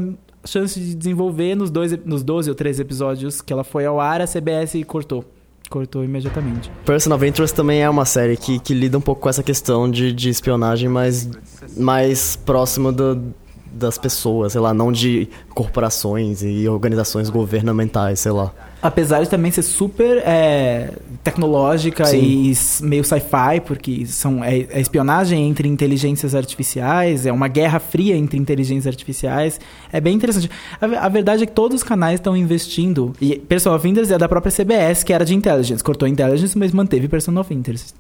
chance 0.46 0.80
de 0.80 0.94
desenvolver 0.96 1.56
nos, 1.56 1.70
dois, 1.72 1.92
nos 2.06 2.24
12 2.24 2.50
ou 2.50 2.56
13 2.56 2.82
episódios 2.82 3.42
que 3.42 3.52
ela 3.54 3.64
foi 3.64 3.86
ao 3.86 4.00
ar, 4.00 4.22
a 4.22 4.28
CBS 4.28 4.74
cortou. 4.86 5.24
Cortou 5.70 6.04
imediatamente. 6.04 6.70
Person 6.86 7.16
of 7.16 7.26
Interest 7.26 7.56
também 7.56 7.82
é 7.82 7.90
uma 7.90 8.06
série 8.06 8.38
que, 8.38 8.60
que 8.60 8.74
lida 8.74 8.98
um 8.98 9.02
pouco 9.02 9.22
com 9.22 9.30
essa 9.30 9.42
questão 9.42 9.90
de, 9.90 10.12
de 10.14 10.30
espionagem, 10.30 10.88
mas 10.90 11.30
mais 11.78 12.36
próximo 12.36 12.92
do- 12.92 13.34
das 13.74 13.98
pessoas, 13.98 14.52
sei 14.52 14.62
lá, 14.62 14.74
não 14.74 14.92
de 14.92 15.28
corporações 15.54 16.44
e 16.44 16.68
organizações 16.70 17.30
governamentais, 17.30 18.20
sei 18.20 18.32
lá. 18.32 18.54
Apesar 18.82 19.24
de 19.24 19.30
também 19.30 19.50
ser 19.50 19.62
super 19.64 20.18
é, 20.26 20.92
tecnológica 21.24 22.06
Sim. 22.06 22.20
e 22.52 22.54
meio 22.82 23.04
sci-fi, 23.04 23.62
porque 23.66 24.06
são, 24.06 24.44
é, 24.44 24.68
é 24.70 24.80
espionagem 24.82 25.48
entre 25.48 25.68
inteligências 25.68 26.36
artificiais, 26.36 27.26
é 27.26 27.32
uma 27.32 27.48
guerra 27.48 27.80
fria 27.80 28.16
entre 28.16 28.38
inteligências 28.38 28.86
artificiais. 28.88 29.60
É 29.92 30.00
bem 30.02 30.14
interessante. 30.16 30.50
A, 30.82 31.06
a 31.06 31.10
verdade 31.10 31.44
é 31.44 31.46
que 31.46 31.54
todos 31.54 31.78
os 31.78 31.84
canais 31.84 32.16
estão 32.16 32.36
investindo. 32.36 33.14
E 33.22 33.38
Person 33.38 33.74
of 33.74 33.88
Interest 33.88 34.14
é 34.14 34.18
da 34.18 34.28
própria 34.28 34.52
CBS, 34.52 35.04
que 35.04 35.14
era 35.14 35.24
de 35.26 35.34
Intelligence. 35.34 35.84
Cortou 35.84 36.08
Intelligence, 36.08 36.58
mas 36.58 36.72
manteve 36.74 37.08
Person 37.08 37.40
of 37.40 37.54
Interest. 37.54 37.94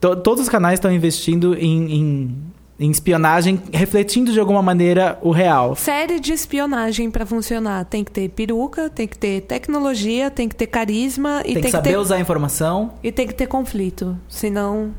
To- 0.00 0.16
todos 0.16 0.42
os 0.42 0.48
canais 0.48 0.74
estão 0.74 0.92
investindo 0.92 1.54
em, 1.54 1.92
em 1.94 2.36
em 2.78 2.90
espionagem, 2.90 3.60
refletindo 3.72 4.32
de 4.32 4.38
alguma 4.38 4.62
maneira 4.62 5.18
o 5.22 5.30
real. 5.30 5.74
Série 5.74 6.20
de 6.20 6.32
espionagem 6.32 7.10
pra 7.10 7.24
funcionar 7.24 7.84
tem 7.86 8.04
que 8.04 8.10
ter 8.10 8.28
peruca, 8.28 8.90
tem 8.90 9.08
que 9.08 9.18
ter 9.18 9.40
tecnologia, 9.42 10.30
tem 10.30 10.48
que 10.48 10.54
ter 10.54 10.66
carisma 10.66 11.42
e 11.44 11.54
Tem, 11.54 11.62
que 11.62 11.70
saber 11.70 11.90
ter 11.90 11.96
usar 11.96 12.16
a 12.16 12.20
informação. 12.20 12.92
e 13.02 13.10
tem 13.10 13.26
que 13.26 13.34
ter 13.34 13.46
conflito, 13.46 14.16
senão 14.28 14.92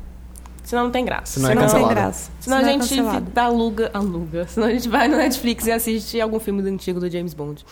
Senão 0.68 0.84
não 0.84 0.90
tem 0.90 1.02
graça. 1.02 1.40
Senão 1.40 1.50
é 1.50 1.54
não 1.54 1.66
tem 1.66 1.88
graça. 1.88 2.30
Senão 2.40 2.58
a 2.58 2.60
Senão 2.60 2.74
é 2.74 2.78
gente 2.78 3.20
dá 3.32 3.44
aluga, 3.44 3.90
aluga. 3.94 4.46
Senão 4.46 4.66
a 4.66 4.70
gente 4.70 4.86
vai 4.86 5.08
no 5.08 5.16
Netflix 5.16 5.66
e 5.66 5.72
assiste 5.72 6.20
algum 6.20 6.38
filme 6.38 6.60
do 6.60 6.68
antigo 6.68 7.00
do 7.00 7.08
James 7.08 7.32
Bond. 7.32 7.64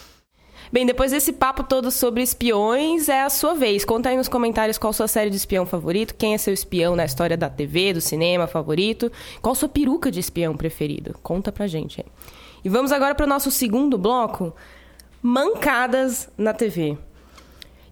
Bem, 0.72 0.84
depois 0.84 1.12
desse 1.12 1.32
papo 1.32 1.62
todo 1.62 1.90
sobre 1.90 2.22
espiões, 2.22 3.08
é 3.08 3.22
a 3.22 3.30
sua 3.30 3.54
vez. 3.54 3.84
Conta 3.84 4.08
aí 4.08 4.16
nos 4.16 4.28
comentários 4.28 4.78
qual 4.78 4.92
sua 4.92 5.06
série 5.06 5.30
de 5.30 5.36
espião 5.36 5.64
favorito, 5.64 6.14
quem 6.14 6.34
é 6.34 6.38
seu 6.38 6.52
espião 6.52 6.96
na 6.96 7.04
história 7.04 7.36
da 7.36 7.48
TV, 7.48 7.92
do 7.92 8.00
cinema 8.00 8.46
favorito, 8.46 9.10
qual 9.40 9.54
sua 9.54 9.68
peruca 9.68 10.10
de 10.10 10.18
espião 10.18 10.56
preferida. 10.56 11.14
Conta 11.22 11.52
pra 11.52 11.66
gente 11.66 12.00
aí. 12.00 12.06
E 12.64 12.68
vamos 12.68 12.90
agora 12.90 13.14
para 13.14 13.26
o 13.26 13.28
nosso 13.28 13.50
segundo 13.50 13.96
bloco, 13.96 14.54
mancadas 15.22 16.28
na 16.36 16.52
TV. 16.52 16.98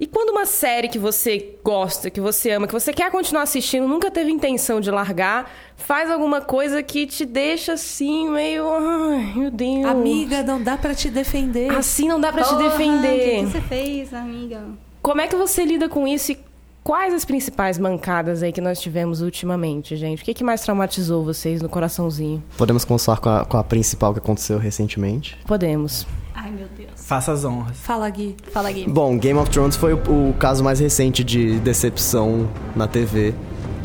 E 0.05 0.07
quando 0.07 0.29
uma 0.29 0.45
série 0.45 0.87
que 0.87 0.99
você 0.99 1.57
gosta, 1.65 2.11
que 2.11 2.21
você 2.21 2.51
ama, 2.51 2.67
que 2.67 2.75
você 2.75 2.93
quer 2.93 3.11
continuar 3.11 3.41
assistindo, 3.41 3.89
nunca 3.89 4.11
teve 4.11 4.31
intenção 4.31 4.79
de 4.79 4.91
largar, 4.91 5.51
faz 5.77 6.11
alguma 6.11 6.43
coisa 6.43 6.83
que 6.83 7.07
te 7.07 7.25
deixa 7.25 7.73
assim, 7.73 8.29
meio. 8.29 8.71
Ai, 8.71 9.33
meu 9.35 9.51
Deus. 9.51 9.87
Amiga, 9.87 10.43
não 10.43 10.63
dá 10.63 10.77
pra 10.77 10.95
te 10.95 11.09
defender. 11.09 11.75
Assim 11.75 12.07
não 12.07 12.21
dá 12.21 12.31
pra 12.31 12.43
te 12.43 12.55
defender. 12.55 13.45
O 13.45 13.47
que, 13.47 13.47
que 13.47 13.53
você 13.53 13.61
fez, 13.63 14.13
amiga? 14.13 14.61
Como 15.01 15.23
é 15.23 15.27
que 15.27 15.37
você 15.37 15.65
lida 15.65 15.89
com 15.89 16.07
isso 16.07 16.33
e 16.33 16.39
quais 16.85 17.15
as 17.15 17.25
principais 17.25 17.79
mancadas 17.79 18.43
aí 18.43 18.53
que 18.53 18.61
nós 18.61 18.79
tivemos 18.81 19.23
ultimamente, 19.23 19.97
gente? 19.97 20.23
O 20.23 20.25
que, 20.25 20.35
que 20.35 20.45
mais 20.45 20.61
traumatizou 20.61 21.25
vocês 21.25 21.63
no 21.63 21.69
coraçãozinho? 21.69 22.43
Podemos 22.59 22.85
começar 22.85 23.19
com 23.19 23.29
a, 23.31 23.45
com 23.45 23.57
a 23.57 23.65
principal 23.65 24.13
que 24.13 24.19
aconteceu 24.19 24.59
recentemente. 24.59 25.37
Podemos. 25.47 26.07
Ai, 26.35 26.51
meu 26.51 26.67
Deus. 26.77 26.91
Faça 26.97 27.33
as 27.33 27.45
honras. 27.45 27.79
Fala, 27.79 28.09
Gui. 28.11 28.37
Fala, 28.53 28.71
Gui. 28.71 28.87
Bom, 28.89 29.17
Game 29.19 29.39
of 29.39 29.51
Thrones 29.51 29.77
foi 29.77 29.95
o, 29.95 29.99
o 30.31 30.35
caso 30.35 30.63
mais 30.63 30.79
recente 30.79 31.25
de 31.25 31.59
decepção 31.61 32.49
na 32.77 32.87
TV. 32.87 33.33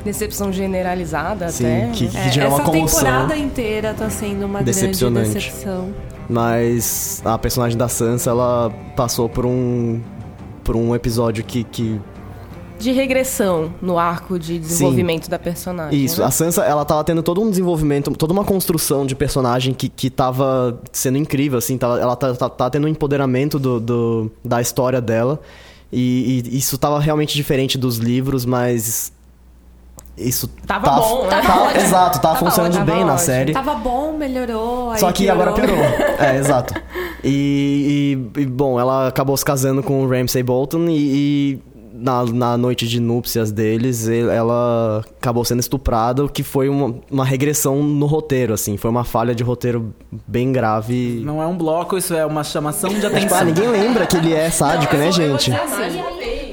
Decepção 0.04 0.52
generalizada 0.52 1.50
Sim, 1.50 1.66
até. 1.66 1.90
que, 1.92 2.04
né? 2.06 2.10
que 2.12 2.18
É, 2.18 2.32
gerou 2.32 2.48
essa 2.50 2.58
uma 2.58 2.66
comoção. 2.66 3.00
temporada 3.00 3.38
inteira 3.38 3.94
tá 3.94 4.10
sendo 4.10 4.46
uma 4.46 4.60
grande 4.62 4.66
Decepcionante. 4.66 5.30
decepção. 5.34 5.94
Mas 6.30 7.22
a 7.26 7.38
personagem 7.38 7.78
da 7.78 7.88
Sansa, 7.88 8.30
ela 8.30 8.72
passou 8.96 9.28
por 9.30 9.46
um 9.46 10.02
por 10.64 10.76
um 10.76 10.94
episódio 10.94 11.44
que, 11.44 11.64
que 11.64 12.00
De 12.80 12.92
regressão 12.92 13.74
no 13.82 14.00
arco 14.00 14.40
de 14.40 14.58
desenvolvimento 14.58 15.30
da 15.30 15.38
personagem. 15.38 16.04
Isso, 16.04 16.22
né? 16.22 16.28
a 16.28 16.32
Sansa, 16.32 16.64
ela 16.64 16.86
tava 16.86 17.04
tendo 17.04 17.22
todo 17.22 17.42
um 17.42 17.50
desenvolvimento, 17.50 18.10
toda 18.12 18.32
uma 18.34 18.44
construção 18.46 19.06
de 19.06 19.16
personagem 19.16 19.74
que, 19.74 19.90
que 19.90 20.10
tava 20.10 20.80
sendo 20.92 21.18
incrível, 21.18 21.58
assim, 21.60 21.78
tava, 21.78 22.00
ela 22.00 22.16
tá, 22.16 22.34
tá, 22.34 22.50
tá 22.50 22.70
tendo 22.70 22.86
um 22.86 22.88
empoderamento 22.88 23.60
do, 23.60 23.80
do- 23.80 24.32
da 24.44 24.62
história 24.62 25.02
dela. 25.02 25.40
E, 25.92 26.44
e 26.52 26.58
isso 26.58 26.78
tava 26.78 27.00
realmente 27.00 27.36
diferente 27.36 27.78
dos 27.78 27.98
livros, 27.98 28.46
mas. 28.46 29.12
Isso 30.18 30.50
Tava 30.68 30.86
tá- 30.86 30.96
bom, 31.00 31.24
né? 31.28 31.42
tá-. 31.42 31.72
Exato, 31.80 32.20
tava, 32.20 32.36
Tava 32.36 32.40
funcionando 32.40 32.74
ótimo, 32.74 32.86
bem 32.86 33.06
na 33.06 33.14
ótimo. 33.14 33.26
série. 33.26 33.54
Tava 33.54 33.74
bom, 33.76 34.18
melhorou. 34.18 34.92
aí 34.92 35.00
Só 35.00 35.12
que 35.14 35.30
agora 35.30 35.54
piorou. 35.54 35.78
É, 36.20 36.36
exato. 36.38 36.74
E, 37.24 38.20
e- 38.36 38.42
e, 38.42 38.46
bom, 38.46 38.78
ela 38.78 39.08
acabou 39.08 39.36
se 39.38 39.46
casando 39.46 39.82
com 39.82 40.04
o 40.04 40.10
Ramsay 40.10 40.44
Bolton 40.44 40.88
e, 40.90 40.98
e 40.98 41.60
na, 42.00 42.24
na 42.26 42.58
noite 42.58 42.88
de 42.88 43.00
núpcias 43.00 43.52
deles, 43.52 44.08
ele- 44.08 44.30
ela 44.30 45.04
acabou 45.20 45.44
sendo 45.46 45.60
estuprada, 45.60 46.24
o 46.24 46.30
que 46.30 46.44
foi 46.44 46.70
uma, 46.70 46.96
uma 47.12 47.26
regressão 47.26 47.84
no 47.84 48.06
roteiro, 48.06 48.54
assim. 48.54 48.78
Foi 48.78 48.90
uma 48.90 49.04
falha 49.04 49.36
de 49.36 49.44
roteiro 49.44 49.94
bem 50.28 50.52
grave. 50.52 51.22
Não 51.26 51.42
é 51.42 51.48
um 51.48 51.58
bloco, 51.58 51.98
isso 51.98 52.14
é 52.14 52.26
uma 52.26 52.44
chamação 52.44 52.90
de 52.90 52.96
Tipo, 53.02 53.08
atenção. 53.08 53.38
ah, 53.38 53.44
ninguém 53.44 53.68
lembra 53.68 54.06
que 54.06 54.18
ele 54.18 54.34
é 54.34 54.50
sádico, 54.50 54.96
né, 54.96 55.12
gente? 55.12 55.52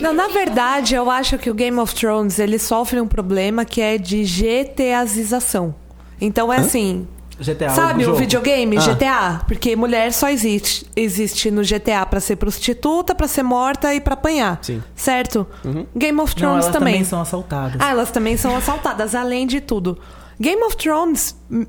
Não, 0.00 0.12
na 0.12 0.28
verdade, 0.28 0.94
eu 0.94 1.10
acho 1.10 1.38
que 1.38 1.48
o 1.50 1.54
Game 1.54 1.78
of 1.78 1.94
Thrones 1.94 2.38
ele 2.38 2.58
sofre 2.58 3.00
um 3.00 3.06
problema 3.08 3.64
que 3.64 3.80
é 3.80 3.96
de 3.96 4.24
GTAização. 4.24 5.74
Então 6.20 6.52
é 6.52 6.58
assim, 6.58 7.06
GTA, 7.38 7.70
sabe 7.70 8.02
o 8.02 8.06
jogo. 8.06 8.16
videogame 8.18 8.76
Ah. 8.78 8.80
GTA? 8.80 9.40
Porque 9.46 9.76
mulher 9.76 10.12
só 10.12 10.28
existe, 10.30 10.86
existe 10.96 11.50
no 11.50 11.62
GTA 11.62 12.06
pra 12.06 12.18
ser 12.20 12.36
prostituta, 12.36 13.14
pra 13.14 13.28
ser 13.28 13.42
morta 13.42 13.92
e 13.94 14.00
pra 14.00 14.14
apanhar. 14.14 14.58
Sim. 14.62 14.82
Certo? 14.94 15.46
Game 15.94 16.18
of 16.20 16.32
Não, 16.34 16.40
Thrones 16.40 16.64
elas 16.64 16.72
também. 16.76 16.94
também 16.94 17.04
são 17.04 17.20
assaltadas. 17.20 17.76
Ah, 17.80 17.90
elas 17.90 18.10
também 18.10 18.36
são 18.36 18.56
assaltadas, 18.56 19.14
além 19.14 19.46
de 19.46 19.60
tudo. 19.60 19.98
Game 20.40 20.62
of 20.64 20.76
Thrones 20.76 21.36
hum, 21.50 21.66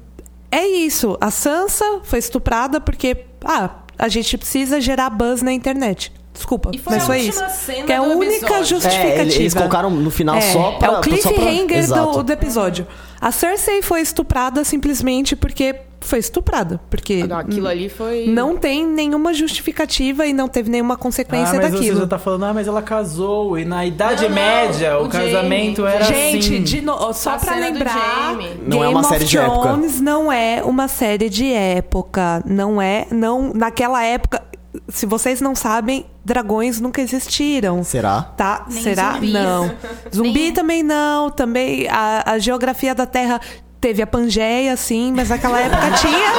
é 0.52 0.66
isso. 0.66 1.18
A 1.20 1.30
Sansa 1.32 2.00
foi 2.04 2.20
estuprada 2.20 2.80
porque, 2.80 3.26
ah, 3.44 3.70
a 4.00 4.08
gente 4.08 4.38
precisa 4.38 4.80
gerar 4.80 5.10
buzz 5.10 5.42
na 5.42 5.52
internet. 5.52 6.14
Desculpa, 6.34 6.70
E 6.72 6.78
foi 6.78 6.94
mas 6.94 7.04
a 7.04 7.06
foi 7.08 7.26
última 7.26 7.46
isso. 7.48 7.66
cena 7.66 7.84
Que 7.84 7.92
é 7.92 7.96
a 7.96 8.02
única 8.04 8.36
episódio. 8.36 8.66
justificativa. 8.68 9.22
É, 9.22 9.22
eles- 9.42 9.54
colocaram 9.56 9.90
no 9.90 10.12
final 10.12 10.36
É, 10.36 10.42
só 10.42 10.74
pra- 10.74 10.88
É 10.88 10.92
o 10.92 10.94
pra- 10.94 11.02
cliffhanger 11.02 11.78
Exato. 11.80 12.12
do, 12.12 12.24
do 12.24 12.32
episódio. 12.32 12.86
A 13.20 13.32
Cersei 13.32 13.82
foi 13.82 14.02
estuprada 14.02 14.64
simplesmente 14.64 15.36
porque 15.36 15.76
foi 16.00 16.20
estuprada. 16.20 16.80
Porque 16.92 17.26
Não, 17.26 17.38
Aquilo 17.40 17.68
ali 17.68 17.90
foi. 17.90 18.28
não 18.28 18.56
tem 18.56 18.86
nenhuma 18.86 19.34
justificativa 19.34 20.26
e 20.28 20.32
não 20.32 20.48
teve 20.48 20.70
nenhuma 20.70 20.94
Ah, 20.94 20.98
consequência 20.98 21.56
mas 21.60 21.72
daquilo. 21.72 21.96
você 21.96 22.02
já 22.02 22.08
tá 22.08 22.20
falando, 22.20 22.46
ah, 22.46 22.54
mas 22.54 22.68
ela 22.68 22.82
casou 22.84 23.58
e 23.58 23.66
na 23.66 23.84
Idade 23.86 24.22
Não, 24.24 24.30
não, 24.30 24.36
Média 24.36 25.00
o, 25.00 25.06
o 25.06 25.10
casamento 25.10 25.86
era 25.88 26.06
Gente, 26.06 26.54
assim. 26.54 26.64
de 26.64 26.82
no- 26.82 27.12
só 27.14 27.32
A 27.32 27.38
pra 27.40 27.54
cena 27.56 27.68
do 27.72 27.74
lembrar. 27.80 28.36
Não 28.62 28.78
é 28.78 28.82
Game 28.82 28.94
uma 28.94 29.00
of 29.00 29.10
série 29.10 29.26
de 29.26 29.38
época. 29.40 29.60
Thrones 29.62 30.00
não 30.00 30.32
é 30.32 30.62
uma 30.64 30.88
série 30.88 31.30
de 31.30 31.52
época, 31.52 32.44
não 32.46 32.80
é, 32.82 33.08
não, 33.12 33.52
naquela 33.54 34.04
época, 34.04 34.44
se 34.90 35.06
vocês 35.06 35.42
não 35.42 35.54
sabem, 35.56 36.06
dragões 36.24 36.80
nunca 36.80 37.02
existiram. 37.02 37.84
Será? 37.84 38.22
Tá? 38.38 38.66
Nem 38.70 38.82
Será? 38.84 39.14
zumbis. 39.14 39.34
Não. 39.34 39.72
Zumbi 40.16 40.40
Nem- 40.44 40.54
também 40.54 40.84
não, 40.84 41.30
também 41.30 41.88
a, 41.90 42.24
a 42.32 42.40
geografia 42.40 42.96
da 42.96 43.06
Terra 43.06 43.40
teve 43.82 44.02
a 44.02 44.08
Pangeia, 44.08 44.76
sim, 44.76 45.14
mas 45.16 45.30
naquela 45.30 45.60
época 45.60 45.92
tinha. 46.02 46.32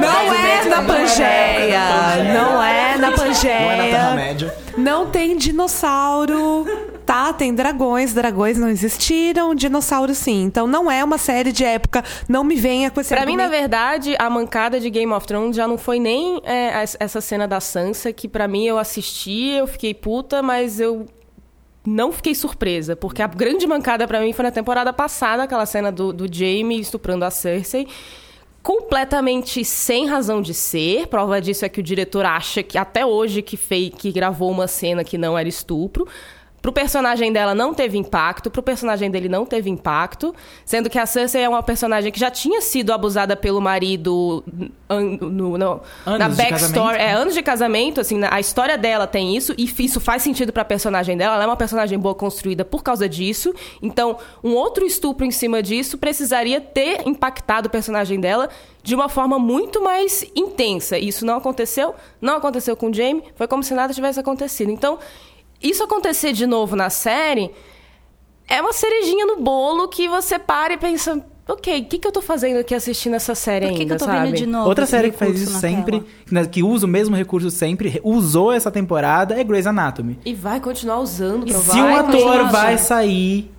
Não 0.00 0.34
é 0.34 0.64
na 0.64 0.82
Pangeia, 0.82 1.80
não 1.90 2.22
é 2.22 2.22
na 2.24 2.32
Não 2.34 2.62
é 2.62 2.96
na 2.98 3.12
Pangeia. 3.12 3.90
Terra-média. 3.90 4.54
Não 4.76 5.06
tem 5.10 5.36
dinossauro. 5.36 6.64
Tá, 7.04 7.32
tem 7.32 7.52
dragões. 7.54 8.14
Dragões 8.14 8.56
não 8.56 8.68
existiram, 8.68 9.54
dinossauros 9.54 10.16
sim. 10.18 10.42
Então 10.44 10.66
não 10.66 10.90
é 10.90 11.02
uma 11.02 11.18
série 11.18 11.50
de 11.52 11.64
época. 11.64 12.04
Não 12.28 12.44
me 12.44 12.54
venha 12.54 12.90
com 12.90 13.00
esse 13.00 13.14
Pra 13.14 13.26
mim, 13.26 13.36
na 13.36 13.48
verdade, 13.48 14.14
a 14.18 14.30
mancada 14.30 14.78
de 14.78 14.88
Game 14.90 15.12
of 15.12 15.26
Thrones 15.26 15.56
já 15.56 15.66
não 15.66 15.76
foi 15.76 15.98
nem 15.98 16.40
é, 16.44 16.82
es- 16.84 16.96
essa 17.00 17.20
cena 17.20 17.48
da 17.48 17.60
Sansa, 17.60 18.12
que 18.12 18.28
pra 18.28 18.46
mim 18.46 18.64
eu 18.66 18.78
assisti, 18.78 19.50
eu 19.58 19.66
fiquei 19.66 19.92
puta, 19.92 20.40
mas 20.42 20.78
eu 20.78 21.06
não 21.84 22.12
fiquei 22.12 22.34
surpresa, 22.34 22.94
porque 22.94 23.22
a 23.22 23.26
grande 23.26 23.66
mancada 23.66 24.06
pra 24.06 24.20
mim 24.20 24.32
foi 24.32 24.44
na 24.44 24.50
temporada 24.50 24.92
passada, 24.92 25.44
aquela 25.44 25.64
cena 25.66 25.90
do, 25.90 26.12
do 26.12 26.32
Jaime 26.32 26.78
estuprando 26.78 27.24
a 27.24 27.30
Cersei. 27.30 27.88
Completamente 28.62 29.64
sem 29.64 30.06
razão 30.06 30.42
de 30.42 30.52
ser. 30.52 31.06
Prova 31.06 31.40
disso 31.40 31.64
é 31.64 31.68
que 31.68 31.80
o 31.80 31.82
diretor 31.82 32.26
acha 32.26 32.62
que 32.62 32.76
até 32.76 33.06
hoje 33.06 33.40
que 33.40 33.56
fez, 33.56 33.90
que 33.96 34.12
gravou 34.12 34.50
uma 34.50 34.68
cena 34.68 35.02
que 35.02 35.16
não 35.16 35.38
era 35.38 35.48
estupro. 35.48 36.06
Pro 36.62 36.72
personagem 36.72 37.32
dela 37.32 37.54
não 37.54 37.72
teve 37.72 37.96
impacto, 37.96 38.50
pro 38.50 38.62
personagem 38.62 39.10
dele 39.10 39.28
não 39.28 39.46
teve 39.46 39.70
impacto, 39.70 40.34
sendo 40.64 40.90
que 40.90 40.98
a 40.98 41.06
Cersei 41.06 41.42
é 41.42 41.48
uma 41.48 41.62
personagem 41.62 42.12
que 42.12 42.20
já 42.20 42.30
tinha 42.30 42.60
sido 42.60 42.92
abusada 42.92 43.34
pelo 43.34 43.60
marido 43.62 44.44
an- 44.88 45.16
no, 45.20 45.56
no- 45.56 45.80
Anos 46.04 46.18
na 46.18 46.28
backstory, 46.28 46.98
é 46.98 47.12
anos 47.12 47.32
de 47.32 47.42
casamento, 47.42 48.00
assim, 48.00 48.20
a 48.30 48.38
história 48.38 48.76
dela 48.76 49.06
tem 49.06 49.34
isso 49.34 49.54
e 49.56 49.64
isso 49.78 49.98
faz 50.00 50.22
sentido 50.22 50.52
pra 50.52 50.64
personagem 50.64 51.16
dela, 51.16 51.34
ela 51.36 51.44
é 51.44 51.46
uma 51.46 51.56
personagem 51.56 51.98
boa 51.98 52.14
construída 52.14 52.64
por 52.64 52.82
causa 52.82 53.08
disso. 53.08 53.54
Então, 53.80 54.18
um 54.44 54.52
outro 54.54 54.84
estupro 54.84 55.24
em 55.24 55.30
cima 55.30 55.62
disso 55.62 55.96
precisaria 55.96 56.60
ter 56.60 57.08
impactado 57.08 57.68
o 57.68 57.70
personagem 57.70 58.20
dela 58.20 58.50
de 58.82 58.94
uma 58.94 59.08
forma 59.08 59.38
muito 59.38 59.82
mais 59.82 60.24
intensa. 60.34 60.98
Isso 60.98 61.24
não 61.24 61.36
aconteceu, 61.36 61.94
não 62.20 62.36
aconteceu 62.36 62.76
com 62.76 62.88
o 62.90 62.94
Jaime, 62.94 63.22
foi 63.34 63.46
como 63.46 63.62
se 63.62 63.74
nada 63.74 63.92
tivesse 63.94 64.18
acontecido. 64.20 64.70
Então, 64.70 64.98
isso 65.62 65.82
acontecer 65.84 66.32
de 66.32 66.46
novo 66.46 66.74
na 66.76 66.90
série 66.90 67.50
é 68.48 68.60
uma 68.60 68.72
cerejinha 68.72 69.26
no 69.26 69.36
bolo 69.36 69.88
que 69.88 70.08
você 70.08 70.38
para 70.38 70.72
e 70.72 70.76
pensa, 70.76 71.24
ok, 71.48 71.80
o 71.80 71.84
que, 71.84 71.98
que 71.98 72.06
eu 72.08 72.10
tô 72.12 72.20
fazendo 72.20 72.58
aqui 72.58 72.74
assistindo 72.74 73.14
essa 73.14 73.34
série 73.34 73.66
Por 73.66 73.72
que, 73.72 73.76
que 73.76 73.82
ainda, 73.82 73.94
eu 73.94 73.98
tô 73.98 74.04
sabe? 74.06 74.26
vendo 74.26 74.36
de 74.36 74.46
novo? 74.46 74.68
Outra 74.68 74.84
esse 74.84 74.90
série 74.90 75.10
que 75.12 75.16
faz 75.18 75.40
isso 75.40 75.58
sempre, 75.58 76.00
tela? 76.00 76.04
né, 76.32 76.46
que 76.46 76.62
usa 76.62 76.86
o 76.86 76.88
mesmo 76.88 77.14
recurso 77.14 77.50
sempre, 77.50 78.00
usou 78.02 78.50
essa 78.52 78.70
temporada, 78.70 79.38
é 79.38 79.44
Grey's 79.44 79.66
Anatomy. 79.66 80.18
E 80.24 80.34
vai 80.34 80.58
continuar 80.60 80.98
usando, 81.00 81.46
Se 81.46 81.52
provavelmente. 81.52 81.94
um 81.94 81.96
ator 82.18 82.50
vai 82.50 82.74
usando. 82.74 82.84
sair, 82.86 83.50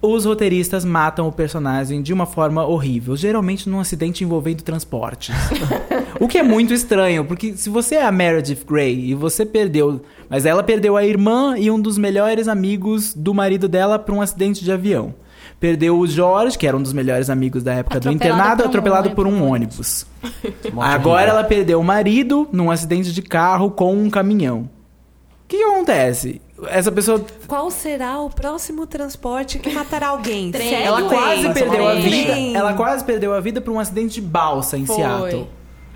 os 0.00 0.24
roteiristas 0.24 0.84
matam 0.84 1.26
o 1.26 1.32
personagem 1.32 2.02
de 2.02 2.12
uma 2.12 2.26
forma 2.26 2.64
horrível, 2.64 3.16
geralmente 3.16 3.68
num 3.68 3.80
acidente 3.80 4.22
envolvendo 4.22 4.62
transportes. 4.62 5.34
O 6.20 6.26
que 6.26 6.38
é 6.38 6.42
muito 6.42 6.74
estranho, 6.74 7.24
porque 7.24 7.56
se 7.56 7.70
você 7.70 7.96
é 7.96 8.04
a 8.04 8.10
Meredith 8.10 8.64
Grey 8.66 9.10
e 9.10 9.14
você 9.14 9.46
perdeu. 9.46 10.02
Mas 10.28 10.44
ela 10.44 10.64
perdeu 10.64 10.96
a 10.96 11.06
irmã 11.06 11.56
e 11.56 11.70
um 11.70 11.80
dos 11.80 11.96
melhores 11.96 12.48
amigos 12.48 13.14
do 13.14 13.32
marido 13.32 13.68
dela 13.68 14.00
pra 14.00 14.12
um 14.12 14.20
acidente 14.20 14.64
de 14.64 14.72
avião. 14.72 15.14
Perdeu 15.60 15.96
o 15.96 16.06
Jorge, 16.06 16.58
que 16.58 16.66
era 16.66 16.76
um 16.76 16.82
dos 16.82 16.92
melhores 16.92 17.30
amigos 17.30 17.62
da 17.62 17.72
época 17.72 18.00
do 18.00 18.08
Atropelado 18.08 18.32
internado, 18.34 18.56
por 18.56 18.64
um 18.64 18.68
atropelado 18.68 19.10
por 19.10 19.26
um 19.26 19.48
ônibus. 19.48 20.06
Agora 20.80 21.30
ela 21.30 21.44
perdeu 21.44 21.80
o 21.80 21.84
marido 21.84 22.48
num 22.52 22.70
acidente 22.70 23.12
de 23.12 23.22
carro 23.22 23.70
com 23.70 23.94
um 23.94 24.10
caminhão. 24.10 24.62
O 24.62 25.48
que, 25.48 25.56
que 25.56 25.62
acontece? 25.62 26.40
Essa 26.66 26.90
pessoa 26.90 27.24
Qual 27.46 27.70
será 27.70 28.18
o 28.20 28.28
próximo 28.28 28.86
transporte 28.86 29.58
que 29.58 29.70
matará 29.70 30.08
alguém? 30.08 30.50
Trem. 30.52 30.74
Ela 30.74 31.02
quase 31.08 31.42
trem. 31.42 31.52
perdeu 31.54 31.86
a 31.88 31.92
Trem. 31.92 32.02
vida. 32.02 32.58
Ela 32.58 32.74
quase 32.74 33.04
perdeu 33.04 33.32
a 33.32 33.40
vida 33.40 33.60
por 33.60 33.70
um 33.72 33.78
acidente 33.78 34.14
de 34.14 34.20
balsa 34.20 34.76
em 34.76 34.84
Foi. 34.84 34.96
Seattle. 34.96 35.48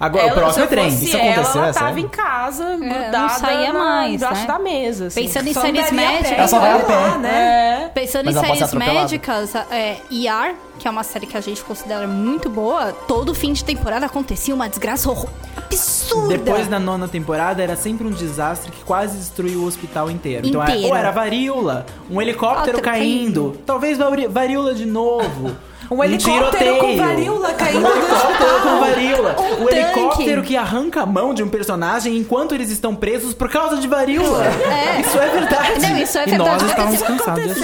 Agora, 0.05 0.25
Ela, 0.25 0.33
o 0.33 0.35
próximo 0.35 0.65
é 0.65 0.67
se 0.67 0.73
eu 0.75 0.79
trem. 0.79 0.89
Isso 0.89 1.17
ela, 1.17 1.31
aconteceu, 1.33 1.61
ela 1.61 1.71
é 1.71 1.73
tava 1.73 2.01
em 2.01 2.09
casa, 2.09 2.77
grudada 2.77 3.19
não 3.19 3.29
saía 3.29 3.73
na- 3.73 3.79
mais, 3.79 4.15
embaixo 4.15 4.41
né? 4.41 4.47
da 4.49 4.59
mesa. 4.59 5.07
assim. 5.07 5.23
Pensando 5.23 5.49
em 5.49 5.55
Só 5.55 5.61
séries 5.61 5.91
médicas. 5.93 6.33
Ela 6.33 6.49
só 6.49 6.59
vai 6.59 6.73
a 6.73 6.79
pé. 6.81 6.95
Lá, 6.95 7.19
né? 7.19 7.83
É. 7.85 7.89
Pensando 7.95 8.25
Mas 8.25 8.35
em 8.35 8.39
ela 8.39 8.47
séries 8.57 8.75
médicas, 8.75 9.55
é, 9.71 9.97
ER, 10.11 10.55
que 10.79 10.89
é 10.89 10.91
uma 10.91 11.05
série 11.05 11.27
que 11.27 11.37
a 11.37 11.41
gente 11.41 11.63
considera 11.63 12.07
muito 12.09 12.51
boa, 12.51 12.93
todo 13.07 13.33
fim 13.35 13.53
de 13.53 13.63
temporada 13.65 14.07
acontecia 14.07 14.53
uma 14.55 14.69
desgraça 14.69 15.09
horror- 15.09 15.31
absurda. 15.57 16.29
Depois 16.29 16.67
da 16.69 16.79
nona 16.81 17.07
temporada 17.09 17.63
era 17.63 17.77
sempre 17.77 18.07
um 18.07 18.11
desastre 18.11 18.71
que 18.73 18.83
quase 18.85 19.17
destruiu 19.19 19.61
o 19.61 19.67
hospital 19.67 20.11
inteiro. 20.11 20.47
Então, 20.47 20.63
é- 20.63 20.71
Inteiro. 20.71 20.89
ou 20.89 20.97
era 20.97 21.11
varíola, 21.11 21.87
um 22.11 22.21
helicóptero 22.21 22.79
Outro 22.79 22.83
caindo, 22.83 23.43
caindo. 23.53 23.59
talvez 23.65 23.99
varíola 24.31 24.75
de 24.75 24.85
novo. 24.87 25.57
Um 25.93 26.03
helicóptero 26.05 26.79
com 26.79 26.87
tiroteio. 26.89 26.97
varíola 26.99 27.53
caindo 27.55 27.79
Um 27.79 27.83
do 27.83 27.89
helicóptero 27.89 28.17
hospital. 28.31 28.61
com 28.63 28.81
varíola. 28.81 29.37
Um 29.61 29.65
o 29.65 29.71
helicóptero 29.71 30.35
tanque. 30.37 30.49
que 30.49 30.57
arranca 30.57 31.03
a 31.03 31.07
mão 31.07 31.35
de 31.35 31.43
um 31.43 31.49
personagem 31.49 32.17
enquanto 32.17 32.55
eles 32.55 32.71
estão 32.71 32.95
presos 32.95 33.35
por 33.35 33.49
causa 33.51 33.77
de 33.77 33.87
varíola. 33.87 34.45
É. 34.47 35.01
Isso 35.01 35.19
é 35.19 35.29
verdade. 35.29 35.81
Não, 35.81 35.99
isso 35.99 36.19
é 36.19 36.29
e 36.29 36.39
nós 36.39 36.49
verdade. 36.63 36.65
estávamos 36.97 37.03
cansados. 37.03 37.57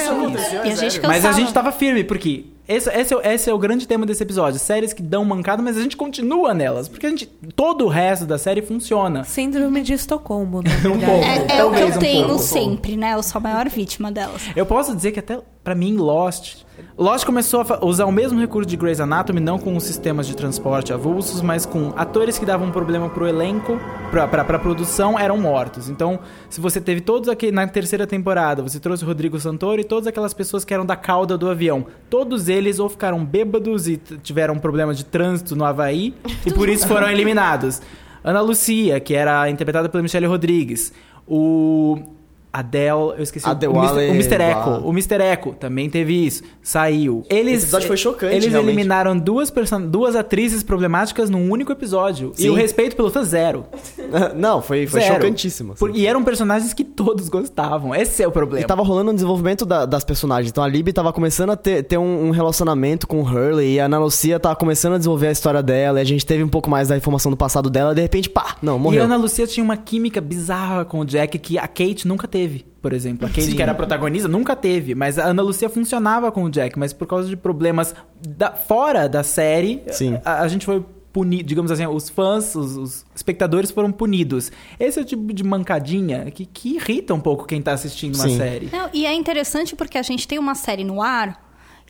E 0.65 0.71
a 0.71 0.75
gente 0.75 1.01
Mas 1.07 1.25
a 1.25 1.33
gente 1.33 1.53
tava 1.53 1.73
firme, 1.73 2.05
porque 2.05 2.45
esse, 2.69 2.91
esse, 2.91 3.15
é, 3.15 3.17
o- 3.17 3.21
esse 3.23 3.49
é 3.49 3.55
o 3.55 3.59
grande 3.59 3.89
tema 3.89 4.05
desse 4.05 4.23
episódio. 4.23 4.59
Séries 4.61 4.93
que 4.93 5.03
dão 5.03 5.25
mancada, 5.25 5.63
mas 5.63 5.77
a 5.77 5.81
gente 5.81 5.97
continua 5.97 6.53
nelas. 6.53 6.87
Porque 6.87 7.07
a 7.07 7.11
gente, 7.11 7.25
todo 7.57 7.87
o 7.87 7.89
resto 7.89 8.27
da 8.27 8.37
série 8.37 8.61
funciona. 8.61 9.25
Síndrome 9.25 9.81
de 9.81 9.95
Estocolmo, 9.95 10.61
né? 10.63 10.71
Um 10.85 10.99
pouco. 11.01 11.25
É, 11.25 11.59
é 11.61 11.65
o 11.65 11.71
que 11.73 11.81
eu 11.81 11.87
um 11.89 11.99
tenho 11.99 12.27
pouco. 12.27 12.43
sempre, 12.43 12.95
né? 12.97 13.15
Eu 13.15 13.23
sou 13.23 13.39
a 13.39 13.43
maior 13.43 13.69
vítima 13.71 14.13
delas. 14.13 14.43
Eu 14.55 14.67
posso 14.67 14.95
dizer 14.95 15.13
que 15.13 15.19
até 15.21 15.39
pra 15.65 15.75
mim 15.75 15.97
Lost, 15.97 16.57
Lost 16.97 17.25
começou 17.25 17.61
a 17.61 17.85
usar 17.85 18.07
o 18.07 18.13
mesmo 18.13 18.41
recurso 18.41 18.69
de 18.69 18.77
Grey's 18.77 19.01
Anatomy, 19.01 19.41
não 19.41 19.59
com 19.59 19.77
os 19.77 19.85
sistemas 19.85 20.27
de 20.27 20.35
transporte 20.35 20.93
avulsos, 20.93 21.41
mas 21.41 21.65
com 21.65 21.93
atores 21.97 22.39
que 22.39 22.45
davam 22.45 22.71
problema 22.71 23.09
pro 23.09 23.27
elenco, 23.27 23.79
pra, 24.11 24.27
pra, 24.27 24.45
pra 24.45 24.59
produção, 24.59 25.19
eram 25.19 25.39
mortos. 25.39 25.89
Então, 25.89 26.19
se 26.51 26.61
você 26.61 26.81
teve 26.81 27.01
todos 27.01 27.29
aqui 27.29 27.53
na 27.53 27.67
terceira 27.67 28.07
temporada, 28.07 28.63
você 28.63 28.81
trouxe 28.81 29.05
o 29.05 29.07
Rodrigo 29.07 29.39
Santoro 29.39 29.81
e 29.81 29.85
todas 29.85 30.07
aquelas 30.07 30.35
pessoas 30.35 30.65
que 30.65 30.75
eram 30.75 30.85
da 30.85 30.97
cauda 30.97 31.39
do 31.39 31.49
avião, 31.49 31.87
todos 32.11 32.49
eles 32.49 32.79
ou 32.79 32.89
ficaram 32.89 33.25
bêbados 33.25 33.87
e 33.87 33.97
tiveram 33.97 34.59
problemas 34.59 34.99
de 34.99 35.05
trânsito 35.05 35.55
no 35.55 35.65
Havaí 35.65 36.15
e 36.45 36.53
por 36.53 36.69
isso 36.69 36.87
foram 36.89 37.09
eliminados. 37.09 37.81
Ana 38.25 38.41
Lucia, 38.41 38.99
que 38.99 39.15
era 39.15 39.49
interpretada 39.49 39.89
pela 39.89 40.03
Michelle 40.03 40.27
Rodrigues. 40.27 40.93
O 41.27 42.18
Adele, 42.59 43.15
eu 43.17 43.23
esqueci 43.23 43.47
o- 43.47 43.51
o, 43.51 43.73
o 43.73 44.15
Mr. 44.15 44.35
Echo. 44.43 44.71
O 44.85 44.91
Mr. 44.91 45.23
Echo 45.23 45.53
também 45.55 45.89
teve 45.89 46.15
isso. 46.27 46.43
Saiu. 46.63 47.25
Eles, 47.31 47.55
Esse 47.59 47.65
episódio 47.65 47.87
foi 47.89 47.97
chocante, 47.97 48.35
Eles 48.35 48.47
realmente. 48.51 48.73
eliminaram 48.75 49.19
duas, 49.19 49.53
duas 49.89 50.15
atrizes 50.17 50.63
problemáticas 50.63 51.31
num 51.31 51.51
único 51.51 51.73
episódio. 51.73 52.33
E 52.39 52.43
Sim. 52.43 52.51
o 52.51 52.55
respeito 52.55 52.95
pelo 52.97 53.11
fã 53.11 53.23
zero. 53.23 53.65
Não, 54.37 54.61
foi, 54.63 54.87
foi 54.87 55.01
Zero. 55.01 55.15
chocantíssimo. 55.15 55.73
assim. 55.73 55.79
Por- 55.79 55.95
e 55.97 56.07
eram 56.07 56.23
personagens 56.25 56.73
que 56.73 56.85
todos 56.85 57.29
gostavam. 57.29 57.95
Esse 57.95 58.23
é 58.23 58.29
o 58.29 58.33
problema. 58.33 58.65
E 58.65 58.67
tava 58.67 58.83
rolando 58.83 59.11
um 59.11 59.15
desenvolvimento 59.15 59.65
da- 59.67 59.85
das 59.87 60.05
personagens. 60.05 60.51
Então 60.51 60.63
a 60.65 60.69
Libby 60.69 60.93
tava 60.93 61.13
começando 61.13 61.51
a 61.51 61.57
ter, 61.57 61.83
ter 61.85 61.99
um, 61.99 62.27
um 62.29 62.31
relacionamento 62.31 63.07
com 63.07 63.21
o 63.21 63.25
Hurley. 63.25 63.75
E 63.75 63.81
a 63.81 63.85
Ana 63.87 63.99
Lucia 63.99 64.39
tava 64.41 64.57
começando 64.57 64.95
a 64.95 64.99
desenvolver 64.99 65.29
a 65.29 65.33
história 65.33 65.63
dela. 65.63 65.99
E 65.99 66.03
a 66.03 66.05
gente 66.05 66.25
teve 66.25 66.43
um 66.43 66.49
pouco 66.49 66.71
mais 66.71 66.89
da 66.89 66.97
informação 66.97 67.31
do 67.31 67.37
passado 67.37 67.69
dela. 67.71 67.93
E 67.93 67.95
de 67.97 68.01
repente, 68.03 68.29
pá, 68.31 68.57
não, 68.63 68.77
E 68.77 68.81
morreu. 68.81 69.03
a 69.03 69.05
Ana 69.05 69.17
Lucia 69.17 69.47
tinha 69.47 69.63
uma 69.65 69.77
química 69.77 70.21
bizarra 70.21 70.85
com 70.85 71.01
o 71.01 71.05
Jack 71.05 71.39
que 71.39 71.59
a 71.59 71.67
Kate 71.69 72.07
nunca 72.07 72.27
teve, 72.27 72.48
por 72.83 72.93
exemplo. 72.93 73.27
A 73.27 73.29
Kate, 73.29 73.43
Sim. 73.43 73.57
que 73.57 73.63
era 73.63 73.75
protagonista, 73.75 74.29
nunca 74.29 74.55
teve. 74.57 74.95
Mas 74.95 75.19
a 75.19 75.25
Ana 75.27 75.43
Lucia 75.43 75.69
funcionava 75.69 76.31
com 76.33 76.45
o 76.45 76.51
Jack, 76.51 76.79
mas 76.79 76.93
por 76.93 77.07
causa 77.07 77.29
de 77.29 77.37
problemas 77.37 77.95
da- 78.27 78.53
fora 78.53 79.09
da 79.09 79.23
série, 79.23 79.83
Sim. 79.91 80.19
A, 80.25 80.41
a 80.43 80.49
gente 80.49 80.65
foi 80.67 80.85
punido, 81.13 81.43
digamos 81.49 81.71
assim, 81.71 81.87
os 81.87 82.09
fãs, 82.09 82.55
os, 82.55 82.77
os 82.77 83.07
espectadores 83.15 83.71
foram 83.71 83.91
punidos. 83.91 84.53
Esse 84.79 84.99
é 84.99 85.03
o 85.03 85.05
tipo 85.05 85.33
de 85.33 85.43
mancadinha 85.43 86.31
que, 86.31 86.45
que 86.47 86.77
irrita 86.77 87.15
um 87.15 87.21
pouco 87.21 87.45
quem 87.47 87.61
tá 87.63 87.73
assistindo 87.73 88.15
uma 88.15 88.29
Sim. 88.29 88.37
série. 88.37 88.69
Não, 88.73 88.89
e 88.93 89.07
é 89.07 89.15
interessante 89.15 89.75
porque 89.75 89.97
a 89.99 90.03
gente 90.03 90.29
tem 90.29 90.39
uma 90.39 90.55
série 90.55 90.85
no 90.85 91.01
ar 91.03 91.47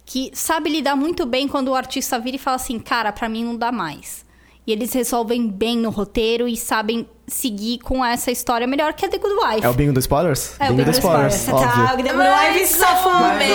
que 0.07 0.31
sabe 0.33 0.71
lidar 0.71 0.97
muito 0.97 1.27
bem 1.27 1.47
quando 1.49 1.69
o 1.69 1.75
artista 1.75 2.19
vira 2.19 2.37
e 2.37 2.39
fala 2.39 2.57
assim, 2.57 2.79
cara, 2.79 3.13
pra 3.13 3.29
mim 3.29 3.45
não 3.45 3.57
dá 3.57 3.71
mais. 3.71 4.25
E 4.67 4.73
eles 4.73 4.93
resolvem 4.93 5.49
bem 5.49 5.77
no 5.77 5.91
roteiro 5.91 6.47
e 6.49 6.57
sabem 6.57 7.07
seguir 7.29 7.79
com 7.79 8.05
essa 8.05 8.31
história 8.31 8.67
melhor 8.67 8.93
que 8.95 9.05
a 9.05 9.09
The 9.09 9.19
Good 9.19 9.35
Wife. 9.35 9.67
É 9.67 9.69
o 9.69 9.73
bingo 9.75 9.93
do 9.93 10.01
spoilers? 10.01 10.55
É, 10.59 10.65
o 10.71 10.75
bingo 10.75 10.85
do 10.85 10.85
Bingo 10.85 10.91
do 10.91 10.99
spoilers, 10.99 11.35
Spoilers. 11.35 11.69
óbvio. 11.69 11.87
Tá, 11.87 11.93
o 11.95 11.97
The 11.97 12.03
Good 12.03 12.19
Wife 12.19 13.39
bem. 13.39 13.49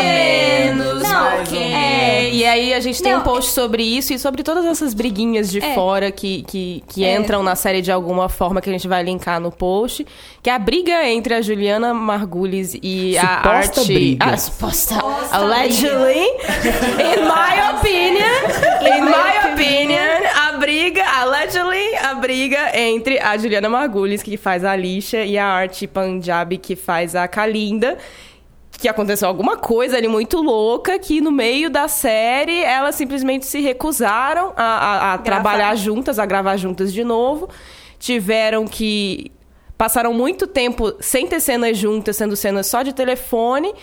menos, 0.73 1.03
Não, 1.03 1.27
é. 1.55 2.29
E 2.31 2.45
aí 2.45 2.73
a 2.73 2.79
gente 2.79 3.01
tem 3.01 3.11
Não, 3.13 3.19
um 3.19 3.23
post 3.23 3.51
sobre 3.51 3.83
isso 3.83 4.13
e 4.13 4.19
sobre 4.19 4.43
todas 4.43 4.65
essas 4.65 4.93
briguinhas 4.93 5.49
de 5.51 5.59
É. 5.63 5.73
fora 5.73 6.11
que, 6.11 6.43
que, 6.43 6.83
que 6.87 7.03
É. 7.03 7.15
entram 7.15 7.43
na 7.43 7.55
série 7.55 7.81
de 7.81 7.91
alguma 7.91 8.29
forma 8.29 8.61
que 8.61 8.69
a 8.69 8.73
gente 8.73 8.87
vai 8.87 9.03
linkar 9.03 9.39
no 9.39 9.51
post. 9.51 10.05
Que 10.41 10.49
é 10.49 10.53
a 10.53 10.59
briga 10.59 11.07
entre 11.09 11.33
a 11.33 11.41
Juliana 11.41 11.93
Margulis 11.93 12.75
e 12.81 13.17
a 13.17 13.21
Suposta 13.37 13.49
Arte. 13.81 13.93
briga. 13.93 14.25
A 14.25 14.37
suposta. 14.37 14.95
allegedly. 15.31 16.19
in 16.19 17.23
my 17.25 17.77
opinion. 17.77 18.97
in 18.97 19.05
my 19.05 19.53
opinion. 19.53 20.23
A 20.47 20.57
briga, 20.57 21.03
allegedly, 21.21 21.95
a 21.97 22.13
briga 22.15 22.71
entre 22.77 23.19
a 23.19 23.37
Juliana 23.37 23.62
Margulis, 23.69 24.21
que 24.23 24.37
faz 24.37 24.63
a 24.65 24.71
Alicia, 24.71 25.25
e 25.25 25.37
a 25.37 25.45
Arte 25.45 25.87
Punjabi, 25.87 26.57
que 26.57 26.75
faz 26.75 27.15
a 27.15 27.27
Kalinda 27.27 27.97
que 28.79 28.89
aconteceu 28.89 29.27
alguma 29.29 29.55
coisa 29.55 29.95
ali 29.95 30.07
muito 30.09 30.41
louca 30.41 30.97
que 30.99 31.21
no 31.21 31.31
meio 31.31 31.69
da 31.69 31.87
série 31.87 32.63
elas 32.63 32.95
simplesmente 32.95 33.45
se 33.45 33.61
recusaram 33.61 34.51
a, 34.57 34.63
a- 34.63 35.13
a 35.13 35.17
trabalhar 35.19 35.75
juntas, 35.77 36.19
a 36.19 36.25
gravar 36.25 36.57
juntas 36.57 36.91
de 36.91 37.03
novo. 37.03 37.47
Tiveram 37.99 38.65
que. 38.65 39.31
Passaram 39.77 40.13
muito 40.13 40.47
tempo 40.47 40.93
sem 40.99 41.27
ter 41.27 41.39
cenas 41.39 41.77
juntas, 41.77 42.15
sendo 42.17 42.35
cenas 42.35 42.67
só 42.67 42.81
de 42.83 42.93
telefone. 42.93 43.73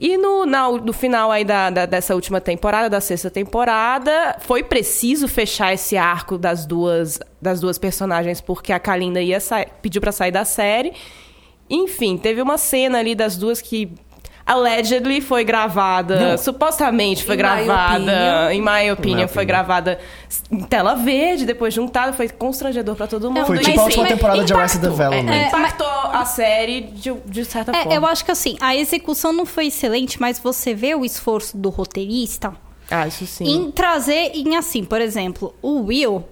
E 0.00 0.16
no, 0.16 0.46
na- 0.46 0.70
no 0.70 0.92
final 0.92 1.30
aí 1.32 1.44
da, 1.44 1.70
da- 1.70 1.86
dessa 1.86 2.14
última 2.14 2.40
temporada, 2.40 2.88
da 2.88 3.00
sexta 3.00 3.28
temporada, 3.30 4.36
foi 4.40 4.62
preciso 4.62 5.26
fechar 5.26 5.72
esse 5.74 5.96
arco 5.96 6.38
das 6.38 6.64
duas, 6.64 7.18
das 7.42 7.58
duas 7.58 7.78
personagens, 7.78 8.40
porque 8.40 8.72
a 8.72 8.78
Kalinda 8.78 9.20
ia 9.20 9.38
pediu 9.82 10.00
pra 10.00 10.12
sair 10.12 10.30
da 10.30 10.44
série. 10.44 10.92
Enfim, 11.68 12.16
teve 12.16 12.40
uma 12.40 12.56
cena 12.58 12.98
ali 12.98 13.14
das 13.14 13.36
duas 13.36 13.60
que 13.60 13.92
allegedly 14.48 15.20
foi 15.20 15.44
gravada, 15.44 16.38
supostamente 16.38 17.22
foi 17.24 17.34
In 17.34 17.38
gravada, 17.38 18.54
em 18.54 18.60
my 18.60 18.90
opinion, 18.90 19.22
my 19.22 19.28
foi 19.28 19.44
gravada 19.44 19.98
em 20.50 20.60
tela 20.60 20.94
verde, 20.94 21.44
depois 21.44 21.72
juntada, 21.74 22.12
foi 22.12 22.28
constrangedor 22.28 22.96
pra 22.96 23.06
todo 23.06 23.30
mundo. 23.30 23.46
Foi 23.46 23.56
Mas 23.56 23.66
tipo 23.66 23.78
a 23.78 23.82
sim, 23.82 23.86
última 23.88 24.02
mas 24.04 24.12
temporada 24.12 24.44
de 24.44 24.52
Arrested 24.54 24.80
Development. 24.82 25.30
é, 25.32 25.46
impactou 25.48 25.86
a 25.86 26.24
série 26.24 26.80
de, 26.80 27.12
de 27.26 27.44
certa 27.44 27.72
forma. 27.72 27.92
É, 27.92 27.96
eu 27.96 28.06
acho 28.06 28.24
que 28.24 28.30
assim, 28.30 28.56
a 28.60 28.74
execução 28.74 29.32
não 29.32 29.44
foi 29.46 29.66
excelente, 29.66 30.20
mas 30.20 30.38
você 30.38 30.74
vê 30.74 30.94
o 30.94 31.04
esforço 31.04 31.56
do 31.56 31.68
roteirista 31.68 32.52
Ah, 32.90 33.06
isso 33.06 33.26
sim. 33.26 33.44
em 33.44 33.70
trazer 33.70 34.32
em 34.34 34.56
assim, 34.56 34.82
por 34.84 35.00
exemplo, 35.00 35.54
o 35.60 35.82
Will 35.82 36.24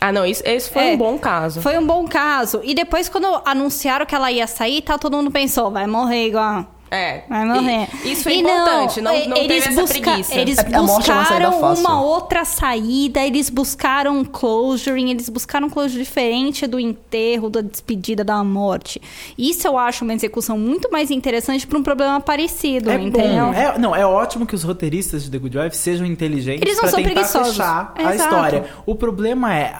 Ah, 0.00 0.10
não, 0.10 0.26
isso, 0.26 0.42
esse 0.44 0.68
foi 0.70 0.82
É, 0.82 0.94
um 0.94 0.96
bom 0.96 1.18
caso. 1.18 1.60
Foi 1.62 1.78
um 1.78 1.86
bom 1.86 2.06
caso. 2.08 2.60
E 2.64 2.74
depois, 2.74 3.08
quando 3.08 3.40
anunciaram 3.44 4.04
que 4.06 4.14
ela 4.14 4.32
ia 4.32 4.46
sair, 4.46 4.80
tá, 4.82 4.96
todo 4.98 5.16
mundo 5.16 5.30
pensou, 5.30 5.70
vai 5.70 5.86
morrer 5.86 6.26
igual. 6.26 6.66
É. 6.90 7.22
Vai 7.28 7.44
morrer. 7.44 7.88
E- 8.04 8.12
isso 8.12 8.28
é 8.28 8.32
E 8.34 8.40
importante, 8.40 9.00
não, 9.00 9.12
não, 9.28 9.36
e- 9.36 9.46
teve 9.46 9.58
essa 9.58 9.80
busca- 9.80 10.00
preguiça. 10.00 10.34
Eles 10.34 10.58
É- 10.58 10.62
a 10.62 10.64
é 10.76 10.80
uma 10.80 10.96
buscaram 10.96 11.74
uma 11.74 12.02
outra 12.02 12.44
saída, 12.44 13.20
eles 13.20 13.48
buscaram 13.48 14.18
um 14.18 14.24
closuring, 14.24 15.10
eles 15.10 15.28
buscaram 15.28 15.68
um 15.68 15.70
closure 15.70 16.02
diferente 16.02 16.66
do 16.66 16.80
enterro, 16.80 17.48
da 17.48 17.60
despedida, 17.60 18.24
da 18.24 18.42
morte. 18.42 19.00
Isso 19.38 19.66
eu 19.68 19.78
acho 19.78 20.04
uma 20.04 20.14
execução 20.14 20.58
muito 20.58 20.90
mais 20.90 21.10
interessante 21.10 21.66
pra 21.66 21.78
um 21.78 21.82
problema 21.82 22.20
parecido, 22.20 22.90
É 22.90 22.94
entendeu? 22.96 23.46
bom. 23.46 23.54
É, 23.54 23.78
não, 23.78 23.94
é 23.94 24.04
ótimo 24.04 24.44
que 24.44 24.54
os 24.54 24.64
roteiristas 24.64 25.22
de 25.24 25.30
The 25.30 25.38
Good 25.38 25.58
Wife 25.58 25.76
sejam 25.76 26.04
inteligentes 26.06 26.62
Eles 26.62 26.74
não 26.74 26.82
pra 26.82 26.90
são 26.90 26.98
tentar 26.98 27.14
preguiçosos. 27.14 27.56
fechar 27.56 27.94
a 27.96 28.02
Exato. 28.14 28.16
história. 28.16 28.64
O 28.84 28.94
problema 28.96 29.54
é... 29.54 29.72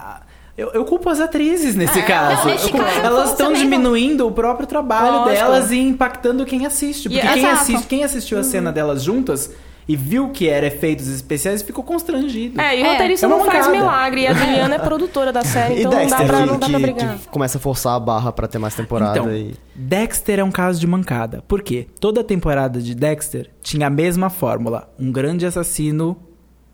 Eu, 0.56 0.70
eu 0.72 0.84
culpo 0.84 1.08
as 1.08 1.20
atrizes 1.20 1.74
nesse 1.74 1.98
É, 2.00 2.02
caso. 2.02 2.42
culpo- 2.68 2.84
caso, 2.84 3.00
elas 3.02 3.30
estão 3.30 3.52
diminuindo 3.52 4.26
o 4.26 4.32
próprio 4.32 4.66
trabalho 4.66 5.18
Lógico. 5.20 5.30
delas 5.30 5.70
e 5.70 5.78
impactando 5.78 6.44
quem 6.44 6.66
assiste. 6.66 7.08
Porque 7.08 7.24
E- 7.24 7.28
quem, 7.28 7.38
exato. 7.38 7.54
assiste, 7.62 7.86
quem 7.86 8.04
assistiu 8.04 8.38
a 8.38 8.42
cena 8.42 8.70
delas 8.70 9.02
juntas 9.02 9.50
e 9.88 9.96
viu 9.96 10.28
que 10.28 10.48
era 10.48 10.66
efeitos 10.66 11.08
especiais 11.08 11.62
ficou 11.62 11.82
constrangido. 11.82 12.60
É, 12.60 12.78
e 12.78 12.82
o 12.82 12.86
É. 12.86 12.92
roteirista 12.92 13.26
É 13.26 13.28
não 13.28 13.38
faz 13.44 13.66
mancada. 13.66 13.70
milagre. 13.72 14.20
E 14.22 14.26
a 14.26 14.34
Juliana 14.34 14.74
é 14.74 14.78
produtora 14.78 15.32
da 15.32 15.42
série, 15.42 15.80
então 15.80 15.92
e 15.92 15.94
não 15.94 16.00
Dexter, 16.02 16.18
dá 16.18 16.24
pra, 16.26 16.40
que, 16.42 16.46
não 16.46 16.58
dá 16.58 16.68
pra 16.68 16.78
brigar. 16.78 17.18
que 17.18 17.28
começa 17.28 17.58
a 17.58 17.60
forçar 17.60 17.94
a 17.94 18.00
barra 18.00 18.30
pra 18.30 18.46
ter 18.46 18.58
mais 18.58 18.74
temporada 18.74 19.18
Então, 19.18 19.32
e... 19.34 19.54
Dexter 19.74 20.38
é 20.40 20.44
um 20.44 20.50
caso 20.50 20.78
de 20.78 20.86
mancada. 20.86 21.42
Por 21.48 21.62
quê? 21.62 21.86
Toda 21.98 22.22
temporada 22.22 22.80
de 22.80 22.94
Dexter 22.94 23.50
tinha 23.62 23.86
a 23.86 23.90
mesma 23.90 24.28
fórmula. 24.28 24.92
Um 24.98 25.10
grande 25.10 25.46
assassino 25.46 26.16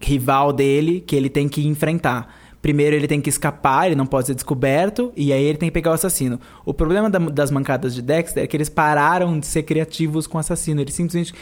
rival 0.01 0.53
dele 0.53 1.01
que 1.07 1.15
ele 1.17 1.31
tem 1.31 1.49
que 1.49 1.67
enfrentar. 1.67 2.35
Primeiro 2.63 2.97
ele 2.97 3.07
tem 3.07 3.21
que 3.21 3.29
escapar, 3.29 3.87
ele 3.87 3.95
não 3.95 4.07
pode 4.07 4.27
ser 4.27 4.35
descoberto, 4.35 5.13
e 5.17 5.33
aí 5.33 5.45
ele 5.45 5.59
tem 5.59 5.69
que 5.69 5.73
pegar 5.73 5.91
o 5.91 5.95
assassino. 5.95 6.41
O 6.65 6.75
problema 6.75 7.09
da- 7.09 7.19
das 7.19 7.51
mancadas 7.51 7.95
de 7.95 8.03
Dexter 8.03 8.43
é 8.43 8.47
que 8.47 8.57
eles 8.57 8.69
pararam 8.69 9.39
de 9.39 9.47
ser 9.47 9.63
criativos 9.63 10.27
com 10.27 10.37
o 10.37 10.41
assassino. 10.41 10.81
Eles 10.81 10.95
simplesmente. 10.95 11.33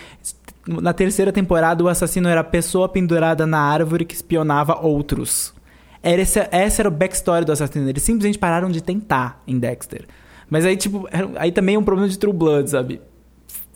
Na 0.67 0.93
terceira 0.93 1.33
temporada, 1.33 1.83
o 1.85 1.89
assassino 1.89 2.29
era 2.29 2.41
a 2.41 2.45
pessoa 2.45 2.89
pendurada 2.89 3.47
na 3.47 3.59
árvore 3.61 4.05
que 4.05 4.15
espionava 4.15 4.79
outros. 4.81 5.53
Era 6.03 6.21
esse, 6.21 6.47
essa 6.51 6.83
era 6.83 6.89
o 6.89 6.93
backstory 6.93 7.45
do 7.45 7.53
assassino. 7.53 7.89
Eles 7.89 8.03
simplesmente 8.03 8.39
pararam 8.39 8.71
de 8.71 8.83
tentar 8.83 9.43
em 9.47 9.59
Dexter. 9.59 10.05
Mas 10.51 10.67
aí, 10.67 10.77
tipo, 10.77 11.09
aí 11.37 11.51
também 11.53 11.77
é 11.77 11.79
um 11.79 11.83
problema 11.85 12.09
de 12.09 12.19
True 12.19 12.33
Blood, 12.35 12.69
sabe? 12.71 13.01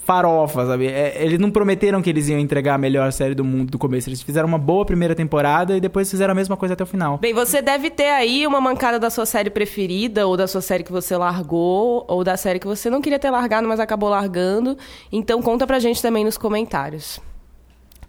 Farofa, 0.08 0.64
sabe? 0.64 0.86
É, 0.86 1.22
eles 1.22 1.38
não 1.38 1.50
prometeram 1.50 2.00
que 2.00 2.08
eles 2.08 2.30
iam 2.30 2.38
entregar 2.38 2.76
a 2.76 2.78
melhor 2.78 3.12
série 3.12 3.34
do 3.34 3.44
mundo 3.44 3.70
do 3.70 3.78
começo. 3.78 4.08
Eles 4.08 4.22
fizeram 4.22 4.48
uma 4.48 4.56
boa 4.56 4.82
primeira 4.86 5.14
temporada 5.14 5.76
e 5.76 5.82
depois 5.82 6.10
fizeram 6.10 6.32
a 6.32 6.34
mesma 6.34 6.56
coisa 6.56 6.72
até 6.72 6.82
o 6.82 6.86
final. 6.86 7.18
Bem, 7.18 7.34
você 7.34 7.60
deve 7.60 7.90
ter 7.90 8.08
aí 8.08 8.46
uma 8.46 8.58
mancada 8.58 8.98
da 8.98 9.10
sua 9.10 9.26
série 9.26 9.50
preferida, 9.50 10.26
ou 10.26 10.34
da 10.34 10.46
sua 10.46 10.62
série 10.62 10.82
que 10.82 10.90
você 10.90 11.14
largou, 11.14 12.06
ou 12.08 12.24
da 12.24 12.38
série 12.38 12.58
que 12.58 12.66
você 12.66 12.88
não 12.88 13.02
queria 13.02 13.18
ter 13.18 13.28
largado, 13.28 13.68
mas 13.68 13.78
acabou 13.78 14.08
largando. 14.08 14.78
Então 15.12 15.42
conta 15.42 15.66
pra 15.66 15.78
gente 15.78 16.00
também 16.00 16.24
nos 16.24 16.38
comentários. 16.38 17.20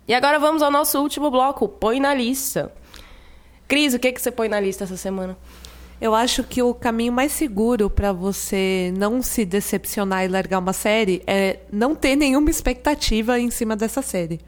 E 0.07 0.13
agora 0.13 0.39
vamos 0.39 0.61
ao 0.61 0.71
nosso 0.71 1.01
último 1.01 1.29
bloco, 1.29 1.67
Põe 1.67 1.99
na 1.99 2.13
Lista. 2.13 2.71
Cris, 3.67 3.93
o 3.93 3.99
que, 3.99 4.13
que 4.13 4.21
você 4.21 4.31
põe 4.31 4.47
na 4.47 4.59
lista 4.59 4.85
essa 4.85 4.95
semana? 4.95 5.37
Eu 6.01 6.15
acho 6.15 6.43
que 6.43 6.61
o 6.63 6.73
caminho 6.73 7.11
mais 7.11 7.31
seguro 7.33 7.89
pra 7.89 8.13
você 8.13 8.93
não 8.97 9.21
se 9.21 9.43
decepcionar 9.43 10.23
e 10.23 10.27
largar 10.29 10.59
uma 10.59 10.71
série 10.71 11.21
é 11.27 11.59
não 11.71 11.93
ter 11.93 12.15
nenhuma 12.15 12.49
expectativa 12.49 13.37
em 13.39 13.51
cima 13.51 13.75
dessa 13.75 14.01
série. 14.01 14.39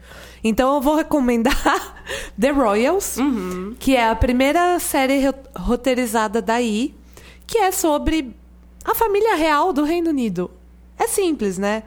Então 0.42 0.74
eu 0.74 0.80
vou 0.80 0.96
recomendar 0.96 1.54
The 2.40 2.50
Royals, 2.50 3.16
que 3.78 3.94
é 3.94 4.08
a 4.08 4.16
primeira 4.16 4.78
série 4.78 5.26
ro- 5.26 5.34
roteirizada 5.54 6.40
daí, 6.40 6.94
que 7.46 7.58
é 7.58 7.70
sobre 7.70 8.34
a 8.84 8.94
família 8.94 9.34
real 9.36 9.72
do 9.74 9.84
Reino 9.84 10.08
Unido. 10.08 10.50
É 10.98 11.06
simples, 11.06 11.58
né? 11.58 11.82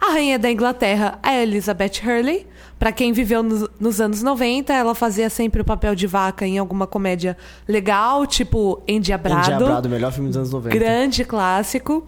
A 0.00 0.12
rainha 0.12 0.38
da 0.38 0.50
Inglaterra 0.50 1.18
é 1.22 1.42
Elizabeth 1.42 2.00
Hurley. 2.04 2.46
Pra 2.78 2.92
quem 2.92 3.12
viveu 3.12 3.42
nos, 3.42 3.68
nos 3.80 4.00
anos 4.00 4.22
90, 4.22 4.72
ela 4.72 4.94
fazia 4.94 5.30
sempre 5.30 5.62
o 5.62 5.64
papel 5.64 5.94
de 5.94 6.06
vaca 6.06 6.46
em 6.46 6.58
alguma 6.58 6.86
comédia 6.86 7.36
legal, 7.66 8.26
tipo 8.26 8.82
Endiabrado. 8.86 9.52
Endiabrado, 9.52 9.88
o 9.88 9.90
melhor 9.90 10.12
filme 10.12 10.28
dos 10.28 10.36
anos 10.36 10.52
90. 10.52 10.76
Grande 10.76 11.24
clássico. 11.24 12.06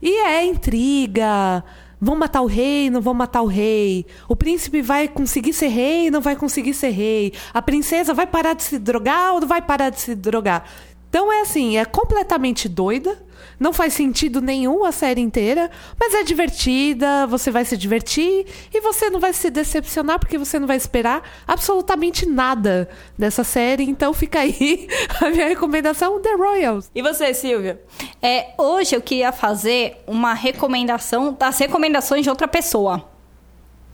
E 0.00 0.10
é 0.24 0.44
intriga. 0.44 1.62
Vão 2.00 2.14
matar 2.14 2.42
o 2.42 2.46
rei, 2.46 2.88
não 2.90 3.00
vão 3.00 3.12
matar 3.12 3.42
o 3.42 3.46
rei. 3.46 4.06
O 4.28 4.36
príncipe 4.36 4.80
vai 4.80 5.08
conseguir 5.08 5.52
ser 5.52 5.66
rei, 5.66 6.10
não 6.10 6.20
vai 6.20 6.36
conseguir 6.36 6.72
ser 6.72 6.90
rei. 6.90 7.32
A 7.52 7.60
princesa 7.60 8.14
vai 8.14 8.26
parar 8.26 8.54
de 8.54 8.62
se 8.62 8.78
drogar 8.78 9.34
ou 9.34 9.40
não 9.40 9.48
vai 9.48 9.60
parar 9.60 9.90
de 9.90 10.00
se 10.00 10.14
drogar. 10.14 10.64
Então 11.08 11.32
é 11.32 11.40
assim, 11.40 11.76
é 11.76 11.84
completamente 11.84 12.68
doida. 12.68 13.26
Não 13.58 13.72
faz 13.72 13.92
sentido 13.94 14.40
nenhum 14.40 14.84
a 14.84 14.92
série 14.92 15.20
inteira, 15.20 15.68
mas 15.98 16.14
é 16.14 16.22
divertida, 16.22 17.26
você 17.26 17.50
vai 17.50 17.64
se 17.64 17.76
divertir 17.76 18.46
e 18.72 18.80
você 18.80 19.10
não 19.10 19.18
vai 19.18 19.32
se 19.32 19.50
decepcionar 19.50 20.20
porque 20.20 20.38
você 20.38 20.60
não 20.60 20.66
vai 20.66 20.76
esperar 20.76 21.22
absolutamente 21.46 22.24
nada 22.24 22.88
dessa 23.16 23.42
série. 23.42 23.82
Então 23.82 24.12
fica 24.12 24.40
aí 24.40 24.86
a 25.20 25.28
minha 25.30 25.48
recomendação 25.48 26.20
The 26.20 26.34
Royals. 26.34 26.88
E 26.94 27.02
você, 27.02 27.34
Silvia? 27.34 27.80
É, 28.22 28.50
hoje 28.56 28.94
eu 28.94 29.02
queria 29.02 29.32
fazer 29.32 30.02
uma 30.06 30.34
recomendação 30.34 31.32
das 31.36 31.58
recomendações 31.58 32.22
de 32.22 32.30
outra 32.30 32.46
pessoa, 32.46 33.08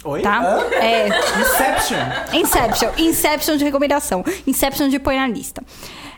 Oi? 0.04 0.20
tá? 0.20 0.42
É, 0.72 1.08
Inception. 1.08 1.98
Inception. 2.34 2.90
Inception 2.98 3.56
de 3.56 3.64
recomendação. 3.64 4.22
Inception 4.46 4.88
de 4.90 4.98
põe 4.98 5.16
na 5.16 5.26
lista. 5.26 5.62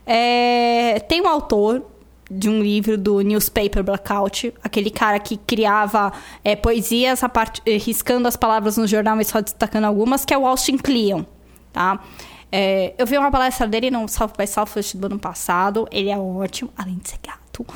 É, 0.07 1.01
tem 1.09 1.21
um 1.21 1.29
autor 1.29 1.83
de 2.31 2.49
um 2.49 2.61
livro 2.61 2.97
do 2.99 3.21
Newspaper 3.21 3.83
Blackout, 3.85 4.53
aquele 4.63 4.91
cara 4.91 5.19
que 5.19 5.37
criava 5.37 6.13
é, 6.43 6.57
poesias 6.57 7.23
a 7.23 7.29
part... 7.29 7.61
eh, 7.65 7.77
riscando 7.77 8.27
as 8.27 8.37
palavras 8.37 8.77
no 8.77 8.87
jornal 8.87 9.21
e 9.21 9.25
só 9.25 9.41
destacando 9.41 9.85
algumas, 9.85 10.25
que 10.25 10.35
é 10.35 10.39
o 10.39 10.45
Austin 10.47 10.77
Kleon, 10.77 11.23
tá? 11.73 12.01
É, 12.51 12.95
eu 12.97 13.07
vi 13.07 13.19
uma 13.19 13.31
palestra 13.31 13.67
dele 13.67 13.91
no 13.91 14.09
South 14.09 14.33
by 14.39 14.47
Southwest 14.47 14.97
do 14.97 15.07
ano 15.07 15.19
passado. 15.19 15.87
Ele 15.91 16.11
é 16.11 16.17
ótimo, 16.17 16.71
além 16.77 16.97
de 16.97 17.11
ser 17.11 17.19
gato. 17.25 17.67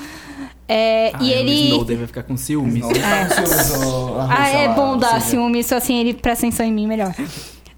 É, 0.69 1.11
Ah, 1.15 1.19
e 1.23 1.31
O 1.31 1.35
ele... 1.35 1.65
Snowden 1.67 1.97
vai 1.97 2.07
ficar 2.07 2.23
com 2.23 2.37
ciúmes. 2.37 2.85
Ah, 4.29 4.49
é 4.49 4.69
bom 4.69 4.97
dar 4.97 5.21
ciúme, 5.21 5.61
isso 5.61 5.75
assim, 5.75 5.99
ele 5.99 6.15
presta 6.15 6.47
atenção 6.47 6.65
em 6.65 6.73
mim 6.73 6.87
melhor. 6.87 7.15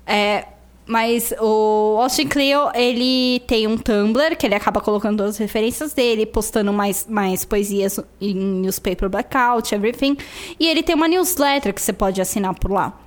É, 0.06 0.44
mas 0.86 1.32
o 1.40 1.98
Austin 2.00 2.26
Cleo, 2.26 2.70
ele 2.74 3.40
tem 3.46 3.66
um 3.66 3.78
Tumblr, 3.78 4.36
que 4.36 4.46
ele 4.46 4.54
acaba 4.54 4.80
colocando 4.80 5.18
todas 5.18 5.36
as 5.36 5.38
referências 5.38 5.92
dele, 5.92 6.26
postando 6.26 6.72
mais, 6.72 7.06
mais 7.08 7.44
poesias 7.44 8.00
em 8.20 8.34
newspaper 8.34 9.08
blackout, 9.08 9.74
everything. 9.74 10.16
E 10.58 10.66
ele 10.66 10.82
tem 10.82 10.94
uma 10.94 11.06
newsletter 11.06 11.72
que 11.72 11.80
você 11.80 11.92
pode 11.92 12.20
assinar 12.20 12.54
por 12.54 12.72
lá. 12.72 12.98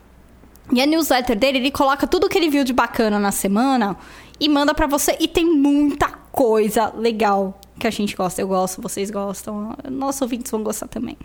E 0.71 0.81
a 0.81 0.85
newsletter 0.85 1.37
dele, 1.37 1.57
ele 1.59 1.71
coloca 1.71 2.07
tudo 2.07 2.29
que 2.29 2.37
ele 2.37 2.49
viu 2.49 2.63
de 2.63 2.73
bacana 2.73 3.19
na 3.19 3.31
semana 3.31 3.97
e 4.39 4.47
manda 4.47 4.73
pra 4.73 4.87
você. 4.87 5.15
E 5.19 5.27
tem 5.27 5.45
muita 5.45 6.07
coisa 6.31 6.91
legal 6.95 7.59
que 7.77 7.85
a 7.85 7.91
gente 7.91 8.15
gosta. 8.15 8.41
Eu 8.41 8.47
gosto, 8.47 8.81
vocês 8.81 9.11
gostam. 9.11 9.75
Nossos 9.91 10.21
ouvintes 10.21 10.49
vão 10.49 10.63
gostar 10.63 10.87
também. 10.87 11.17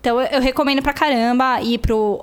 Então 0.00 0.20
eu, 0.20 0.26
eu 0.26 0.40
recomendo 0.40 0.82
pra 0.82 0.92
caramba 0.92 1.60
ir 1.62 1.78
pro 1.78 2.22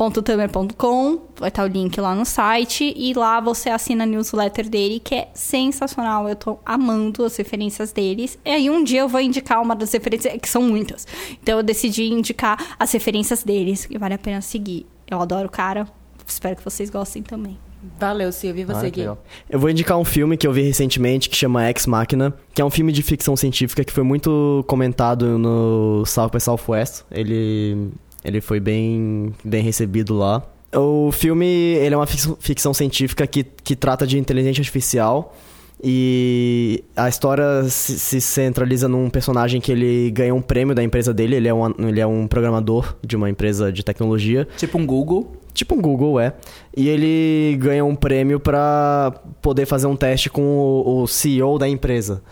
auscleon.tumblr.com. 0.00 1.20
Vai 1.38 1.48
estar 1.48 1.64
o 1.64 1.66
link 1.66 2.00
lá 2.00 2.14
no 2.14 2.24
site. 2.24 2.92
E 2.96 3.12
lá 3.14 3.40
você 3.40 3.70
assina 3.70 4.04
a 4.04 4.06
newsletter 4.06 4.68
dele, 4.68 5.00
que 5.00 5.14
é 5.14 5.28
sensacional. 5.34 6.28
Eu 6.28 6.36
tô 6.36 6.58
amando 6.64 7.24
as 7.24 7.36
referências 7.36 7.92
deles. 7.92 8.38
E 8.44 8.50
aí 8.50 8.70
um 8.70 8.82
dia 8.82 9.00
eu 9.00 9.08
vou 9.08 9.20
indicar 9.20 9.62
uma 9.62 9.76
das 9.76 9.92
referências, 9.92 10.34
que 10.40 10.48
são 10.48 10.62
muitas. 10.62 11.06
Então 11.42 11.58
eu 11.58 11.62
decidi 11.62 12.04
indicar 12.04 12.76
as 12.78 12.90
referências 12.92 13.42
deles, 13.44 13.86
que 13.86 13.98
vale 13.98 14.14
a 14.14 14.18
pena 14.18 14.40
seguir. 14.40 14.86
Eu 15.06 15.20
adoro 15.20 15.46
o 15.46 15.50
cara. 15.50 15.86
Espero 16.26 16.56
que 16.56 16.64
vocês 16.64 16.90
gostem 16.90 17.22
também. 17.22 17.58
Valeu, 17.98 18.30
Silvia. 18.30 18.62
E 18.62 18.64
você, 18.66 18.86
Ah, 18.86 18.90
Gui? 18.90 19.02
Eu 19.48 19.58
vou 19.58 19.70
indicar 19.70 19.96
um 19.96 20.04
filme 20.04 20.36
que 20.36 20.46
eu 20.46 20.52
vi 20.52 20.60
recentemente 20.60 21.30
que 21.30 21.36
chama 21.36 21.68
Ex 21.70 21.86
Machina, 21.86 22.34
que 22.54 22.60
é 22.60 22.64
um 22.64 22.68
filme 22.68 22.92
de 22.92 23.02
ficção 23.02 23.34
científica 23.34 23.82
que 23.82 23.90
foi 23.92 24.04
muito 24.04 24.62
comentado 24.68 25.38
no 25.38 26.04
South 26.04 26.28
by 26.28 26.40
Southwest. 26.40 27.04
Ele, 27.10 27.88
ele 28.24 28.40
foi 28.40 28.60
bem, 28.60 29.34
bem 29.44 29.62
recebido 29.62 30.14
lá. 30.14 30.42
O 30.74 31.10
filme 31.10 31.46
ele 31.46 31.94
é 31.94 31.98
uma 31.98 32.06
ficção, 32.06 32.72
científica 32.72 33.26
que, 33.26 33.42
que 33.42 33.74
trata 33.74 34.06
de 34.06 34.18
inteligência 34.18 34.60
artificial 34.60 35.34
e 35.82 36.84
a 36.94 37.08
história 37.08 37.64
se, 37.64 37.98
se 37.98 38.20
centraliza 38.20 38.86
num 38.86 39.08
personagem 39.08 39.60
que 39.60 39.72
ele 39.72 40.10
ganha 40.10 40.34
um 40.34 40.42
prêmio 40.42 40.74
da 40.74 40.82
empresa 40.82 41.12
dele. 41.12 41.36
Ele 41.36 41.48
é, 41.48 41.54
um, 41.54 41.88
ele 41.88 42.00
é 42.00 42.06
um 42.06 42.26
programador 42.26 42.94
de 43.04 43.16
uma 43.16 43.30
empresa 43.30 43.72
de 43.72 43.82
tecnologia. 43.82 44.46
Tipo 44.56 44.78
um 44.78 44.86
Google. 44.86 45.32
Tipo 45.54 45.74
um 45.74 45.80
Google, 45.80 46.20
é. 46.20 46.34
E 46.76 46.88
ele 46.88 47.56
ganha 47.58 47.84
um 47.84 47.96
prêmio 47.96 48.38
pra 48.38 49.12
poder 49.42 49.66
fazer 49.66 49.86
um 49.86 49.96
teste 49.96 50.30
com 50.30 50.42
o, 50.42 51.02
o 51.02 51.06
CEO 51.08 51.58
da 51.58 51.68
empresa. 51.68 52.22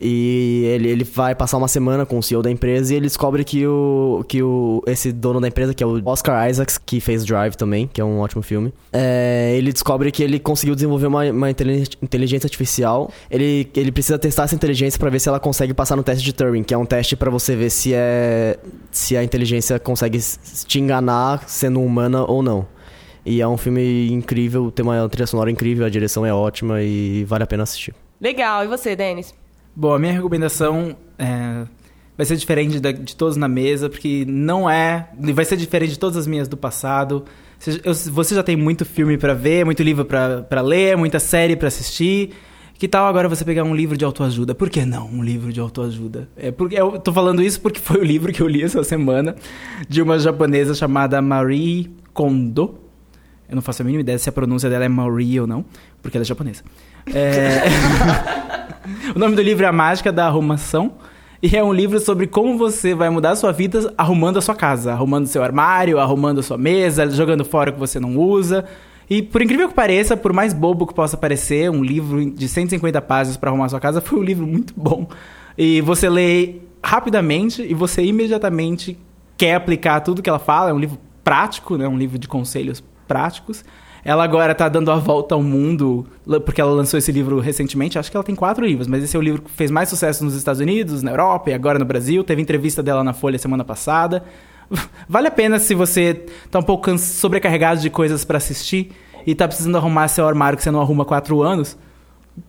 E 0.00 0.64
ele, 0.74 0.88
ele 0.88 1.04
vai 1.04 1.34
passar 1.34 1.56
uma 1.56 1.68
semana 1.68 2.04
com 2.04 2.18
o 2.18 2.22
CEO 2.22 2.42
da 2.42 2.50
empresa 2.50 2.92
e 2.92 2.96
ele 2.96 3.06
descobre 3.06 3.44
que 3.44 3.64
o 3.66 4.24
que 4.28 4.42
o 4.42 4.82
esse 4.86 5.12
dono 5.12 5.40
da 5.40 5.48
empresa, 5.48 5.72
que 5.72 5.82
é 5.82 5.86
o 5.86 6.02
Oscar 6.04 6.50
Isaacs, 6.50 6.78
que 6.78 7.00
fez 7.00 7.24
Drive 7.24 7.54
também, 7.54 7.88
que 7.92 8.00
é 8.00 8.04
um 8.04 8.18
ótimo 8.18 8.42
filme, 8.42 8.72
é, 8.92 9.54
ele 9.56 9.72
descobre 9.72 10.10
que 10.10 10.22
ele 10.22 10.38
conseguiu 10.38 10.74
desenvolver 10.74 11.06
uma, 11.06 11.24
uma 11.30 11.50
intelig- 11.50 11.96
inteligência 12.02 12.46
artificial. 12.46 13.10
Ele, 13.30 13.68
ele 13.74 13.92
precisa 13.92 14.18
testar 14.18 14.44
essa 14.44 14.54
inteligência 14.54 14.98
pra 14.98 15.08
ver 15.10 15.20
se 15.20 15.28
ela 15.28 15.38
consegue 15.38 15.72
passar 15.72 15.94
no 15.96 16.02
teste 16.02 16.24
de 16.24 16.32
Turing, 16.32 16.64
que 16.64 16.74
é 16.74 16.78
um 16.78 16.86
teste 16.86 17.14
pra 17.16 17.30
você 17.30 17.54
ver 17.54 17.70
se 17.70 17.92
é 17.94 18.58
se 18.90 19.16
a 19.16 19.22
inteligência 19.22 19.78
consegue 19.78 20.18
te 20.66 20.80
enganar 20.80 21.48
sendo 21.48 21.80
humana 21.80 22.24
ou 22.24 22.42
não. 22.42 22.66
E 23.24 23.40
é 23.40 23.48
um 23.48 23.56
filme 23.56 24.10
incrível, 24.12 24.70
tem 24.70 24.84
uma 24.84 25.08
trilha 25.08 25.26
sonora 25.26 25.50
incrível, 25.50 25.86
a 25.86 25.88
direção 25.88 26.26
é 26.26 26.34
ótima 26.34 26.82
e 26.82 27.24
vale 27.24 27.44
a 27.44 27.46
pena 27.46 27.62
assistir. 27.62 27.94
Legal. 28.20 28.64
E 28.64 28.68
você, 28.68 28.94
Denis? 28.94 29.34
Bom, 29.76 29.92
a 29.94 29.98
minha 29.98 30.12
recomendação 30.12 30.96
é, 31.18 31.64
vai 32.16 32.24
ser 32.26 32.36
diferente 32.36 32.78
da- 32.80 32.92
de 32.92 33.16
todos 33.16 33.36
na 33.36 33.48
mesa, 33.48 33.88
porque 33.90 34.24
não 34.28 34.68
é. 34.70 35.08
Vai 35.34 35.44
ser 35.44 35.56
diferente 35.56 35.90
de 35.92 35.98
todas 35.98 36.16
as 36.16 36.26
minhas 36.26 36.46
do 36.48 36.56
passado. 36.56 37.24
Você, 37.58 37.80
eu- 37.84 37.94
você 38.12 38.34
já 38.34 38.42
tem 38.42 38.56
muito 38.56 38.84
filme 38.84 39.16
pra 39.18 39.34
ver, 39.34 39.64
muito 39.64 39.82
livro 39.82 40.04
pra 40.04 40.60
ler, 40.60 40.96
muita 40.96 41.18
série 41.18 41.56
pra 41.56 41.68
assistir. 41.68 42.30
Que 42.76 42.88
tal 42.88 43.06
agora 43.06 43.28
você 43.28 43.44
pegar 43.44 43.62
um 43.62 43.74
livro 43.74 43.96
de 43.96 44.04
autoajuda? 44.04 44.54
Por 44.54 44.68
que 44.68 44.84
não 44.84 45.06
um 45.08 45.22
livro 45.22 45.52
de 45.52 45.60
autoajuda? 45.60 46.28
É 46.36 46.50
porque 46.50 46.74
eu 46.74 46.98
tô 46.98 47.12
falando 47.12 47.40
isso 47.42 47.60
porque 47.60 47.78
foi 47.80 48.00
o 48.00 48.04
livro 48.04 48.32
que 48.32 48.42
eu 48.42 48.48
li 48.48 48.62
essa 48.62 48.82
semana 48.82 49.34
de 49.88 50.02
uma 50.02 50.18
japonesa 50.18 50.74
chamada 50.74 51.22
Marie 51.22 51.90
Kondo. 52.12 52.78
Eu 53.48 53.54
não 53.54 53.62
faço 53.62 53.82
a 53.82 53.84
mínima 53.84 54.00
ideia 54.00 54.18
se 54.18 54.28
a 54.28 54.32
pronúncia 54.32 54.68
dela 54.68 54.84
é 54.84 54.88
Marie 54.88 55.38
ou 55.40 55.46
não, 55.46 55.64
porque 56.02 56.16
ela 56.16 56.22
é 56.22 56.26
japonesa. 56.26 56.62
É... 57.06 57.62
o 59.14 59.18
nome 59.18 59.36
do 59.36 59.42
livro 59.42 59.64
é 59.64 59.68
A 59.68 59.72
Mágica 59.72 60.12
da 60.12 60.26
Arrumação. 60.26 60.92
E 61.42 61.54
é 61.56 61.62
um 61.62 61.72
livro 61.72 62.00
sobre 62.00 62.26
como 62.26 62.56
você 62.56 62.94
vai 62.94 63.10
mudar 63.10 63.32
a 63.32 63.36
sua 63.36 63.52
vida 63.52 63.92
arrumando 63.98 64.38
a 64.38 64.40
sua 64.40 64.54
casa, 64.54 64.92
arrumando 64.92 65.26
seu 65.26 65.42
armário, 65.42 65.98
arrumando 65.98 66.40
a 66.40 66.42
sua 66.42 66.56
mesa, 66.56 67.08
jogando 67.10 67.44
fora 67.44 67.70
o 67.70 67.74
que 67.74 67.78
você 67.78 68.00
não 68.00 68.16
usa. 68.16 68.64
E 69.10 69.20
por 69.22 69.42
incrível 69.42 69.68
que 69.68 69.74
pareça, 69.74 70.16
por 70.16 70.32
mais 70.32 70.54
bobo 70.54 70.86
que 70.86 70.94
possa 70.94 71.16
parecer, 71.16 71.70
um 71.70 71.82
livro 71.82 72.30
de 72.30 72.48
150 72.48 73.00
páginas 73.02 73.36
para 73.36 73.50
arrumar 73.50 73.66
a 73.66 73.68
sua 73.68 73.80
casa 73.80 74.00
foi 74.00 74.18
um 74.18 74.22
livro 74.22 74.46
muito 74.46 74.72
bom. 74.74 75.06
E 75.56 75.80
você 75.82 76.08
lê 76.08 76.56
rapidamente 76.82 77.62
e 77.62 77.74
você 77.74 78.02
imediatamente 78.02 78.98
quer 79.36 79.54
aplicar 79.54 80.00
tudo 80.00 80.22
que 80.22 80.30
ela 80.30 80.38
fala. 80.38 80.70
É 80.70 80.72
um 80.72 80.78
livro 80.78 80.98
prático, 81.22 81.76
né? 81.76 81.86
Um 81.86 81.98
livro 81.98 82.18
de 82.18 82.26
conselhos 82.26 82.82
práticos. 83.06 83.64
Ela 84.04 84.22
agora 84.22 84.52
está 84.52 84.68
dando 84.68 84.90
a 84.90 84.96
volta 84.96 85.34
ao 85.34 85.42
mundo, 85.42 86.06
porque 86.44 86.60
ela 86.60 86.72
lançou 86.72 86.98
esse 86.98 87.10
livro 87.10 87.40
recentemente. 87.40 87.98
Acho 87.98 88.10
que 88.10 88.16
ela 88.16 88.24
tem 88.24 88.34
quatro 88.34 88.64
livros, 88.64 88.86
mas 88.86 89.02
esse 89.02 89.16
é 89.16 89.18
o 89.18 89.22
livro 89.22 89.40
que 89.40 89.50
fez 89.50 89.70
mais 89.70 89.88
sucesso 89.88 90.24
nos 90.24 90.34
Estados 90.34 90.60
Unidos, 90.60 91.02
na 91.02 91.10
Europa 91.10 91.50
e 91.50 91.54
agora 91.54 91.78
no 91.78 91.84
Brasil. 91.86 92.22
Teve 92.22 92.42
entrevista 92.42 92.82
dela 92.82 93.02
na 93.02 93.14
Folha 93.14 93.38
semana 93.38 93.64
passada. 93.64 94.22
Vale 95.08 95.28
a 95.28 95.30
pena 95.30 95.58
se 95.58 95.74
você 95.74 96.26
está 96.44 96.58
um 96.58 96.62
pouco 96.62 96.96
sobrecarregado 96.98 97.80
de 97.80 97.88
coisas 97.88 98.24
para 98.24 98.36
assistir 98.36 98.92
e 99.26 99.32
está 99.32 99.48
precisando 99.48 99.76
arrumar 99.76 100.08
seu 100.08 100.28
armário 100.28 100.56
que 100.56 100.62
você 100.62 100.70
não 100.70 100.82
arruma 100.82 101.02
há 101.02 101.06
quatro 101.06 101.42
anos. 101.42 101.76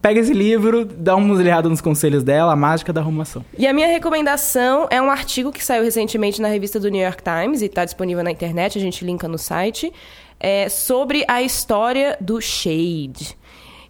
Pega 0.01 0.19
esse 0.19 0.33
livro, 0.33 0.83
dá 0.83 1.15
uma 1.15 1.33
olhada 1.36 1.69
nos 1.69 1.79
conselhos 1.79 2.23
dela, 2.23 2.53
a 2.53 2.55
mágica 2.55 2.91
da 2.91 3.01
arrumação. 3.01 3.45
E 3.57 3.67
a 3.67 3.73
minha 3.73 3.88
recomendação 3.88 4.88
é 4.89 4.99
um 4.99 5.11
artigo 5.11 5.51
que 5.51 5.63
saiu 5.63 5.83
recentemente 5.83 6.41
na 6.41 6.47
revista 6.47 6.79
do 6.79 6.89
New 6.89 7.01
York 7.01 7.21
Times 7.21 7.61
e 7.61 7.65
está 7.65 7.86
disponível 7.86 8.23
na 8.23 8.31
internet, 8.31 8.77
a 8.77 8.81
gente 8.81 9.05
linka 9.05 9.27
no 9.27 9.38
site 9.38 9.93
é, 10.39 10.69
sobre 10.69 11.23
a 11.27 11.41
história 11.41 12.17
do 12.19 12.41
shade 12.41 13.38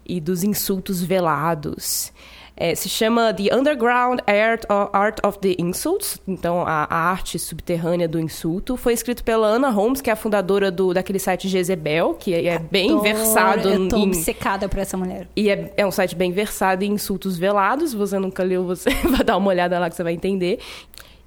e 0.04 0.20
dos 0.20 0.44
insultos 0.44 1.02
velados. 1.02 2.12
É, 2.58 2.74
se 2.74 2.88
chama 2.88 3.34
The 3.34 3.54
Underground 3.54 4.20
Art 4.26 4.64
of, 4.70 4.90
Art 4.94 5.18
of 5.22 5.38
the 5.40 5.54
Insults, 5.58 6.18
então 6.26 6.62
a, 6.62 6.86
a, 6.88 6.96
arte 7.10 7.38
subterrânea 7.38 8.08
do 8.08 8.18
insulto. 8.18 8.78
Foi 8.78 8.94
escrito 8.94 9.22
pela 9.22 9.46
Anna 9.46 9.68
Holmes, 9.68 10.00
que 10.00 10.08
é 10.08 10.14
a 10.14 10.16
fundadora 10.16 10.70
do, 10.70 10.94
daquele 10.94 11.18
site 11.18 11.48
Jezebel, 11.48 12.14
que 12.14 12.32
é, 12.32 12.46
é 12.46 12.58
bem 12.58 12.92
Adoro, 12.92 13.02
versado 13.02 13.68
eu 13.68 13.88
tô 13.88 13.98
em... 13.98 14.08
obcecada 14.08 14.70
por 14.70 14.78
essa 14.78 14.96
mulher. 14.96 15.28
E 15.36 15.50
é, 15.50 15.74
é 15.76 15.86
um 15.86 15.90
site 15.90 16.16
bem 16.16 16.32
versado 16.32 16.82
em 16.82 16.92
insultos 16.92 17.36
velados. 17.36 17.90
Se 17.90 17.96
você 17.96 18.18
nunca 18.18 18.42
leu, 18.42 18.64
você 18.64 18.88
vai 19.04 19.22
dar 19.22 19.36
uma 19.36 19.48
olhada 19.48 19.78
lá 19.78 19.90
que 19.90 19.96
você 19.96 20.02
vai 20.02 20.14
entender. 20.14 20.58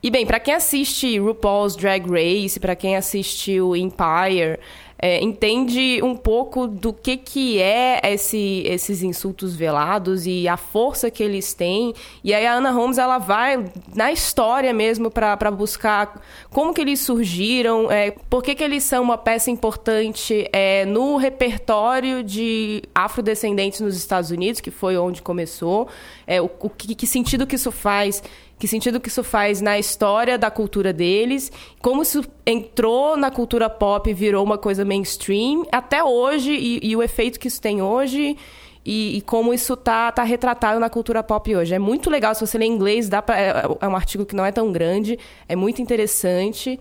E 0.01 0.09
bem, 0.09 0.25
para 0.25 0.39
quem 0.39 0.53
assiste 0.53 1.19
RuPaul's 1.19 1.75
Drag 1.75 2.09
Race, 2.09 2.59
para 2.59 2.75
quem 2.75 2.95
assistiu 2.95 3.75
Empire, 3.75 4.57
é, 5.01 5.23
entende 5.23 6.01
um 6.03 6.15
pouco 6.15 6.67
do 6.67 6.91
que, 6.91 7.15
que 7.15 7.61
é 7.61 8.01
esse, 8.03 8.63
esses 8.65 9.01
insultos 9.01 9.55
velados 9.55 10.27
e 10.27 10.47
a 10.47 10.57
força 10.57 11.09
que 11.09 11.23
eles 11.23 11.53
têm. 11.53 11.93
E 12.21 12.33
aí 12.33 12.45
a 12.45 12.53
Ana 12.53 12.71
Holmes 12.71 12.97
ela 12.97 13.17
vai 13.17 13.63
na 13.95 14.11
história 14.11 14.73
mesmo 14.73 15.09
para 15.09 15.49
buscar 15.51 16.21
como 16.49 16.73
que 16.73 16.81
eles 16.81 16.99
surgiram, 16.99 17.89
é, 17.89 18.11
por 18.29 18.43
que, 18.43 18.53
que 18.53 18.63
eles 18.63 18.83
são 18.83 19.01
uma 19.01 19.17
peça 19.17 19.49
importante 19.49 20.47
é, 20.51 20.85
no 20.85 21.15
repertório 21.15 22.21
de 22.21 22.83
afrodescendentes 22.93 23.79
nos 23.79 23.95
Estados 23.95 24.31
Unidos, 24.31 24.59
que 24.59 24.71
foi 24.71 24.97
onde 24.97 25.21
começou, 25.21 25.87
é, 26.27 26.41
o, 26.41 26.49
o 26.59 26.69
que, 26.69 26.93
que 26.93 27.07
sentido 27.07 27.47
que 27.47 27.55
isso 27.55 27.71
faz 27.71 28.21
que 28.59 28.67
sentido 28.67 28.99
que 28.99 29.07
isso 29.07 29.23
faz 29.23 29.61
na 29.61 29.79
história 29.79 30.37
da 30.37 30.51
cultura 30.51 30.91
deles, 30.91 31.49
como 31.81 32.01
isso 32.01 32.21
entrou 32.45 33.15
na 33.15 33.31
cultura 33.31 33.69
pop 33.69 34.09
e 34.09 34.13
virou 34.13 34.43
uma 34.43 34.57
coisa 34.57 34.83
mainstream 34.83 35.65
até 35.71 36.03
hoje 36.03 36.51
e, 36.51 36.89
e 36.89 36.95
o 36.95 37.01
efeito 37.01 37.39
que 37.39 37.47
isso 37.47 37.61
tem 37.61 37.81
hoje 37.81 38.37
e, 38.85 39.17
e, 39.17 39.21
como 39.21 39.53
isso 39.53 39.77
tá, 39.77 40.11
tá 40.11 40.23
retratado 40.23 40.79
na 40.79 40.89
cultura 40.89 41.23
pop 41.23 41.55
hoje. 41.55 41.73
É 41.73 41.79
muito 41.79 42.09
legal, 42.09 42.35
se 42.35 42.41
você 42.45 42.57
ler 42.57 42.65
inglês, 42.65 43.07
dá 43.07 43.21
pra, 43.21 43.39
é, 43.39 43.53
é 43.79 43.87
um 43.87 43.95
artigo 43.95 44.25
que 44.25 44.35
não 44.35 44.45
é 44.45 44.51
tão 44.51 44.71
grande, 44.71 45.17
é 45.47 45.55
muito 45.55 45.81
interessante 45.81 46.77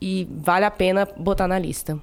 e 0.00 0.28
vale 0.30 0.66
a 0.66 0.70
pena 0.70 1.08
botar 1.16 1.48
na 1.48 1.58
lista. 1.58 1.98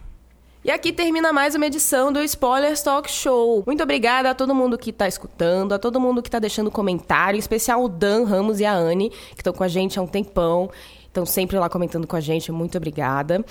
E 0.64 0.70
aqui 0.70 0.94
termina 0.94 1.34
mais 1.34 1.56
uma 1.56 1.66
edição 1.66 2.14
do 2.14 2.22
Spoilers 2.22 2.84
Talk 2.84 3.10
Show. 3.10 3.64
Muito 3.66 3.82
obrigada 3.82 4.30
a 4.30 4.36
todo 4.36 4.54
mundo 4.54 4.78
que 4.78 4.92
está 4.92 5.08
escutando, 5.08 5.74
a 5.74 5.80
todo 5.80 6.00
mundo 6.00 6.22
que 6.22 6.28
está 6.28 6.38
deixando 6.38 6.70
comentário, 6.70 7.36
em 7.36 7.40
especial 7.40 7.84
o 7.84 7.90
Dan 7.90 8.26
Ramos 8.26 8.60
e 8.60 8.66
a 8.66 8.72
Anne, 8.72 9.10
que 9.10 9.40
estão 9.40 9.54
com 9.54 9.64
a 9.64 9.68
gente 9.68 9.98
há 9.98 10.04
um 10.04 10.08
tempão, 10.08 10.70
estão 11.08 11.26
sempre 11.26 11.58
lá 11.58 11.68
comentando 11.68 12.06
com 12.06 12.16
a 12.16 12.20
gente. 12.20 12.52
Muito 12.52 12.78
obrigada. 12.78 13.44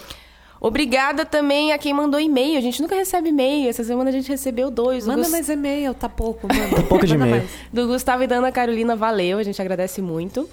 Obrigada 0.60 1.24
também 1.24 1.72
a 1.72 1.78
quem 1.78 1.92
mandou 1.92 2.20
e-mail. 2.20 2.56
A 2.56 2.60
gente 2.60 2.80
nunca 2.80 2.94
recebe 2.94 3.30
e-mail. 3.30 3.68
Essa 3.68 3.82
semana 3.82 4.10
a 4.10 4.12
gente 4.12 4.28
recebeu 4.28 4.70
dois. 4.70 5.04
Manda 5.04 5.22
Gust... 5.22 5.32
mais 5.32 5.48
e-mail, 5.48 5.92
tá 5.94 6.08
pouco. 6.08 6.46
Manda. 6.46 6.76
Tá 6.76 6.82
pouco 6.84 7.04
de 7.04 7.14
e-mail. 7.14 7.42
Do 7.72 7.88
Gustavo 7.88 8.22
e 8.22 8.28
da 8.28 8.36
Ana 8.36 8.52
Carolina, 8.52 8.94
valeu. 8.94 9.38
A 9.38 9.42
gente 9.42 9.60
agradece 9.60 10.00
muito. 10.00 10.48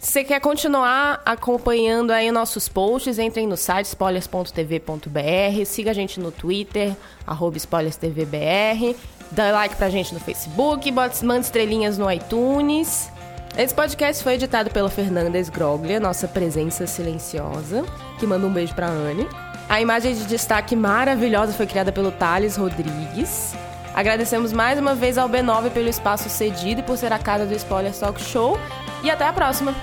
Se 0.00 0.12
você 0.12 0.24
quer 0.24 0.40
continuar 0.40 1.20
acompanhando 1.26 2.10
aí 2.10 2.32
nossos 2.32 2.70
posts, 2.70 3.18
entrem 3.18 3.46
no 3.46 3.54
site 3.54 3.84
spoilers.tv.br, 3.84 5.64
siga 5.66 5.90
a 5.90 5.94
gente 5.94 6.18
no 6.18 6.32
Twitter, 6.32 6.96
arroba 7.26 7.58
spoilerstvbr, 7.58 8.96
dá 9.30 9.52
like 9.52 9.76
pra 9.76 9.90
gente 9.90 10.14
no 10.14 10.20
Facebook, 10.20 10.90
bote, 10.90 11.22
manda 11.22 11.40
estrelinhas 11.40 11.98
no 11.98 12.10
iTunes. 12.10 13.12
Esse 13.58 13.74
podcast 13.74 14.24
foi 14.24 14.34
editado 14.34 14.70
pela 14.70 14.88
Fernanda 14.88 15.36
Esgroglia, 15.36 16.00
nossa 16.00 16.26
presença 16.26 16.86
silenciosa, 16.86 17.84
que 18.18 18.26
manda 18.26 18.46
um 18.46 18.52
beijo 18.52 18.74
pra 18.74 18.86
Anne. 18.86 19.28
A 19.68 19.82
imagem 19.82 20.14
de 20.14 20.24
destaque 20.24 20.74
maravilhosa 20.74 21.52
foi 21.52 21.66
criada 21.66 21.92
pelo 21.92 22.10
Thales 22.10 22.56
Rodrigues. 22.56 23.52
Agradecemos 23.94 24.50
mais 24.50 24.78
uma 24.78 24.94
vez 24.94 25.18
ao 25.18 25.28
B9 25.28 25.70
pelo 25.70 25.90
espaço 25.90 26.30
cedido 26.30 26.80
e 26.80 26.84
por 26.84 26.96
ser 26.96 27.12
a 27.12 27.18
casa 27.18 27.44
do 27.44 27.54
Spoiler 27.54 27.94
Talk 27.94 28.18
Show. 28.18 28.56
E 29.02 29.10
até 29.10 29.26
a 29.26 29.32
próxima! 29.32 29.74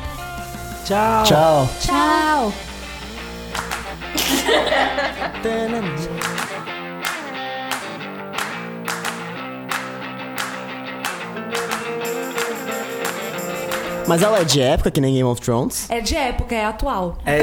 Tchau! 0.86 1.24
Tchau. 1.24 1.70
Tchau! 1.82 2.54
Mas 14.08 14.22
ela 14.22 14.40
é 14.40 14.46
de 14.46 14.62
época, 14.62 14.90
que 14.90 15.02
nem 15.02 15.16
Game 15.16 15.28
of 15.30 15.42
Thrones. 15.42 15.90
É 15.90 16.00
de 16.00 16.16
época, 16.16 16.56
é 16.56 16.64
atual. 16.66 17.18
É, 17.26 17.42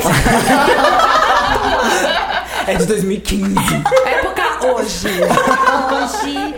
é 2.72 2.74
de 2.76 2.86
2015. 2.86 3.54
Época 4.06 4.66
hoje. 4.66 5.08
Hoje. 5.92 6.54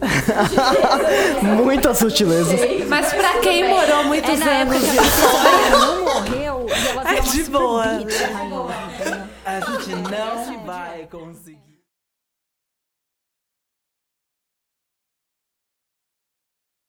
Muitas 1.64 1.98
sutilezas. 1.98 2.60
Mas 2.88 3.12
pra 3.12 3.38
quem 3.38 3.68
morou 3.68 4.04
muitos 4.04 4.40
É 4.40 4.62
anos 4.62 4.80
de 4.80 4.98
a 4.98 5.02
pessoa 5.02 5.70
não 5.80 6.04
morreu 6.04 6.66
e 6.68 6.88
ela 6.88 7.16
É 7.16 7.20
de 7.20 7.42
boa. 7.44 7.86
entendeu? 7.94 9.26
A 9.44 9.60
gente 9.60 9.90
não 9.94 10.64
vai 10.64 11.08
conseguir. 11.10 11.65